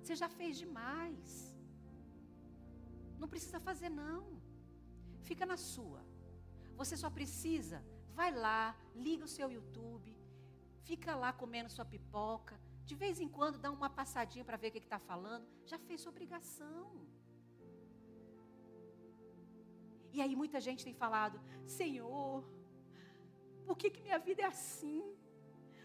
Você 0.00 0.16
já 0.16 0.28
fez 0.28 0.56
demais. 0.56 1.54
Não 3.18 3.28
precisa 3.28 3.60
fazer 3.60 3.88
não. 3.88 4.40
Fica 5.22 5.44
na 5.46 5.56
sua. 5.56 6.02
Você 6.80 6.96
só 7.02 7.08
precisa, 7.18 7.78
vai 8.18 8.30
lá, 8.44 8.76
liga 8.94 9.24
o 9.24 9.34
seu 9.36 9.48
YouTube, 9.50 10.16
fica 10.82 11.14
lá 11.22 11.32
comendo 11.32 11.74
sua 11.76 11.84
pipoca. 11.84 12.54
De 12.84 12.94
vez 12.94 13.20
em 13.20 13.28
quando 13.36 13.58
dá 13.58 13.70
uma 13.70 13.90
passadinha 13.90 14.44
para 14.44 14.56
ver 14.62 14.68
o 14.68 14.72
que 14.72 14.78
está 14.78 14.98
falando. 14.98 15.46
Já 15.64 15.78
fez 15.78 16.00
sua 16.00 16.12
obrigação. 16.12 16.86
E 20.16 20.20
aí 20.24 20.34
muita 20.42 20.60
gente 20.66 20.84
tem 20.88 20.94
falado, 20.94 21.38
Senhor, 21.66 22.42
por 23.66 23.76
que, 23.76 23.90
que 23.90 24.00
minha 24.00 24.18
vida 24.18 24.42
é 24.42 24.46
assim? 24.46 25.02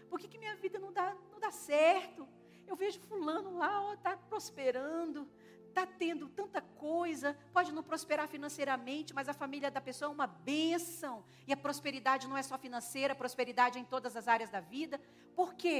Por 0.08 0.18
que, 0.18 0.28
que 0.28 0.38
minha 0.38 0.56
vida 0.56 0.78
não 0.78 0.92
dá, 0.92 1.14
não 1.32 1.38
dá 1.38 1.50
certo? 1.50 2.26
Eu 2.66 2.76
vejo 2.76 3.00
fulano 3.00 3.58
lá, 3.58 3.94
está 3.94 4.16
prosperando, 4.16 5.28
está 5.72 5.84
tendo 6.02 6.28
tanta 6.40 6.60
coisa, 6.60 7.28
pode 7.56 7.70
não 7.76 7.82
prosperar 7.90 8.26
financeiramente, 8.34 9.14
mas 9.18 9.28
a 9.28 9.34
família 9.42 9.70
da 9.76 9.80
pessoa 9.88 10.08
é 10.10 10.14
uma 10.18 10.26
bênção. 10.26 11.14
E 11.48 11.52
a 11.52 11.56
prosperidade 11.66 12.28
não 12.30 12.36
é 12.36 12.44
só 12.50 12.56
financeira, 12.66 13.12
a 13.14 13.22
prosperidade 13.22 13.78
é 13.78 13.80
em 13.80 13.84
todas 13.94 14.14
as 14.20 14.28
áreas 14.34 14.50
da 14.56 14.60
vida. 14.60 15.00
Por 15.40 15.50
quê? 15.62 15.78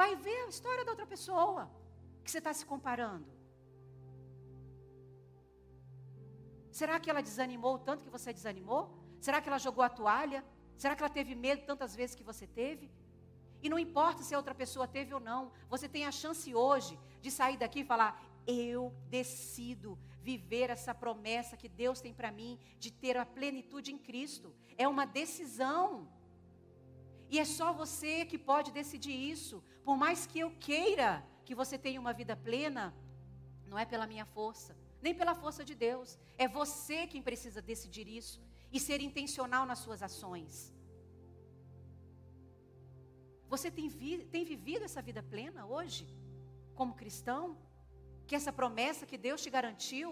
Vai 0.00 0.10
ver 0.16 0.38
a 0.46 0.48
história 0.54 0.84
da 0.84 0.92
outra 0.94 1.06
pessoa 1.14 1.70
que 2.24 2.30
você 2.30 2.38
está 2.38 2.52
se 2.60 2.64
comparando. 2.72 3.30
Será 6.80 6.98
que 6.98 7.10
ela 7.10 7.22
desanimou 7.30 7.78
tanto 7.78 8.04
que 8.04 8.14
você 8.16 8.32
desanimou? 8.32 8.82
Será 9.20 9.40
que 9.40 9.48
ela 9.50 9.58
jogou 9.58 9.84
a 9.84 9.90
toalha? 10.00 10.42
Será 10.82 10.96
que 10.96 11.02
ela 11.02 11.12
teve 11.18 11.34
medo 11.34 11.62
tantas 11.70 11.94
vezes 11.94 12.16
que 12.18 12.28
você 12.30 12.46
teve? 12.46 12.90
E 13.62 13.68
não 13.68 13.78
importa 13.78 14.22
se 14.22 14.34
a 14.34 14.38
outra 14.38 14.54
pessoa 14.54 14.88
teve 14.88 15.14
ou 15.14 15.20
não, 15.20 15.52
você 15.68 15.88
tem 15.88 16.04
a 16.06 16.10
chance 16.10 16.52
hoje 16.52 16.98
de 17.22 17.30
sair 17.30 17.56
daqui 17.56 17.80
e 17.80 17.90
falar: 17.92 18.10
eu 18.46 18.94
decido 19.08 19.98
viver 20.20 20.70
essa 20.70 20.94
promessa 20.94 21.56
que 21.56 21.68
Deus 21.68 22.00
tem 22.00 22.14
para 22.14 22.30
mim 22.30 22.58
de 22.78 22.90
ter 22.92 23.16
a 23.16 23.26
plenitude 23.26 23.92
em 23.92 23.98
Cristo. 24.08 24.54
É 24.76 24.86
uma 24.86 25.06
decisão. 25.20 25.86
E 27.30 27.38
é 27.38 27.44
só 27.44 27.72
você 27.72 28.26
que 28.30 28.38
pode 28.38 28.70
decidir 28.80 29.16
isso. 29.34 29.62
Por 29.86 29.96
mais 29.96 30.26
que 30.26 30.38
eu 30.40 30.50
queira 30.68 31.10
que 31.46 31.54
você 31.54 31.76
tenha 31.78 32.00
uma 32.00 32.12
vida 32.12 32.36
plena, 32.36 32.94
não 33.66 33.78
é 33.78 33.86
pela 33.92 34.06
minha 34.06 34.26
força, 34.26 34.76
nem 35.00 35.14
pela 35.14 35.34
força 35.34 35.64
de 35.64 35.74
Deus. 35.74 36.18
É 36.36 36.46
você 36.46 37.06
quem 37.06 37.22
precisa 37.22 37.62
decidir 37.62 38.06
isso 38.06 38.40
e 38.70 38.78
ser 38.78 39.00
intencional 39.00 39.64
nas 39.66 39.78
suas 39.78 40.02
ações. 40.02 40.72
Você 43.48 43.70
tem, 43.70 43.88
vi, 43.88 44.12
tem 44.34 44.44
vivido 44.44 44.84
essa 44.84 45.02
vida 45.02 45.22
plena 45.22 45.66
hoje, 45.66 46.06
como 46.78 46.98
cristão? 47.00 47.56
Que 48.26 48.36
essa 48.38 48.52
promessa 48.60 49.06
que 49.10 49.18
Deus 49.26 49.42
te 49.44 49.50
garantiu, 49.56 50.08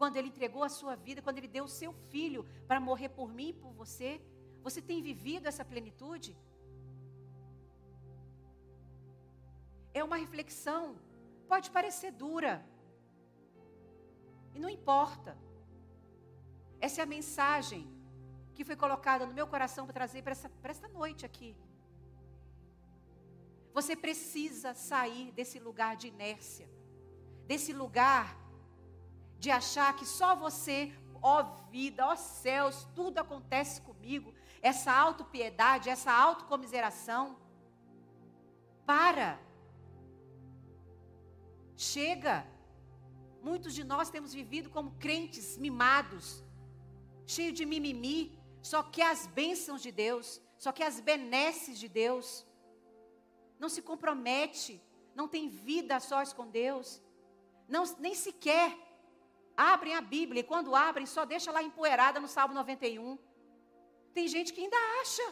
quando 0.00 0.16
Ele 0.16 0.28
entregou 0.32 0.64
a 0.64 0.68
sua 0.68 0.94
vida, 1.06 1.22
quando 1.22 1.38
Ele 1.38 1.48
deu 1.56 1.64
o 1.64 1.74
seu 1.80 1.92
filho 2.10 2.44
para 2.68 2.80
morrer 2.88 3.10
por 3.18 3.28
mim 3.38 3.50
e 3.50 3.58
por 3.62 3.72
você, 3.82 4.10
você 4.66 4.80
tem 4.80 5.00
vivido 5.10 5.46
essa 5.46 5.64
plenitude? 5.64 6.36
É 9.94 10.02
uma 10.08 10.16
reflexão, 10.24 10.84
pode 11.52 11.70
parecer 11.70 12.10
dura, 12.12 12.54
e 14.54 14.58
não 14.58 14.68
importa. 14.68 15.36
Essa 16.80 17.00
é 17.00 17.04
a 17.04 17.14
mensagem 17.16 17.82
que 18.54 18.64
foi 18.64 18.76
colocada 18.76 19.26
no 19.26 19.34
meu 19.38 19.46
coração 19.46 19.84
para 19.86 19.94
trazer 19.94 20.22
para 20.22 20.32
essa, 20.32 20.48
para 20.62 20.70
esta 20.70 20.88
noite 20.88 21.24
aqui. 21.24 21.56
Você 23.72 23.96
precisa 23.96 24.74
sair 24.74 25.32
desse 25.32 25.58
lugar 25.58 25.96
de 25.96 26.08
inércia, 26.08 26.68
desse 27.46 27.72
lugar 27.72 28.36
de 29.38 29.50
achar 29.50 29.96
que 29.96 30.06
só 30.06 30.36
você, 30.36 30.92
ó 31.20 31.42
vida, 31.70 32.06
ó 32.06 32.14
céus, 32.14 32.86
tudo 32.94 33.18
acontece 33.18 33.80
comigo, 33.80 34.32
essa 34.60 34.92
autopiedade, 34.92 35.88
essa 35.88 36.12
autocomiseração. 36.12 37.36
Para. 38.86 39.40
Chega. 41.76 42.46
Muitos 43.42 43.74
de 43.74 43.82
nós 43.82 44.10
temos 44.10 44.32
vivido 44.32 44.70
como 44.70 44.92
crentes 45.04 45.56
mimados, 45.58 46.44
cheios 47.26 47.54
de 47.58 47.64
mimimi, 47.66 48.38
só 48.62 48.80
que 48.84 49.02
as 49.02 49.26
bênçãos 49.26 49.82
de 49.82 49.90
Deus, 49.90 50.40
só 50.56 50.70
que 50.70 50.84
as 50.84 51.00
benesses 51.00 51.78
de 51.78 51.88
Deus. 51.88 52.46
Não 53.62 53.68
se 53.68 53.80
compromete, 53.80 54.72
não 55.14 55.28
tem 55.34 55.48
vida 55.48 55.94
a 55.96 56.00
sós 56.00 56.32
com 56.32 56.46
Deus, 56.48 57.00
não, 57.68 57.84
nem 58.00 58.12
sequer 58.12 58.68
abrem 59.56 59.94
a 59.94 60.00
Bíblia, 60.00 60.40
e 60.40 60.48
quando 60.52 60.74
abrem, 60.74 61.06
só 61.06 61.24
deixa 61.24 61.52
lá 61.52 61.62
empoeirada 61.62 62.18
no 62.18 62.26
Salmo 62.26 62.54
91. 62.54 63.16
Tem 64.12 64.26
gente 64.26 64.52
que 64.52 64.62
ainda 64.62 64.76
acha 65.00 65.22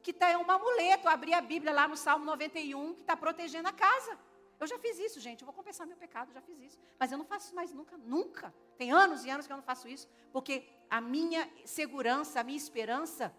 que 0.00 0.12
está 0.12 0.28
é 0.28 0.38
um 0.38 0.48
amuleto 0.48 1.08
abrir 1.08 1.34
a 1.34 1.40
Bíblia 1.40 1.72
lá 1.72 1.88
no 1.88 1.96
Salmo 1.96 2.24
91, 2.24 2.94
que 2.94 3.00
está 3.00 3.16
protegendo 3.16 3.68
a 3.68 3.72
casa. 3.72 4.16
Eu 4.60 4.66
já 4.68 4.78
fiz 4.78 4.96
isso, 5.00 5.18
gente. 5.18 5.42
Eu 5.42 5.46
vou 5.46 5.54
confessar 5.54 5.84
meu 5.84 5.96
pecado, 5.96 6.32
já 6.32 6.40
fiz 6.40 6.60
isso. 6.60 6.78
Mas 7.00 7.10
eu 7.10 7.18
não 7.18 7.24
faço 7.24 7.46
isso 7.46 7.54
mais 7.56 7.72
nunca, 7.72 7.96
nunca. 7.98 8.54
Tem 8.78 8.92
anos 8.92 9.24
e 9.24 9.30
anos 9.30 9.44
que 9.44 9.52
eu 9.52 9.56
não 9.56 9.64
faço 9.64 9.88
isso. 9.88 10.08
Porque 10.32 10.68
a 10.88 11.00
minha 11.00 11.50
segurança, 11.64 12.38
a 12.38 12.44
minha 12.44 12.56
esperança 12.56 13.34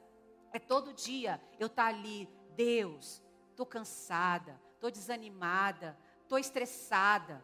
é 0.52 0.60
todo 0.60 0.92
dia 0.92 1.42
eu 1.58 1.68
estar 1.68 1.84
tá 1.84 1.90
ali. 1.90 2.28
Deus, 2.56 3.23
estou 3.54 3.66
cansada, 3.66 4.60
estou 4.74 4.92
desanimada, 4.92 5.98
estou 6.22 6.38
estressada, 6.38 7.44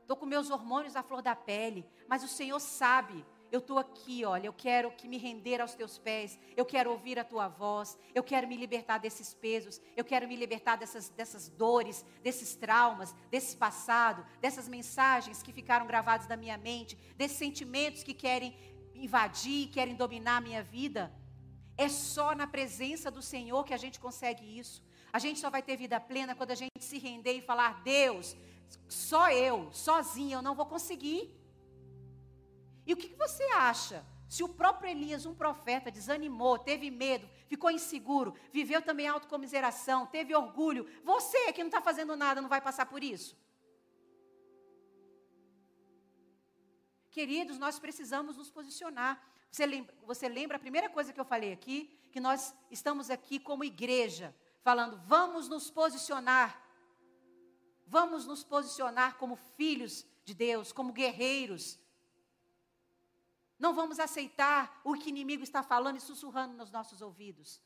estou 0.00 0.16
com 0.16 0.26
meus 0.26 0.50
hormônios 0.50 0.96
à 0.96 1.02
flor 1.02 1.22
da 1.22 1.36
pele. 1.36 1.88
Mas 2.08 2.24
o 2.24 2.28
Senhor 2.28 2.58
sabe 2.58 3.24
eu 3.50 3.60
estou 3.60 3.78
aqui, 3.78 4.24
olha, 4.24 4.46
eu 4.46 4.52
quero 4.52 4.90
que 4.92 5.08
me 5.08 5.16
render 5.16 5.60
aos 5.60 5.74
teus 5.74 5.98
pés, 5.98 6.38
eu 6.56 6.66
quero 6.66 6.90
ouvir 6.90 7.18
a 7.18 7.24
tua 7.24 7.48
voz, 7.48 7.98
eu 8.14 8.22
quero 8.22 8.46
me 8.46 8.56
libertar 8.56 8.98
desses 8.98 9.32
pesos, 9.32 9.80
eu 9.96 10.04
quero 10.04 10.28
me 10.28 10.36
libertar 10.36 10.76
dessas, 10.76 11.08
dessas 11.08 11.48
dores, 11.48 12.04
desses 12.22 12.54
traumas, 12.54 13.14
desse 13.30 13.56
passado, 13.56 14.24
dessas 14.40 14.68
mensagens 14.68 15.42
que 15.42 15.52
ficaram 15.52 15.86
gravadas 15.86 16.28
na 16.28 16.36
minha 16.36 16.58
mente, 16.58 16.96
desses 17.16 17.38
sentimentos 17.38 18.02
que 18.02 18.12
querem 18.12 18.54
invadir, 18.94 19.68
querem 19.68 19.94
dominar 19.94 20.36
a 20.36 20.42
minha 20.42 20.62
vida. 20.62 21.12
É 21.76 21.88
só 21.88 22.34
na 22.34 22.46
presença 22.46 23.10
do 23.10 23.22
Senhor 23.22 23.64
que 23.64 23.72
a 23.72 23.78
gente 23.78 23.98
consegue 23.98 24.58
isso. 24.58 24.82
A 25.12 25.18
gente 25.18 25.40
só 25.40 25.50
vai 25.50 25.62
ter 25.62 25.76
vida 25.76 25.98
plena 25.98 26.34
quando 26.34 26.50
a 26.50 26.54
gente 26.54 26.82
se 26.82 26.98
render 26.98 27.32
e 27.32 27.42
falar: 27.42 27.82
Deus, 27.82 28.36
só 28.88 29.30
eu, 29.30 29.72
sozinha, 29.72 30.36
eu 30.36 30.42
não 30.42 30.54
vou 30.54 30.66
conseguir. 30.66 31.34
E 32.86 32.92
o 32.92 32.96
que, 32.96 33.14
você 33.16 33.44
acha? 33.52 34.04
Se 34.28 34.42
o 34.42 34.48
próprio 34.48 34.90
Elias, 34.90 35.24
um 35.24 35.34
profeta, 35.34 35.90
desanimou, 35.90 36.58
teve 36.58 36.90
medo, 36.90 37.28
ficou 37.46 37.70
inseguro, 37.70 38.34
viveu 38.52 38.80
também 38.82 39.06
autocomiseração, 39.06 40.06
teve 40.06 40.34
orgulho, 40.34 40.86
você 41.02 41.52
que 41.52 41.62
não 41.62 41.68
está 41.68 41.80
fazendo 41.80 42.14
nada 42.14 42.42
não 42.42 42.48
vai 42.48 42.60
passar 42.60 42.86
por 42.86 43.02
isso? 43.02 43.36
Queridos, 47.10 47.58
nós 47.58 47.78
precisamos 47.78 48.36
nos 48.36 48.50
posicionar. 48.50 49.22
Você 49.50 49.64
lembra, 49.64 49.94
você 50.06 50.28
lembra 50.28 50.56
a 50.56 50.60
primeira 50.60 50.88
coisa 50.90 51.12
que 51.12 51.18
eu 51.18 51.24
falei 51.24 51.52
aqui? 51.52 51.90
Que 52.12 52.20
nós 52.20 52.54
estamos 52.70 53.10
aqui 53.10 53.38
como 53.38 53.64
igreja, 53.64 54.34
falando, 54.62 55.00
vamos 55.06 55.48
nos 55.48 55.70
posicionar. 55.70 56.62
Vamos 57.86 58.26
nos 58.26 58.44
posicionar 58.44 59.16
como 59.16 59.36
filhos 59.56 60.04
de 60.24 60.34
Deus, 60.34 60.72
como 60.72 60.92
guerreiros 60.92 61.78
não 63.58 63.74
vamos 63.74 63.98
aceitar 63.98 64.80
o 64.84 64.94
que 64.94 65.06
o 65.06 65.08
inimigo 65.08 65.42
está 65.42 65.62
falando 65.62 65.96
e 65.96 66.00
sussurrando 66.00 66.54
nos 66.54 66.70
nossos 66.70 67.02
ouvidos. 67.02 67.60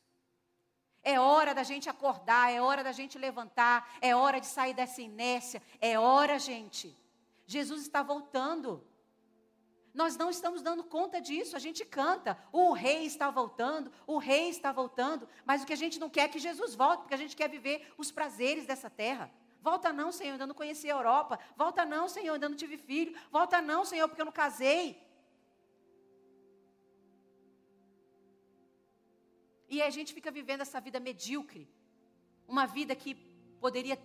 É 1.02 1.20
hora 1.20 1.54
da 1.54 1.62
gente 1.62 1.90
acordar, 1.90 2.50
é 2.50 2.62
hora 2.62 2.82
da 2.82 2.92
gente 2.92 3.18
levantar, 3.18 3.98
é 4.00 4.14
hora 4.16 4.40
de 4.40 4.46
sair 4.46 4.72
dessa 4.72 5.02
inércia, 5.02 5.62
é 5.80 5.98
hora, 5.98 6.38
gente. 6.38 6.96
Jesus 7.46 7.82
está 7.82 8.02
voltando. 8.02 8.86
Nós 9.94 10.16
não 10.16 10.30
estamos 10.30 10.62
dando 10.62 10.82
conta 10.82 11.20
disso, 11.20 11.54
a 11.54 11.58
gente 11.58 11.84
canta, 11.84 12.38
o 12.50 12.72
rei 12.72 13.04
está 13.04 13.30
voltando, 13.30 13.92
o 14.06 14.16
rei 14.16 14.48
está 14.48 14.72
voltando, 14.72 15.28
mas 15.44 15.62
o 15.62 15.66
que 15.66 15.72
a 15.72 15.76
gente 15.76 16.00
não 16.00 16.08
quer 16.08 16.22
é 16.22 16.28
que 16.28 16.38
Jesus 16.38 16.74
volte, 16.74 17.00
porque 17.00 17.14
a 17.14 17.18
gente 17.18 17.36
quer 17.36 17.48
viver 17.48 17.92
os 17.98 18.10
prazeres 18.10 18.64
dessa 18.64 18.88
terra. 18.88 19.30
Volta 19.60 19.92
não, 19.92 20.10
Senhor, 20.10 20.32
ainda 20.32 20.46
não 20.46 20.54
conheci 20.54 20.90
a 20.90 20.94
Europa. 20.94 21.38
Volta 21.56 21.84
não, 21.84 22.08
Senhor, 22.08 22.34
ainda 22.34 22.48
não 22.48 22.56
tive 22.56 22.76
filho. 22.76 23.14
Volta 23.30 23.62
não, 23.62 23.84
Senhor, 23.84 24.08
porque 24.08 24.20
eu 24.20 24.26
não 24.26 24.32
casei. 24.32 25.00
E 29.68 29.80
a 29.80 29.88
gente 29.88 30.12
fica 30.12 30.30
vivendo 30.30 30.62
essa 30.62 30.80
vida 30.80 30.98
medíocre. 30.98 31.68
Uma 32.48 32.66
vida 32.66 32.94
que 32.96 33.14
poderia 33.60 33.96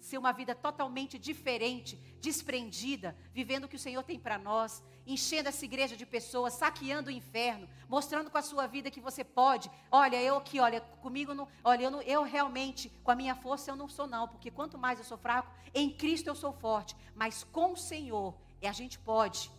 ser 0.00 0.18
uma 0.18 0.32
vida 0.32 0.54
totalmente 0.54 1.18
diferente, 1.18 1.96
desprendida, 2.20 3.16
vivendo 3.32 3.64
o 3.64 3.68
que 3.68 3.76
o 3.76 3.78
Senhor 3.78 4.02
tem 4.02 4.18
para 4.18 4.38
nós, 4.38 4.82
enchendo 5.06 5.48
essa 5.48 5.64
igreja 5.64 5.96
de 5.96 6.06
pessoas, 6.06 6.54
saqueando 6.54 7.08
o 7.08 7.12
inferno, 7.12 7.68
mostrando 7.88 8.30
com 8.30 8.38
a 8.38 8.42
sua 8.42 8.66
vida 8.66 8.90
que 8.90 9.00
você 9.00 9.22
pode. 9.22 9.70
Olha, 9.90 10.20
eu 10.22 10.36
aqui, 10.36 10.58
olha, 10.60 10.80
comigo 10.80 11.34
não, 11.34 11.48
olha, 11.62 11.84
eu, 11.84 11.90
não, 11.90 12.02
eu 12.02 12.22
realmente, 12.22 12.88
com 13.02 13.10
a 13.10 13.16
minha 13.16 13.34
força 13.34 13.70
eu 13.70 13.76
não 13.76 13.88
sou 13.88 14.06
não, 14.06 14.26
porque 14.28 14.50
quanto 14.50 14.78
mais 14.78 14.98
eu 14.98 15.04
sou 15.04 15.18
fraco, 15.18 15.52
em 15.74 15.90
Cristo 15.90 16.28
eu 16.28 16.34
sou 16.34 16.52
forte, 16.52 16.96
mas 17.14 17.44
com 17.44 17.72
o 17.72 17.76
Senhor, 17.76 18.34
e 18.62 18.66
a 18.66 18.72
gente 18.72 18.98
pode. 18.98 19.50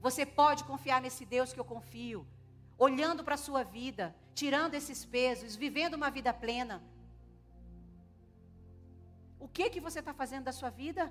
Você 0.00 0.24
pode 0.24 0.64
confiar 0.64 1.00
nesse 1.00 1.24
Deus 1.24 1.52
que 1.52 1.60
eu 1.60 1.64
confio, 1.64 2.26
olhando 2.78 3.24
para 3.24 3.34
a 3.34 3.38
sua 3.38 3.62
vida, 3.62 4.14
tirando 4.34 4.74
esses 4.74 5.04
pesos, 5.04 5.56
vivendo 5.56 5.94
uma 5.94 6.10
vida 6.10 6.32
plena. 6.32 6.82
O 9.44 9.48
que 9.56 9.70
que 9.70 9.80
você 9.86 9.98
está 10.00 10.14
fazendo 10.14 10.44
da 10.44 10.54
sua 10.60 10.70
vida? 10.70 11.04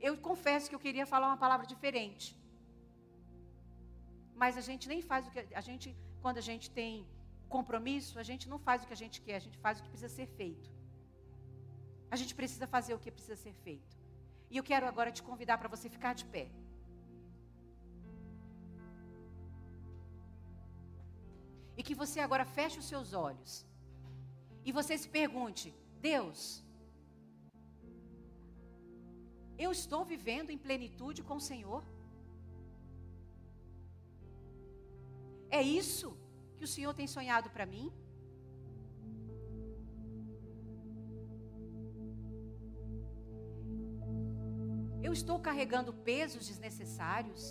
Eu 0.00 0.12
confesso 0.28 0.68
que 0.68 0.76
eu 0.76 0.84
queria 0.86 1.06
falar 1.12 1.26
uma 1.28 1.40
palavra 1.44 1.66
diferente. 1.66 2.26
Mas 4.42 4.56
a 4.56 4.64
gente 4.68 4.86
nem 4.92 5.00
faz 5.10 5.26
o 5.26 5.30
que 5.30 5.40
a 5.60 5.64
gente, 5.68 5.96
quando 6.22 6.38
a 6.38 6.46
gente 6.50 6.70
tem 6.70 7.06
compromisso, 7.56 8.18
a 8.18 8.26
gente 8.30 8.48
não 8.52 8.58
faz 8.66 8.82
o 8.82 8.86
que 8.88 8.96
a 8.98 9.02
gente 9.02 9.20
quer, 9.26 9.36
a 9.36 9.44
gente 9.46 9.58
faz 9.58 9.78
o 9.78 9.82
que 9.82 9.90
precisa 9.94 10.14
ser 10.18 10.28
feito. 10.40 10.70
A 12.14 12.16
gente 12.20 12.34
precisa 12.40 12.66
fazer 12.66 12.94
o 12.94 12.98
que 12.98 13.10
precisa 13.10 13.36
ser 13.36 13.54
feito. 13.66 13.96
E 14.50 14.56
eu 14.56 14.64
quero 14.70 14.86
agora 14.86 15.10
te 15.10 15.22
convidar 15.22 15.58
para 15.58 15.68
você 15.74 15.88
ficar 15.96 16.14
de 16.14 16.24
pé. 16.24 16.46
E 21.78 21.82
que 21.88 21.94
você 22.02 22.18
agora 22.20 22.44
feche 22.56 22.78
os 22.82 22.88
seus 22.92 23.08
olhos. 23.26 23.52
E 24.68 24.72
você 24.78 24.94
se 25.02 25.08
pergunte: 25.18 25.66
Deus, 26.10 26.40
eu 29.64 29.70
estou 29.78 30.02
vivendo 30.12 30.50
em 30.54 30.58
plenitude 30.66 31.22
com 31.28 31.36
o 31.36 31.46
Senhor? 31.50 31.82
É 35.58 35.62
isso 35.62 36.08
que 36.56 36.66
o 36.68 36.72
Senhor 36.74 36.92
tem 36.98 37.08
sonhado 37.16 37.48
para 37.56 37.66
mim? 37.74 37.86
Eu 45.06 45.12
estou 45.18 45.38
carregando 45.48 45.92
pesos 46.10 46.46
desnecessários? 46.50 47.42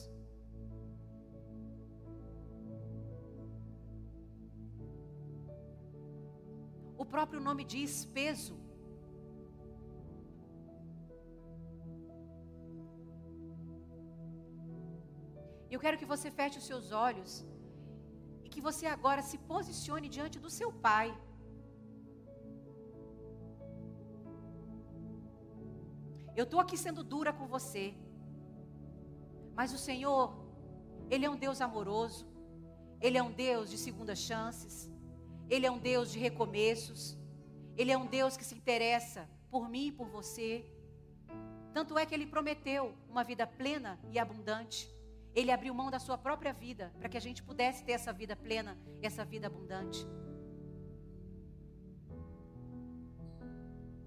Próprio 7.15 7.39
nome 7.47 7.63
diz 7.73 7.93
peso. 8.17 8.55
Eu 15.73 15.79
quero 15.83 15.99
que 16.01 16.09
você 16.13 16.29
feche 16.39 16.59
os 16.59 16.67
seus 16.71 16.85
olhos 17.05 17.31
e 18.43 18.49
que 18.53 18.61
você 18.67 18.85
agora 18.95 19.21
se 19.29 19.37
posicione 19.51 20.07
diante 20.17 20.37
do 20.45 20.51
seu 20.57 20.69
Pai. 20.87 21.07
Eu 26.39 26.45
estou 26.45 26.59
aqui 26.63 26.77
sendo 26.85 27.03
dura 27.13 27.31
com 27.37 27.47
você, 27.55 27.85
mas 29.57 29.73
o 29.77 29.79
Senhor, 29.87 30.25
Ele 31.13 31.25
é 31.27 31.29
um 31.35 31.39
Deus 31.45 31.59
amoroso, 31.67 32.23
Ele 33.05 33.17
é 33.17 33.23
um 33.29 33.33
Deus 33.45 33.65
de 33.71 33.77
segundas 33.85 34.19
chances, 34.29 34.75
Ele 35.49 35.65
é 35.65 35.71
um 35.71 35.79
Deus 35.79 36.11
de 36.11 36.19
recomeços, 36.19 37.17
Ele 37.77 37.91
é 37.91 37.97
um 37.97 38.07
Deus 38.07 38.35
que 38.35 38.45
se 38.45 38.55
interessa 38.55 39.29
por 39.49 39.69
mim 39.69 39.87
e 39.87 39.91
por 39.91 40.07
você. 40.09 40.65
Tanto 41.73 41.97
é 41.97 42.05
que 42.05 42.13
Ele 42.15 42.25
prometeu 42.25 42.93
uma 43.09 43.23
vida 43.23 43.45
plena 43.45 43.99
e 44.11 44.19
abundante. 44.19 44.79
Ele 45.33 45.51
abriu 45.51 45.73
mão 45.73 45.89
da 45.91 45.99
sua 45.99 46.17
própria 46.17 46.51
vida 46.51 46.85
para 46.99 47.09
que 47.09 47.17
a 47.17 47.25
gente 47.25 47.43
pudesse 47.43 47.83
ter 47.85 47.91
essa 47.91 48.11
vida 48.11 48.35
plena 48.35 48.77
essa 49.01 49.23
vida 49.23 49.47
abundante. 49.47 50.05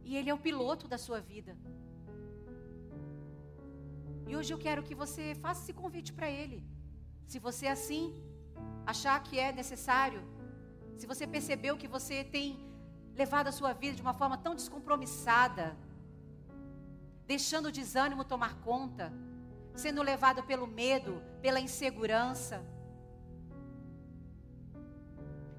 E 0.04 0.16
Ele 0.16 0.28
é 0.28 0.34
o 0.34 0.44
piloto 0.48 0.88
da 0.88 0.98
sua 0.98 1.20
vida. 1.20 1.56
E 4.28 4.36
hoje 4.36 4.52
eu 4.52 4.58
quero 4.58 4.82
que 4.82 4.94
você 5.02 5.34
faça 5.44 5.62
esse 5.62 5.72
convite 5.72 6.12
para 6.12 6.28
Ele. 6.28 6.58
Se 7.30 7.38
você 7.38 7.66
assim 7.68 8.04
achar 8.92 9.16
que 9.22 9.38
é 9.38 9.52
necessário, 9.52 10.20
se 11.00 11.06
você 11.12 11.26
percebeu 11.34 11.78
que 11.82 11.88
você 11.94 12.16
tem 12.34 12.46
levado 13.20 13.46
a 13.50 13.54
sua 13.58 13.72
vida 13.82 13.94
de 13.98 14.02
uma 14.06 14.12
forma 14.20 14.36
tão 14.46 14.54
descompromissada, 14.58 15.66
deixando 17.32 17.66
o 17.68 17.72
desânimo 17.78 18.22
tomar 18.32 18.52
conta, 18.68 19.06
sendo 19.82 20.02
levado 20.10 20.42
pelo 20.50 20.66
medo, 20.66 21.12
pela 21.44 21.62
insegurança, 21.66 22.58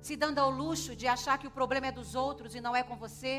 se 0.07 0.15
dando 0.23 0.37
ao 0.43 0.51
luxo 0.61 0.95
de 0.95 1.07
achar 1.15 1.39
que 1.39 1.49
o 1.49 1.55
problema 1.59 1.87
é 1.87 1.97
dos 1.99 2.13
outros 2.13 2.53
e 2.53 2.61
não 2.61 2.75
é 2.81 2.83
com 2.83 2.97
você. 3.05 3.33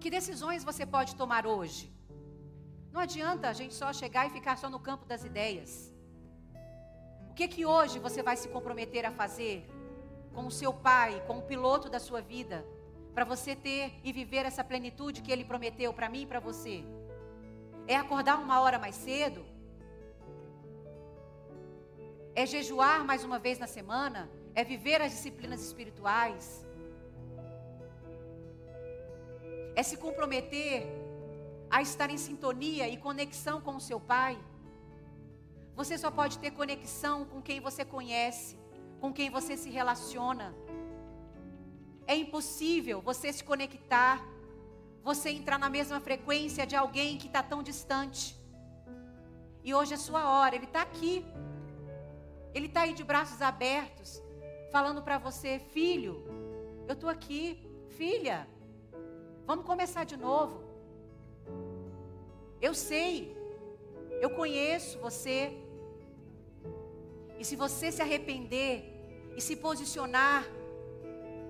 Que 0.00 0.10
decisões 0.18 0.64
você 0.70 0.84
pode 0.96 1.14
tomar 1.22 1.46
hoje? 1.46 1.97
Não 2.92 3.00
adianta 3.00 3.48
a 3.48 3.52
gente 3.52 3.74
só 3.74 3.92
chegar 3.92 4.26
e 4.26 4.30
ficar 4.30 4.56
só 4.56 4.68
no 4.70 4.80
campo 4.80 5.04
das 5.04 5.24
ideias. 5.24 5.92
O 7.30 7.34
que 7.34 7.46
que 7.46 7.64
hoje 7.64 7.98
você 7.98 8.22
vai 8.22 8.36
se 8.36 8.48
comprometer 8.48 9.04
a 9.06 9.12
fazer 9.12 9.68
com 10.34 10.46
o 10.46 10.50
seu 10.50 10.72
pai, 10.72 11.22
com 11.26 11.38
o 11.38 11.42
piloto 11.42 11.88
da 11.88 12.00
sua 12.00 12.20
vida? 12.20 12.64
para 13.18 13.24
você 13.24 13.56
ter 13.56 13.94
e 14.04 14.12
viver 14.12 14.44
essa 14.46 14.62
plenitude 14.62 15.22
que 15.22 15.32
Ele 15.32 15.44
prometeu 15.44 15.92
para 15.92 16.08
mim 16.08 16.22
e 16.22 16.26
para 16.26 16.38
você? 16.38 16.84
É 17.92 17.96
acordar 17.96 18.36
uma 18.38 18.60
hora 18.60 18.78
mais 18.78 18.94
cedo? 18.94 19.44
É 22.32 22.46
jejuar 22.46 23.04
mais 23.04 23.24
uma 23.24 23.40
vez 23.46 23.58
na 23.58 23.66
semana? 23.66 24.30
É 24.54 24.62
viver 24.62 25.02
as 25.02 25.10
disciplinas 25.10 25.60
espirituais? 25.64 26.64
É 29.74 29.82
se 29.82 29.96
comprometer 29.96 30.86
a 31.70 31.82
estar 31.82 32.10
em 32.10 32.16
sintonia 32.16 32.88
e 32.88 32.96
conexão 32.96 33.60
com 33.60 33.76
o 33.76 33.80
seu 33.80 34.00
Pai? 34.00 34.38
Você 35.76 35.96
só 35.96 36.10
pode 36.10 36.38
ter 36.38 36.50
conexão 36.50 37.24
com 37.24 37.40
quem 37.40 37.60
você 37.60 37.84
conhece, 37.84 38.58
com 39.00 39.12
quem 39.12 39.30
você 39.30 39.56
se 39.56 39.70
relaciona. 39.70 40.54
É 42.06 42.16
impossível 42.16 43.00
você 43.00 43.32
se 43.32 43.44
conectar, 43.44 44.24
você 45.02 45.30
entrar 45.30 45.58
na 45.58 45.70
mesma 45.70 46.00
frequência 46.00 46.66
de 46.66 46.74
alguém 46.74 47.16
que 47.16 47.26
está 47.28 47.42
tão 47.42 47.62
distante. 47.62 48.36
E 49.62 49.74
hoje 49.74 49.94
é 49.94 49.96
sua 49.96 50.28
hora, 50.30 50.56
Ele 50.56 50.64
está 50.64 50.82
aqui. 50.82 51.24
Ele 52.54 52.66
está 52.66 52.80
aí 52.82 52.94
de 52.94 53.04
braços 53.04 53.40
abertos, 53.42 54.22
falando 54.72 55.02
para 55.02 55.18
você, 55.18 55.58
filho, 55.58 56.24
eu 56.88 56.94
estou 56.94 57.10
aqui, 57.10 57.42
filha, 57.90 58.48
vamos 59.46 59.64
começar 59.64 60.04
de 60.04 60.16
novo. 60.16 60.67
Eu 62.68 62.74
sei, 62.74 63.12
eu 64.24 64.30
conheço 64.30 64.98
você. 65.06 65.38
E 67.40 67.44
se 67.48 67.56
você 67.64 67.90
se 67.96 68.02
arrepender 68.02 68.76
e 69.36 69.40
se 69.40 69.56
posicionar 69.56 70.42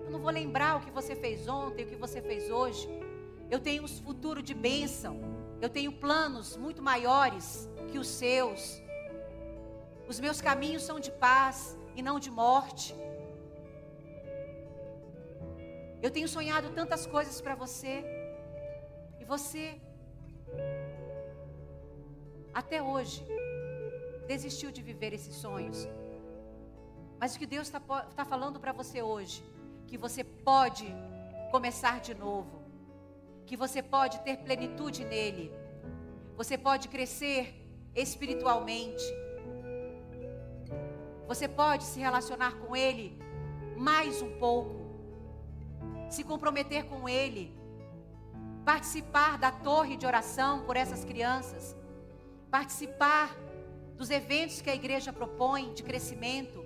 eu 0.08 0.12
não 0.12 0.20
vou 0.26 0.30
lembrar 0.30 0.76
o 0.76 0.80
que 0.84 0.92
você 0.98 1.14
fez 1.14 1.46
ontem, 1.46 1.84
o 1.84 1.88
que 1.90 1.96
você 2.04 2.20
fez 2.28 2.44
hoje. 2.58 2.88
Eu 3.54 3.58
tenho 3.60 3.82
um 3.84 3.88
futuro 4.06 4.40
de 4.42 4.54
bênção. 4.54 5.14
Eu 5.64 5.68
tenho 5.68 5.92
planos 6.04 6.56
muito 6.56 6.80
maiores 6.80 7.68
que 7.90 7.98
os 7.98 8.08
seus. 8.20 8.60
Os 10.08 10.18
meus 10.18 10.40
caminhos 10.40 10.82
são 10.82 10.98
de 10.98 11.10
paz 11.26 11.76
e 11.94 12.00
não 12.00 12.18
de 12.18 12.30
morte. 12.30 12.94
Eu 16.00 16.10
tenho 16.10 16.28
sonhado 16.36 16.70
tantas 16.70 17.04
coisas 17.06 17.38
para 17.38 17.54
você. 17.54 18.02
E 19.20 19.26
você, 19.26 19.78
até 22.52 22.82
hoje, 22.82 23.24
desistiu 24.26 24.70
de 24.70 24.82
viver 24.82 25.12
esses 25.12 25.34
sonhos. 25.34 25.88
Mas 27.18 27.34
o 27.34 27.38
que 27.38 27.46
Deus 27.46 27.66
está 27.68 27.80
tá 27.80 28.24
falando 28.24 28.60
para 28.60 28.72
você 28.72 29.02
hoje 29.02 29.42
que 29.86 29.96
você 29.96 30.22
pode 30.22 30.86
começar 31.50 32.00
de 32.00 32.14
novo, 32.14 32.62
que 33.46 33.56
você 33.56 33.82
pode 33.82 34.20
ter 34.20 34.36
plenitude 34.36 35.02
nele, 35.02 35.50
você 36.36 36.58
pode 36.58 36.88
crescer 36.88 37.54
espiritualmente. 37.94 39.02
Você 41.26 41.48
pode 41.48 41.84
se 41.84 41.98
relacionar 42.00 42.52
com 42.58 42.76
Ele 42.76 43.18
mais 43.76 44.22
um 44.22 44.38
pouco, 44.38 44.76
se 46.10 46.22
comprometer 46.22 46.84
com 46.84 47.08
Ele, 47.08 47.56
participar 48.64 49.38
da 49.38 49.50
torre 49.50 49.96
de 49.96 50.06
oração 50.06 50.64
por 50.64 50.76
essas 50.76 51.04
crianças, 51.04 51.76
participar 52.50 53.36
dos 53.96 54.10
eventos 54.10 54.60
que 54.60 54.70
a 54.70 54.74
igreja 54.74 55.12
propõe 55.12 55.72
de 55.74 55.82
crescimento, 55.82 56.64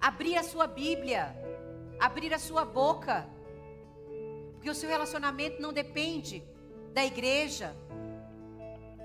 abrir 0.00 0.36
a 0.36 0.42
sua 0.42 0.66
Bíblia, 0.66 1.36
abrir 2.00 2.32
a 2.32 2.38
sua 2.38 2.64
boca, 2.64 3.28
porque 4.54 4.70
o 4.70 4.74
seu 4.74 4.88
relacionamento 4.88 5.60
não 5.60 5.72
depende 5.72 6.42
da 6.92 7.04
igreja. 7.04 7.76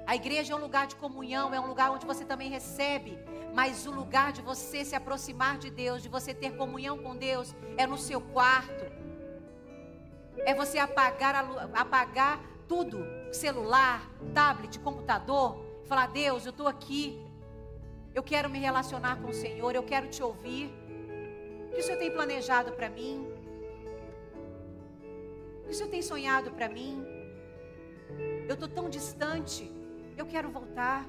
A 0.07 0.15
igreja 0.15 0.53
é 0.53 0.55
um 0.55 0.59
lugar 0.59 0.87
de 0.87 0.95
comunhão, 0.95 1.53
é 1.53 1.59
um 1.59 1.67
lugar 1.67 1.91
onde 1.91 2.05
você 2.05 2.25
também 2.25 2.49
recebe, 2.49 3.17
mas 3.53 3.85
o 3.85 3.91
lugar 3.91 4.31
de 4.31 4.41
você 4.41 4.83
se 4.83 4.95
aproximar 4.95 5.57
de 5.57 5.69
Deus, 5.69 6.01
de 6.01 6.09
você 6.09 6.33
ter 6.33 6.55
comunhão 6.55 6.97
com 6.97 7.15
Deus, 7.15 7.53
é 7.77 7.85
no 7.85 7.97
seu 7.97 8.19
quarto. 8.19 8.85
É 10.39 10.53
você 10.55 10.79
apagar, 10.79 11.35
apagar 11.73 12.41
tudo: 12.67 13.05
celular, 13.31 14.09
tablet, 14.33 14.79
computador. 14.79 15.57
Falar, 15.85 16.07
Deus, 16.07 16.45
eu 16.45 16.51
estou 16.51 16.67
aqui. 16.67 17.19
Eu 18.13 18.23
quero 18.23 18.49
me 18.49 18.59
relacionar 18.59 19.21
com 19.21 19.29
o 19.29 19.33
Senhor, 19.33 19.73
eu 19.73 19.83
quero 19.83 20.07
te 20.09 20.21
ouvir. 20.21 20.69
O 21.67 21.73
que 21.73 21.79
o 21.79 21.83
Senhor 21.83 21.97
tem 21.97 22.11
planejado 22.11 22.73
para 22.73 22.89
mim? 22.89 23.25
O 25.61 25.63
que 25.65 25.71
o 25.71 25.73
Senhor 25.73 25.89
tem 25.89 26.01
sonhado 26.01 26.51
para 26.51 26.67
mim? 26.67 27.05
Eu 28.47 28.55
estou 28.55 28.67
tão 28.67 28.89
distante, 28.89 29.71
eu 30.17 30.25
quero 30.25 30.49
voltar. 30.49 31.07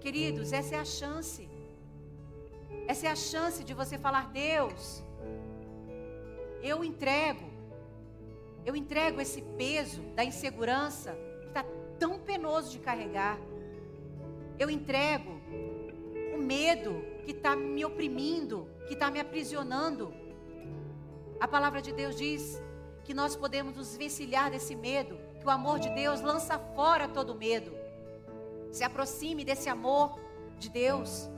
Queridos, 0.00 0.52
essa 0.52 0.76
é 0.76 0.78
a 0.78 0.84
chance. 0.84 1.46
Essa 2.86 3.08
é 3.08 3.10
a 3.10 3.16
chance 3.16 3.62
de 3.62 3.74
você 3.74 3.98
falar: 3.98 4.30
Deus, 4.30 5.04
eu 6.62 6.82
entrego, 6.82 7.55
eu 8.66 8.74
entrego 8.74 9.20
esse 9.20 9.40
peso 9.56 10.02
da 10.16 10.24
insegurança 10.24 11.16
que 11.40 11.46
está 11.46 11.64
tão 12.00 12.18
penoso 12.18 12.72
de 12.72 12.80
carregar. 12.80 13.38
Eu 14.58 14.68
entrego 14.68 15.40
o 16.34 16.38
medo 16.38 17.00
que 17.24 17.30
está 17.30 17.54
me 17.54 17.84
oprimindo, 17.84 18.68
que 18.88 18.94
está 18.94 19.08
me 19.08 19.20
aprisionando. 19.20 20.12
A 21.38 21.46
palavra 21.46 21.80
de 21.80 21.92
Deus 21.92 22.16
diz 22.16 22.60
que 23.04 23.14
nós 23.14 23.36
podemos 23.36 23.76
nos 23.76 23.96
vencilhar 23.96 24.50
desse 24.50 24.74
medo, 24.74 25.16
que 25.38 25.46
o 25.46 25.50
amor 25.50 25.78
de 25.78 25.90
Deus 25.90 26.20
lança 26.20 26.58
fora 26.58 27.06
todo 27.06 27.36
medo. 27.36 27.72
Se 28.72 28.82
aproxime 28.82 29.44
desse 29.44 29.68
amor 29.68 30.18
de 30.58 30.68
Deus 30.68 31.30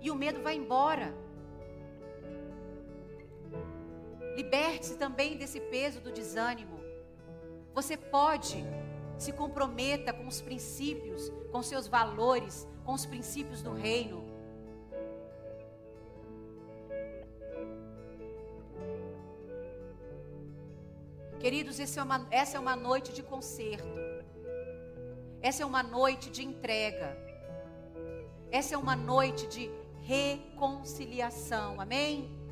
e 0.00 0.10
o 0.10 0.14
medo 0.14 0.42
vai 0.42 0.56
embora. 0.56 1.14
Liberte-se 4.36 4.96
também 4.96 5.38
desse 5.38 5.58
peso 5.58 5.98
do 6.00 6.12
desânimo. 6.12 6.78
Você 7.74 7.96
pode 7.96 8.62
se 9.18 9.32
comprometa 9.32 10.12
com 10.12 10.26
os 10.26 10.42
princípios, 10.42 11.32
com 11.50 11.62
seus 11.62 11.86
valores, 11.88 12.68
com 12.84 12.92
os 12.92 13.06
princípios 13.06 13.62
do 13.62 13.72
reino. 13.72 14.24
Queridos, 21.40 21.78
é 21.78 22.02
uma, 22.02 22.26
essa 22.30 22.56
é 22.56 22.60
uma 22.60 22.76
noite 22.76 23.12
de 23.12 23.22
conserto. 23.22 23.86
Essa 25.40 25.62
é 25.62 25.66
uma 25.66 25.82
noite 25.82 26.28
de 26.28 26.44
entrega. 26.44 27.16
Essa 28.50 28.74
é 28.74 28.78
uma 28.78 28.96
noite 28.96 29.46
de 29.46 29.70
reconciliação. 30.02 31.80
Amém? 31.80 32.45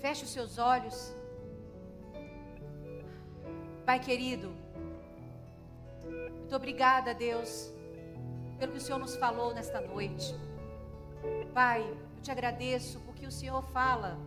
Feche 0.00 0.24
os 0.24 0.30
seus 0.30 0.58
olhos. 0.58 1.14
Pai 3.84 3.98
querido, 4.00 4.52
muito 6.04 6.54
obrigada, 6.54 7.14
Deus, 7.14 7.72
pelo 8.58 8.72
que 8.72 8.78
o 8.78 8.80
Senhor 8.80 8.98
nos 8.98 9.16
falou 9.16 9.54
nesta 9.54 9.80
noite. 9.80 10.34
Pai, 11.54 11.82
eu 11.82 12.22
te 12.22 12.30
agradeço 12.30 13.00
porque 13.00 13.26
o 13.26 13.30
Senhor 13.30 13.62
fala, 13.62 14.18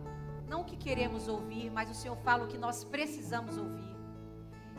não 0.48 0.62
o 0.62 0.64
que 0.64 0.76
queremos 0.76 1.28
ouvir, 1.28 1.70
mas 1.70 1.90
o 1.90 1.94
Senhor 1.94 2.16
fala 2.18 2.44
o 2.44 2.48
que 2.48 2.58
nós 2.58 2.84
precisamos 2.84 3.56
ouvir. 3.56 3.96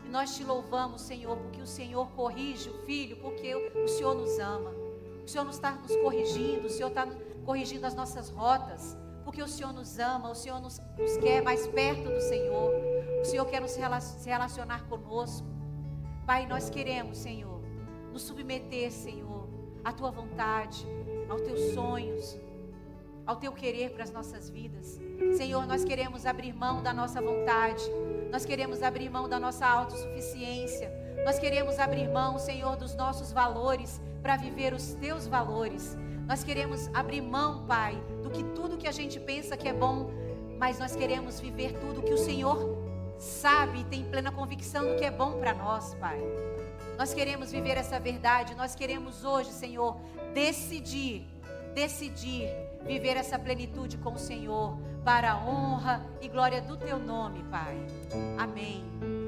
E 0.04 0.08
nós 0.08 0.36
te 0.36 0.44
louvamos, 0.44 1.02
Senhor, 1.02 1.36
porque 1.36 1.60
o 1.60 1.66
Senhor 1.66 2.10
corrige 2.10 2.68
o 2.68 2.78
filho, 2.84 3.16
porque 3.18 3.54
o 3.54 3.88
Senhor 3.88 4.14
nos 4.14 4.38
ama. 4.38 4.70
O 5.24 5.28
Senhor 5.28 5.48
está 5.48 5.72
nos 5.72 5.94
corrigindo, 5.96 6.66
o 6.66 6.70
Senhor 6.70 6.88
está 6.88 7.06
corrigindo 7.44 7.86
as 7.86 7.94
nossas 7.94 8.28
rotas 8.28 8.96
porque 9.24 9.42
o 9.42 9.48
Senhor 9.48 9.72
nos 9.72 9.98
ama, 9.98 10.30
o 10.30 10.34
Senhor 10.34 10.60
nos, 10.60 10.80
nos 10.98 11.16
quer 11.18 11.42
mais 11.42 11.66
perto 11.66 12.10
do 12.10 12.20
Senhor, 12.20 12.72
o 13.20 13.24
Senhor 13.24 13.44
quer 13.46 13.60
nos 13.60 13.76
relacionar 14.24 14.84
conosco. 14.88 15.46
Pai, 16.26 16.46
nós 16.46 16.68
queremos, 16.68 17.18
Senhor, 17.18 17.60
nos 18.12 18.22
submeter, 18.22 18.90
Senhor, 18.92 19.48
à 19.84 19.92
tua 19.92 20.10
vontade, 20.10 20.86
aos 21.28 21.40
teus 21.42 21.74
sonhos, 21.74 22.38
ao 23.26 23.36
teu 23.36 23.52
querer 23.52 23.90
para 23.90 24.04
as 24.04 24.12
nossas 24.12 24.50
vidas. 24.50 25.00
Senhor, 25.36 25.66
nós 25.66 25.84
queremos 25.84 26.26
abrir 26.26 26.52
mão 26.52 26.82
da 26.82 26.92
nossa 26.92 27.20
vontade, 27.20 27.82
nós 28.30 28.44
queremos 28.44 28.82
abrir 28.82 29.08
mão 29.08 29.28
da 29.28 29.38
nossa 29.38 29.66
autossuficiência, 29.66 30.90
nós 31.24 31.38
queremos 31.38 31.78
abrir 31.78 32.08
mão, 32.08 32.38
Senhor, 32.38 32.76
dos 32.76 32.94
nossos 32.94 33.32
valores 33.32 34.00
para 34.22 34.36
viver 34.36 34.72
os 34.72 34.94
teus 34.94 35.26
valores. 35.26 35.96
Nós 36.26 36.42
queremos 36.42 36.88
abrir 36.94 37.20
mão, 37.20 37.66
Pai, 37.66 38.00
que 38.32 38.42
tudo 38.54 38.76
que 38.76 38.88
a 38.88 38.92
gente 38.92 39.20
pensa 39.20 39.56
que 39.56 39.68
é 39.68 39.72
bom, 39.72 40.10
mas 40.58 40.78
nós 40.78 40.96
queremos 40.96 41.40
viver 41.40 41.78
tudo 41.80 42.02
que 42.02 42.12
o 42.12 42.18
Senhor 42.18 42.82
sabe 43.18 43.80
e 43.80 43.84
tem 43.84 44.04
plena 44.04 44.32
convicção 44.32 44.84
do 44.88 44.96
que 44.96 45.04
é 45.04 45.10
bom 45.10 45.38
para 45.38 45.54
nós, 45.54 45.94
Pai. 45.94 46.20
Nós 46.98 47.14
queremos 47.14 47.52
viver 47.52 47.76
essa 47.76 47.98
verdade, 48.00 48.54
nós 48.54 48.74
queremos 48.74 49.24
hoje, 49.24 49.50
Senhor, 49.50 49.96
decidir, 50.34 51.26
decidir 51.74 52.48
viver 52.84 53.16
essa 53.16 53.38
plenitude 53.38 53.96
com 53.98 54.14
o 54.14 54.18
Senhor, 54.18 54.76
para 55.04 55.32
a 55.32 55.36
honra 55.36 56.04
e 56.20 56.28
glória 56.28 56.60
do 56.60 56.76
Teu 56.76 56.98
nome, 56.98 57.42
Pai. 57.44 57.76
Amém. 58.38 59.21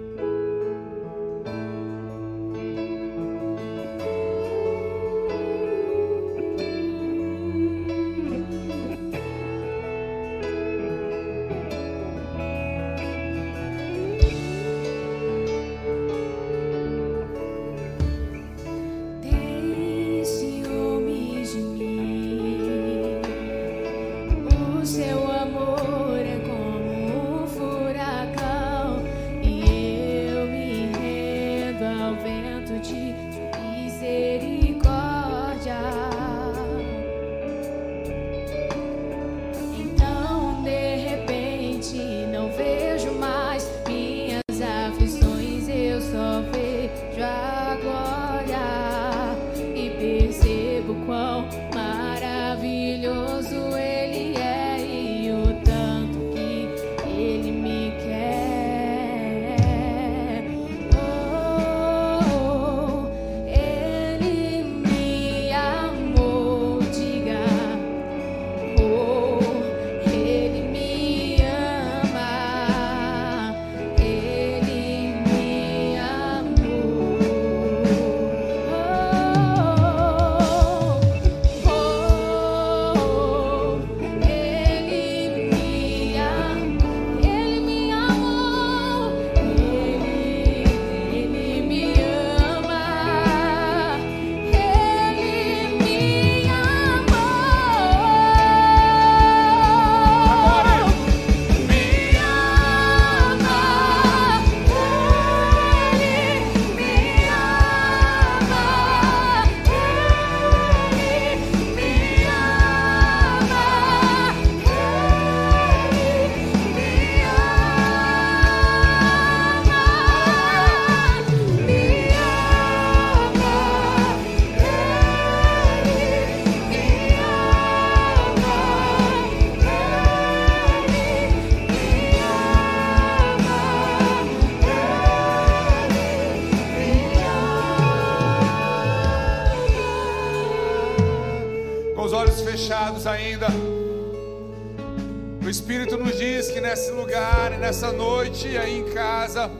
Nessa 147.64 147.90
noite, 147.90 148.58
aí 148.58 148.80
em 148.80 148.92
casa, 148.92 149.50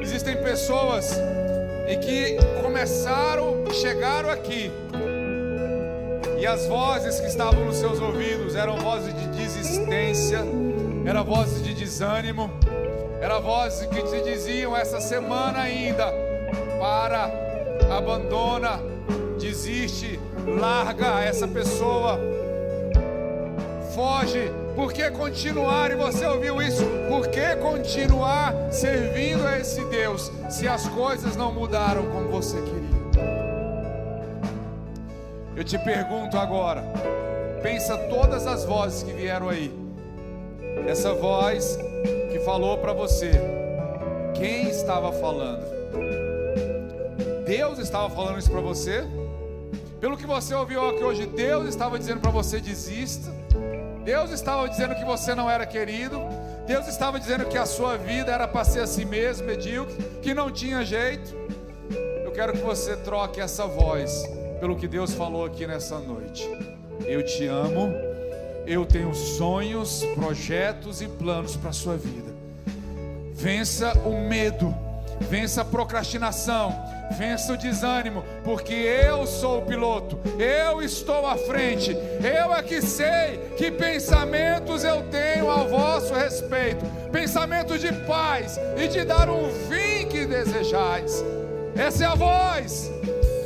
existem 0.00 0.36
pessoas 0.36 1.10
e 1.88 1.96
que 1.96 2.36
começaram, 2.62 3.64
chegaram 3.72 4.30
aqui, 4.30 4.70
e 6.38 6.46
as 6.46 6.66
vozes 6.66 7.18
que 7.18 7.26
estavam 7.26 7.64
nos 7.64 7.74
seus 7.74 8.00
ouvidos 8.00 8.54
eram 8.54 8.76
vozes 8.76 9.12
de 9.12 9.26
desistência, 9.36 10.38
eram 11.04 11.24
vozes 11.24 11.60
de 11.64 11.74
desânimo, 11.74 12.48
eram 13.20 13.42
vozes 13.42 13.88
que 13.88 14.02
te 14.04 14.22
diziam 14.22 14.76
essa 14.76 15.00
semana 15.00 15.62
ainda: 15.62 16.14
para, 16.78 17.28
abandona, 17.90 18.78
desiste, 19.40 20.20
larga 20.46 21.24
essa 21.24 21.48
pessoa, 21.48 22.20
foge. 23.96 24.48
Por 24.78 24.92
que 24.92 25.10
continuar? 25.10 25.90
E 25.90 25.96
você 25.96 26.24
ouviu 26.24 26.62
isso? 26.62 26.84
Por 27.08 27.26
que 27.26 27.56
continuar 27.56 28.54
servindo 28.70 29.44
a 29.44 29.58
esse 29.58 29.84
Deus 29.86 30.30
se 30.48 30.68
as 30.68 30.86
coisas 30.90 31.34
não 31.34 31.52
mudaram 31.52 32.06
como 32.12 32.28
você 32.28 32.56
queria? 32.62 33.24
Eu 35.56 35.64
te 35.64 35.76
pergunto 35.80 36.38
agora, 36.38 36.84
pensa 37.60 37.98
todas 38.08 38.46
as 38.46 38.64
vozes 38.64 39.02
que 39.02 39.12
vieram 39.12 39.48
aí. 39.48 39.76
Essa 40.86 41.12
voz 41.12 41.76
que 42.30 42.38
falou 42.44 42.78
para 42.78 42.92
você, 42.92 43.32
quem 44.36 44.68
estava 44.68 45.10
falando? 45.10 45.66
Deus 47.44 47.80
estava 47.80 48.08
falando 48.08 48.38
isso 48.38 48.50
para 48.52 48.60
você? 48.60 49.04
Pelo 50.00 50.16
que 50.16 50.24
você 50.24 50.54
ouviu 50.54 50.88
aqui 50.88 51.02
hoje, 51.02 51.26
Deus 51.26 51.68
estava 51.68 51.98
dizendo 51.98 52.20
para 52.20 52.30
você 52.30 52.60
desista. 52.60 53.37
Deus 54.08 54.30
estava 54.30 54.66
dizendo 54.66 54.94
que 54.94 55.04
você 55.04 55.34
não 55.34 55.50
era 55.50 55.66
querido. 55.66 56.18
Deus 56.66 56.88
estava 56.88 57.20
dizendo 57.20 57.44
que 57.44 57.58
a 57.58 57.66
sua 57.66 57.98
vida 57.98 58.32
era 58.32 58.48
para 58.48 58.64
ser 58.64 58.80
assim 58.80 59.04
mesmo, 59.04 59.46
medíocre, 59.46 60.02
que 60.22 60.32
não 60.32 60.50
tinha 60.50 60.82
jeito. 60.82 61.36
Eu 62.24 62.32
quero 62.32 62.54
que 62.54 62.62
você 62.62 62.96
troque 62.96 63.38
essa 63.38 63.66
voz 63.66 64.26
pelo 64.60 64.76
que 64.76 64.88
Deus 64.88 65.12
falou 65.12 65.44
aqui 65.44 65.66
nessa 65.66 65.98
noite. 65.98 66.48
Eu 67.04 67.22
te 67.22 67.46
amo. 67.48 67.92
Eu 68.66 68.86
tenho 68.86 69.14
sonhos, 69.14 70.02
projetos 70.14 71.02
e 71.02 71.06
planos 71.06 71.54
para 71.54 71.68
a 71.68 71.74
sua 71.74 71.98
vida. 71.98 72.32
Vença 73.34 73.92
o 74.06 74.26
medo, 74.26 74.74
vença 75.20 75.60
a 75.60 75.64
procrastinação, 75.66 76.72
vença 77.10 77.52
o 77.52 77.56
desânimo, 77.56 78.24
porque 78.44 78.74
eu 78.74 79.26
sou 79.26 79.58
o 79.58 79.66
piloto, 79.66 80.18
eu 80.38 80.82
estou 80.82 81.26
à 81.26 81.36
frente, 81.36 81.92
eu 81.92 82.54
é 82.54 82.62
que 82.62 82.80
sei 82.82 83.38
que 83.56 83.70
pensamentos 83.70 84.84
eu 84.84 85.02
tenho 85.10 85.50
a 85.50 85.64
vosso 85.64 86.14
respeito 86.14 86.84
pensamentos 87.12 87.80
de 87.80 87.92
paz 88.06 88.58
e 88.76 88.88
de 88.88 89.04
dar 89.04 89.28
um 89.30 89.50
fim 89.68 90.06
que 90.06 90.26
desejais. 90.26 91.24
Essa 91.76 92.04
é 92.04 92.06
a 92.06 92.14
voz, 92.14 92.90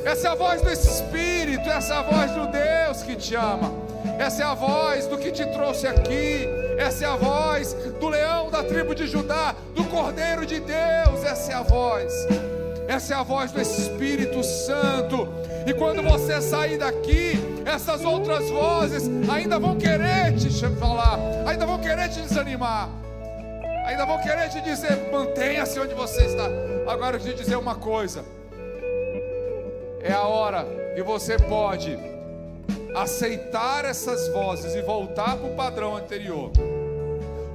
essa 0.05 0.29
é 0.29 0.31
a 0.31 0.35
voz 0.35 0.63
do 0.63 0.71
Espírito, 0.71 1.69
essa 1.69 1.95
é 1.95 1.97
a 1.97 2.03
voz 2.03 2.31
do 2.33 2.47
Deus 2.49 3.03
que 3.03 3.15
te 3.15 3.35
ama, 3.35 3.73
essa 4.19 4.43
é 4.43 4.47
a 4.47 4.55
voz 4.55 5.07
do 5.07 5.19
que 5.19 5.31
te 5.31 5.45
trouxe 5.47 5.87
aqui. 5.87 6.49
Essa 6.79 7.05
é 7.05 7.09
a 7.09 7.17
voz 7.17 7.75
do 8.01 8.09
leão 8.09 8.51
da 8.51 8.65
tribo 8.65 8.95
de 8.95 9.07
Judá, 9.07 9.55
do 9.75 9.85
Cordeiro 9.85 10.47
de 10.47 10.59
Deus. 10.59 11.23
Essa 11.25 11.53
é 11.53 11.55
a 11.55 11.63
voz. 11.63 12.13
Essa 12.93 13.15
é 13.15 13.17
a 13.17 13.23
voz 13.23 13.51
do 13.51 13.59
Espírito 13.59 14.45
Santo. 14.45 15.27
E 15.67 15.73
quando 15.73 16.03
você 16.03 16.43
sair 16.43 16.77
daqui, 16.77 17.41
essas 17.65 18.05
outras 18.05 18.51
vozes 18.51 19.09
ainda 19.31 19.59
vão 19.59 19.79
querer 19.79 20.37
te 20.37 20.51
falar, 20.79 21.19
ainda 21.47 21.65
vão 21.65 21.79
querer 21.79 22.11
te 22.11 22.21
desanimar, 22.21 22.91
ainda 23.87 24.05
vão 24.05 24.21
querer 24.21 24.51
te 24.51 24.61
dizer: 24.61 25.11
mantenha-se 25.11 25.81
onde 25.81 25.95
você 25.95 26.27
está. 26.27 26.47
Agora 26.87 27.17
eu 27.17 27.21
te 27.21 27.33
dizer 27.33 27.57
uma 27.57 27.77
coisa: 27.77 28.27
é 30.03 30.13
a 30.13 30.25
hora 30.25 30.67
que 30.95 31.03
você 31.03 31.39
pode 31.39 31.99
aceitar 32.95 33.87
essas 33.87 34.29
vozes 34.29 34.75
e 34.75 34.83
voltar 34.83 35.39
para 35.39 35.47
o 35.47 35.57
padrão 35.57 35.97
anterior. 35.97 36.53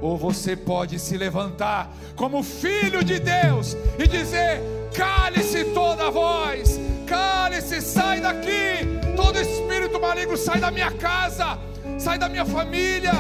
Ou 0.02 0.18
você 0.18 0.56
pode 0.56 1.00
se 1.00 1.18
levantar 1.18 1.92
como 2.16 2.44
filho 2.44 3.04
de 3.04 3.20
Deus 3.20 3.76
e 3.98 4.08
dizer: 4.08 4.62
cale-se 4.94 5.66
toda 5.66 6.12
voz, 6.12 6.80
cale-se, 7.06 7.82
sai 7.82 8.22
daqui, 8.22 8.86
todo 9.16 9.40
espírito 9.40 10.00
maligno 10.00 10.38
sai 10.38 10.60
da 10.60 10.72
minha 10.72 10.92
casa, 10.92 11.58
sai 11.98 12.18
da 12.18 12.30
minha 12.30 12.46
família, 12.46 13.14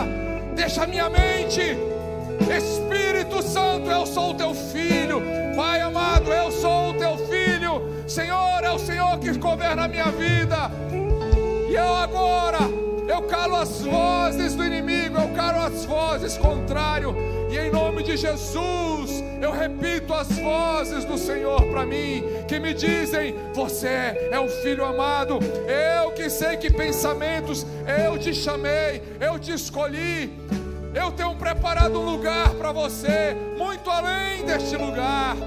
deixa 0.56 0.84
a 0.84 0.88
minha 0.88 1.10
mente. 1.10 1.62
Espírito 2.56 3.42
Santo, 3.42 3.90
eu 3.90 4.06
sou 4.06 4.32
o 4.32 4.34
teu 4.36 4.54
filho, 4.54 5.22
Pai 5.56 5.82
amado, 5.82 6.32
eu 6.32 6.52
sou 6.52 6.92
o 6.92 6.94
teu 6.94 7.18
filho, 7.28 7.82
Senhor, 8.08 8.64
é 8.64 8.72
o 8.72 8.78
Senhor 8.78 9.18
que 9.18 9.32
governa 9.34 9.86
a 9.86 9.88
minha 9.88 10.12
vida, 10.12 10.72
e 11.68 11.74
eu 11.74 11.96
agora, 11.96 12.60
eu 13.08 13.22
calo 13.24 13.56
as 13.56 13.82
vozes 13.82 14.54
do 14.54 14.64
inimigo, 14.64 15.18
eu 15.18 15.30
calo 15.36 15.60
as 15.60 15.86
vozes 15.86 16.38
contrário, 16.38 17.16
e 17.50 17.58
em 17.58 17.72
nome 17.72 18.04
de 18.04 18.18
Jesus, 18.18 19.24
eu 19.42 19.52
repito 19.52 20.14
as 20.14 20.28
vozes 20.38 21.06
do 21.06 21.18
Senhor 21.18 21.64
para 21.68 21.86
mim, 21.86 22.24
que 22.48 22.60
me 22.60 22.74
dizem: 22.74 23.36
Você 23.54 24.30
é 24.32 24.40
um 24.40 24.50
filho 24.50 24.84
amado, 24.84 25.40
eu 25.68 26.12
que 26.12 26.30
sei 26.30 26.58
que 26.58 26.72
pensamentos 26.72 27.66
eu 28.06 28.18
te 28.18 28.34
chamei, 28.34 29.02
eu 29.20 29.40
te 29.40 29.54
escolhi. 29.54 30.32
Eu 30.94 31.12
tenho 31.12 31.36
preparado 31.36 32.00
um 32.00 32.06
lugar 32.06 32.50
para 32.56 32.72
você, 32.72 33.36
muito 33.56 33.88
além 33.90 34.44
deste 34.44 34.76
lugar. 34.76 35.38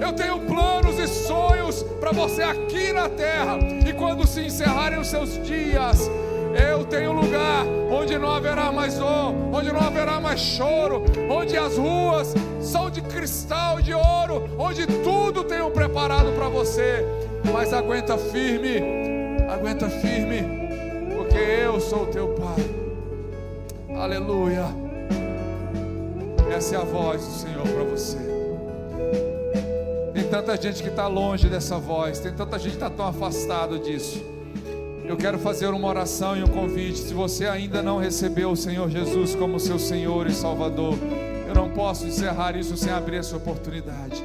Eu 0.00 0.12
tenho 0.12 0.38
planos 0.40 0.98
e 0.98 1.08
sonhos 1.08 1.82
para 1.98 2.12
você 2.12 2.42
aqui 2.42 2.92
na 2.92 3.08
terra. 3.08 3.58
E 3.84 3.92
quando 3.94 4.26
se 4.26 4.42
encerrarem 4.42 4.98
os 4.98 5.08
seus 5.08 5.42
dias, 5.44 6.08
eu 6.56 6.84
tenho 6.84 7.10
um 7.10 7.20
lugar 7.20 7.66
onde 7.90 8.18
não 8.18 8.30
haverá 8.30 8.72
mais 8.72 8.98
dor, 8.98 9.34
onde 9.52 9.72
não 9.72 9.80
haverá 9.80 10.20
mais 10.20 10.40
choro, 10.40 11.04
onde 11.30 11.56
as 11.56 11.76
ruas 11.76 12.34
são 12.60 12.90
de 12.90 13.02
cristal, 13.02 13.80
de 13.80 13.92
ouro, 13.92 14.48
onde 14.58 14.86
tudo 14.86 15.44
tenho 15.44 15.70
preparado 15.70 16.32
para 16.32 16.48
você. 16.48 17.04
Mas 17.52 17.72
aguenta 17.72 18.16
firme, 18.16 18.82
aguenta 19.48 19.88
firme, 19.88 20.42
porque 21.16 21.38
eu 21.38 21.80
sou 21.80 22.06
teu 22.06 22.28
Pai. 22.28 23.96
Aleluia. 23.96 24.66
Essa 26.54 26.76
é 26.76 26.78
a 26.78 26.84
voz 26.84 27.24
do 27.24 27.32
Senhor 27.32 27.62
para 27.62 27.84
você. 27.84 28.18
Tem 30.12 30.24
tanta 30.24 30.56
gente 30.60 30.82
que 30.82 30.88
está 30.88 31.06
longe 31.06 31.48
dessa 31.48 31.78
voz, 31.78 32.18
tem 32.18 32.32
tanta 32.32 32.58
gente 32.58 32.70
que 32.70 32.76
está 32.76 32.90
tão 32.90 33.06
afastado 33.06 33.78
disso. 33.78 34.35
Eu 35.08 35.16
quero 35.16 35.38
fazer 35.38 35.68
uma 35.68 35.86
oração 35.86 36.36
e 36.36 36.42
um 36.42 36.48
convite. 36.48 36.98
Se 36.98 37.14
você 37.14 37.46
ainda 37.46 37.80
não 37.80 37.98
recebeu 37.98 38.50
o 38.50 38.56
Senhor 38.56 38.90
Jesus 38.90 39.34
como 39.36 39.60
seu 39.60 39.78
Senhor 39.78 40.26
e 40.26 40.32
Salvador, 40.32 40.98
eu 41.46 41.54
não 41.54 41.70
posso 41.70 42.06
encerrar 42.06 42.56
isso 42.56 42.76
sem 42.76 42.92
abrir 42.92 43.18
essa 43.18 43.36
oportunidade. 43.36 44.24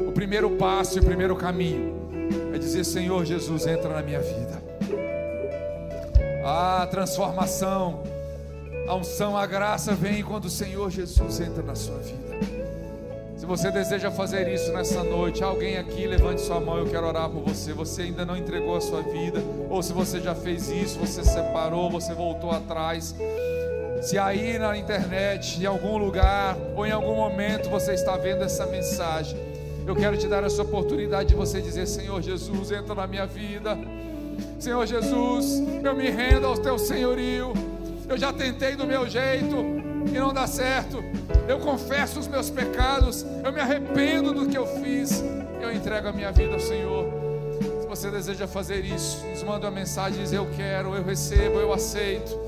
O 0.00 0.12
primeiro 0.12 0.50
passo 0.56 0.98
e 0.98 1.00
o 1.00 1.04
primeiro 1.04 1.36
caminho 1.36 1.92
é 2.54 2.58
dizer: 2.58 2.84
Senhor 2.84 3.24
Jesus, 3.26 3.66
entra 3.66 3.90
na 3.90 4.02
minha 4.02 4.20
vida. 4.20 4.62
A 6.44 6.86
transformação, 6.86 8.02
a 8.88 8.94
unção, 8.94 9.36
a 9.36 9.46
graça 9.46 9.94
vem 9.94 10.22
quando 10.22 10.46
o 10.46 10.50
Senhor 10.50 10.90
Jesus 10.90 11.40
entra 11.40 11.62
na 11.62 11.74
sua 11.74 11.98
vida. 11.98 12.33
Se 13.44 13.46
você 13.46 13.70
deseja 13.70 14.10
fazer 14.10 14.48
isso 14.48 14.72
nessa 14.72 15.04
noite, 15.04 15.44
alguém 15.44 15.76
aqui 15.76 16.06
levante 16.06 16.40
sua 16.40 16.58
mão, 16.58 16.78
eu 16.78 16.86
quero 16.86 17.06
orar 17.06 17.28
por 17.28 17.42
você. 17.42 17.74
Você 17.74 18.00
ainda 18.00 18.24
não 18.24 18.34
entregou 18.34 18.74
a 18.74 18.80
sua 18.80 19.02
vida, 19.02 19.38
ou 19.68 19.82
se 19.82 19.92
você 19.92 20.18
já 20.18 20.34
fez 20.34 20.70
isso, 20.70 20.98
você 20.98 21.22
separou, 21.22 21.90
você 21.90 22.14
voltou 22.14 22.50
atrás. 22.50 23.14
Se 24.00 24.16
aí 24.16 24.58
na 24.58 24.74
internet, 24.78 25.60
em 25.60 25.66
algum 25.66 25.98
lugar 25.98 26.56
ou 26.74 26.86
em 26.86 26.90
algum 26.90 27.16
momento 27.16 27.68
você 27.68 27.92
está 27.92 28.16
vendo 28.16 28.42
essa 28.42 28.64
mensagem, 28.64 29.38
eu 29.86 29.94
quero 29.94 30.16
te 30.16 30.26
dar 30.26 30.42
essa 30.42 30.62
oportunidade 30.62 31.28
de 31.28 31.34
você 31.34 31.60
dizer: 31.60 31.86
Senhor 31.86 32.22
Jesus, 32.22 32.72
entra 32.72 32.94
na 32.94 33.06
minha 33.06 33.26
vida. 33.26 33.76
Senhor 34.58 34.86
Jesus, 34.86 35.62
eu 35.84 35.94
me 35.94 36.08
rendo 36.08 36.46
ao 36.46 36.56
teu 36.56 36.78
senhorio. 36.78 37.52
Eu 38.08 38.16
já 38.16 38.32
tentei 38.32 38.74
do 38.74 38.86
meu 38.86 39.06
jeito, 39.06 39.83
e 40.14 40.18
não 40.18 40.32
dá 40.32 40.46
certo. 40.46 41.02
Eu 41.48 41.58
confesso 41.58 42.20
os 42.20 42.28
meus 42.28 42.48
pecados, 42.48 43.24
eu 43.44 43.52
me 43.52 43.60
arrependo 43.60 44.32
do 44.32 44.46
que 44.46 44.56
eu 44.56 44.66
fiz, 44.66 45.22
eu 45.60 45.72
entrego 45.72 46.08
a 46.08 46.12
minha 46.12 46.30
vida 46.30 46.54
ao 46.54 46.60
Senhor. 46.60 47.06
Se 47.80 47.86
você 47.86 48.10
deseja 48.10 48.46
fazer 48.46 48.84
isso, 48.84 49.24
nos 49.26 49.42
manda 49.42 49.66
uma 49.66 49.72
mensagem, 49.72 50.20
diz 50.20 50.32
eu 50.32 50.48
quero, 50.56 50.94
eu 50.94 51.04
recebo, 51.04 51.58
eu 51.58 51.72
aceito. 51.72 52.38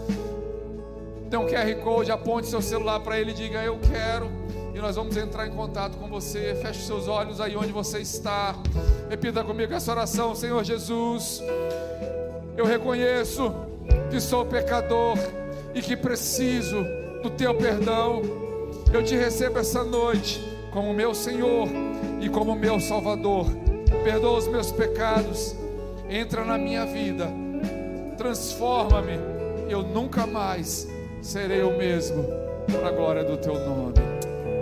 Tem 1.29 1.39
um 1.39 1.47
QR 1.47 1.75
Code, 1.83 2.11
aponte 2.11 2.47
seu 2.47 2.63
celular 2.63 3.01
para 3.01 3.19
ele 3.19 3.33
e 3.33 3.35
diga 3.35 3.63
eu 3.63 3.79
quero. 3.79 4.31
E 4.75 4.79
nós 4.79 4.95
vamos 4.95 5.17
entrar 5.17 5.47
em 5.47 5.51
contato 5.51 5.97
com 5.97 6.07
você. 6.07 6.55
Feche 6.63 6.83
seus 6.83 7.09
olhos 7.09 7.41
aí 7.41 7.57
onde 7.57 7.73
você 7.73 7.99
está. 7.99 8.55
Repita 9.09 9.43
comigo 9.43 9.73
essa 9.73 9.91
oração, 9.91 10.35
Senhor 10.35 10.63
Jesus. 10.63 11.43
Eu 12.57 12.65
reconheço 12.65 13.53
que 14.11 14.17
que 14.17 14.21
sou 14.21 14.47
pecador 14.47 15.19
e 15.75 15.83
que 15.83 15.95
preciso 15.95 16.83
do 17.27 17.31
teu 17.31 17.55
perdão. 17.55 18.23
Eu 18.93 19.03
te 19.03 19.17
recebo 19.17 19.59
essa 19.59 19.83
noite 19.83 20.41
como 20.71 20.95
meu 20.95 21.13
Senhor 21.13 21.69
e 22.21 22.29
como 22.29 22.55
meu 22.55 22.79
Salvador. 22.79 23.47
Perdoa 24.05 24.39
os 24.39 24.47
meus 24.47 24.71
pecados, 24.71 25.57
entra 26.09 26.45
na 26.45 26.57
minha 26.57 26.87
vida, 26.87 27.29
transforma-me. 28.17 29.19
Eu 29.69 29.83
nunca 29.83 30.25
mais 30.27 30.89
serei 31.21 31.63
o 31.63 31.77
mesmo, 31.77 32.25
para 32.71 32.89
a 32.89 32.93
glória 32.93 33.25
do 33.25 33.37
teu 33.37 33.55
nome. 33.55 33.95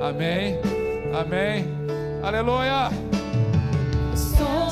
Amém. 0.00 0.58
Amém. 1.12 1.66
Aleluia. 2.22 2.88
Somos 4.16 4.63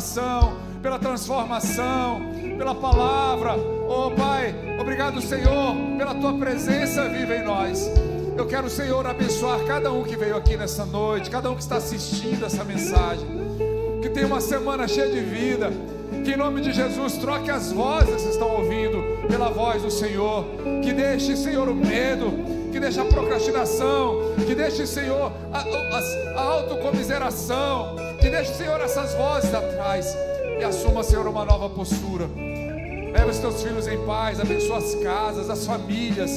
libertação, 0.00 0.56
pela 0.82 0.98
transformação, 0.98 2.22
pela 2.56 2.74
palavra. 2.74 3.54
Oh, 3.54 4.10
Pai, 4.10 4.54
obrigado, 4.80 5.20
Senhor, 5.20 5.76
pela 5.98 6.14
tua 6.14 6.32
presença 6.32 7.06
viva 7.08 7.36
em 7.36 7.44
nós. 7.44 7.90
Eu 8.36 8.46
quero, 8.46 8.70
Senhor, 8.70 9.06
abençoar 9.06 9.60
cada 9.66 9.92
um 9.92 10.02
que 10.02 10.16
veio 10.16 10.36
aqui 10.36 10.56
nessa 10.56 10.86
noite, 10.86 11.28
cada 11.28 11.50
um 11.50 11.54
que 11.54 11.60
está 11.60 11.76
assistindo 11.76 12.44
essa 12.46 12.64
mensagem. 12.64 13.26
Que 14.00 14.08
tenha 14.08 14.26
uma 14.26 14.40
semana 14.40 14.88
cheia 14.88 15.10
de 15.10 15.20
vida. 15.20 15.70
Que 16.24 16.32
em 16.32 16.36
nome 16.36 16.62
de 16.62 16.72
Jesus 16.72 17.18
troque 17.18 17.50
as 17.50 17.70
vozes 17.70 18.22
que 18.22 18.30
estão 18.30 18.48
ouvindo 18.48 19.26
pela 19.28 19.50
voz 19.50 19.82
do 19.82 19.90
Senhor. 19.90 20.46
Que 20.82 20.92
deixe, 20.92 21.36
Senhor, 21.36 21.68
o 21.68 21.74
medo. 21.74 22.32
Que 22.72 22.80
deixe 22.80 22.98
a 22.98 23.04
procrastinação. 23.04 24.34
Que 24.46 24.54
deixe, 24.54 24.86
Senhor, 24.86 25.30
a, 25.52 25.58
a, 25.58 26.40
a 26.40 26.42
autocomiseração. 26.42 27.99
Deixe, 28.30 28.54
Senhor, 28.54 28.80
essas 28.80 29.12
vozes 29.14 29.52
atrás. 29.52 30.16
E 30.58 30.62
assuma, 30.62 31.02
Senhor, 31.02 31.26
uma 31.26 31.44
nova 31.44 31.68
postura. 31.68 32.26
Leva 33.12 33.30
os 33.30 33.38
teus 33.38 33.62
filhos 33.62 33.88
em 33.88 33.98
paz. 34.06 34.40
Abençoa 34.40 34.78
as 34.78 34.94
casas, 34.96 35.50
as 35.50 35.66
famílias. 35.66 36.30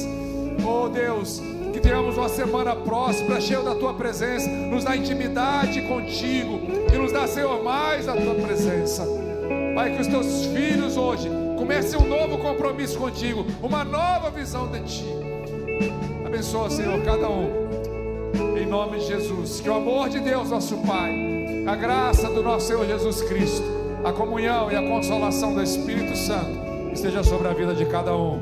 Oh 0.66 0.88
Deus, 0.88 1.40
que 1.72 1.80
tenhamos 1.80 2.16
uma 2.16 2.28
semana 2.28 2.74
próspera, 2.74 3.40
cheia 3.40 3.60
da 3.60 3.74
tua 3.74 3.94
presença. 3.94 4.48
Nos 4.48 4.84
dá 4.84 4.96
intimidade 4.96 5.82
contigo. 5.82 6.60
E 6.92 6.96
nos 6.96 7.12
dá, 7.12 7.26
Senhor, 7.28 7.62
mais 7.62 8.06
da 8.06 8.16
tua 8.16 8.34
presença. 8.34 9.06
Pai, 9.74 9.94
que 9.94 10.00
os 10.00 10.06
teus 10.08 10.46
filhos 10.46 10.96
hoje 10.96 11.28
comecem 11.56 11.98
um 11.98 12.08
novo 12.08 12.38
compromisso 12.38 12.98
contigo, 12.98 13.46
uma 13.62 13.84
nova 13.84 14.30
visão 14.30 14.68
de 14.68 14.80
ti. 14.82 15.06
Abençoa, 16.26 16.68
Senhor, 16.70 17.00
cada 17.02 17.28
um. 17.28 17.64
Em 18.58 18.66
nome 18.66 18.98
de 18.98 19.06
Jesus. 19.06 19.60
Que 19.60 19.68
o 19.68 19.74
amor 19.74 20.08
de 20.08 20.20
Deus, 20.20 20.50
nosso 20.50 20.76
Pai, 20.78 21.23
a 21.66 21.74
graça 21.74 22.28
do 22.28 22.42
nosso 22.42 22.66
Senhor 22.66 22.86
Jesus 22.86 23.22
Cristo, 23.22 23.64
a 24.04 24.12
comunhão 24.12 24.70
e 24.70 24.76
a 24.76 24.82
consolação 24.82 25.54
do 25.54 25.62
Espírito 25.62 26.16
Santo 26.16 26.64
esteja 26.92 27.24
sobre 27.24 27.48
a 27.48 27.52
vida 27.52 27.74
de 27.74 27.86
cada 27.86 28.14
um, 28.16 28.38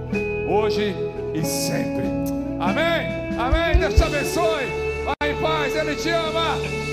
hoje 0.49 0.95
e 1.33 1.45
sempre. 1.45 2.05
Amém. 2.59 3.39
Amém. 3.39 3.79
Deus 3.79 3.95
te 3.95 4.03
abençoe. 4.03 4.67
Vai 5.05 5.31
em 5.31 5.37
paz. 5.41 5.75
Ele 5.75 5.97
te 5.97 6.11
ama. 6.11 6.92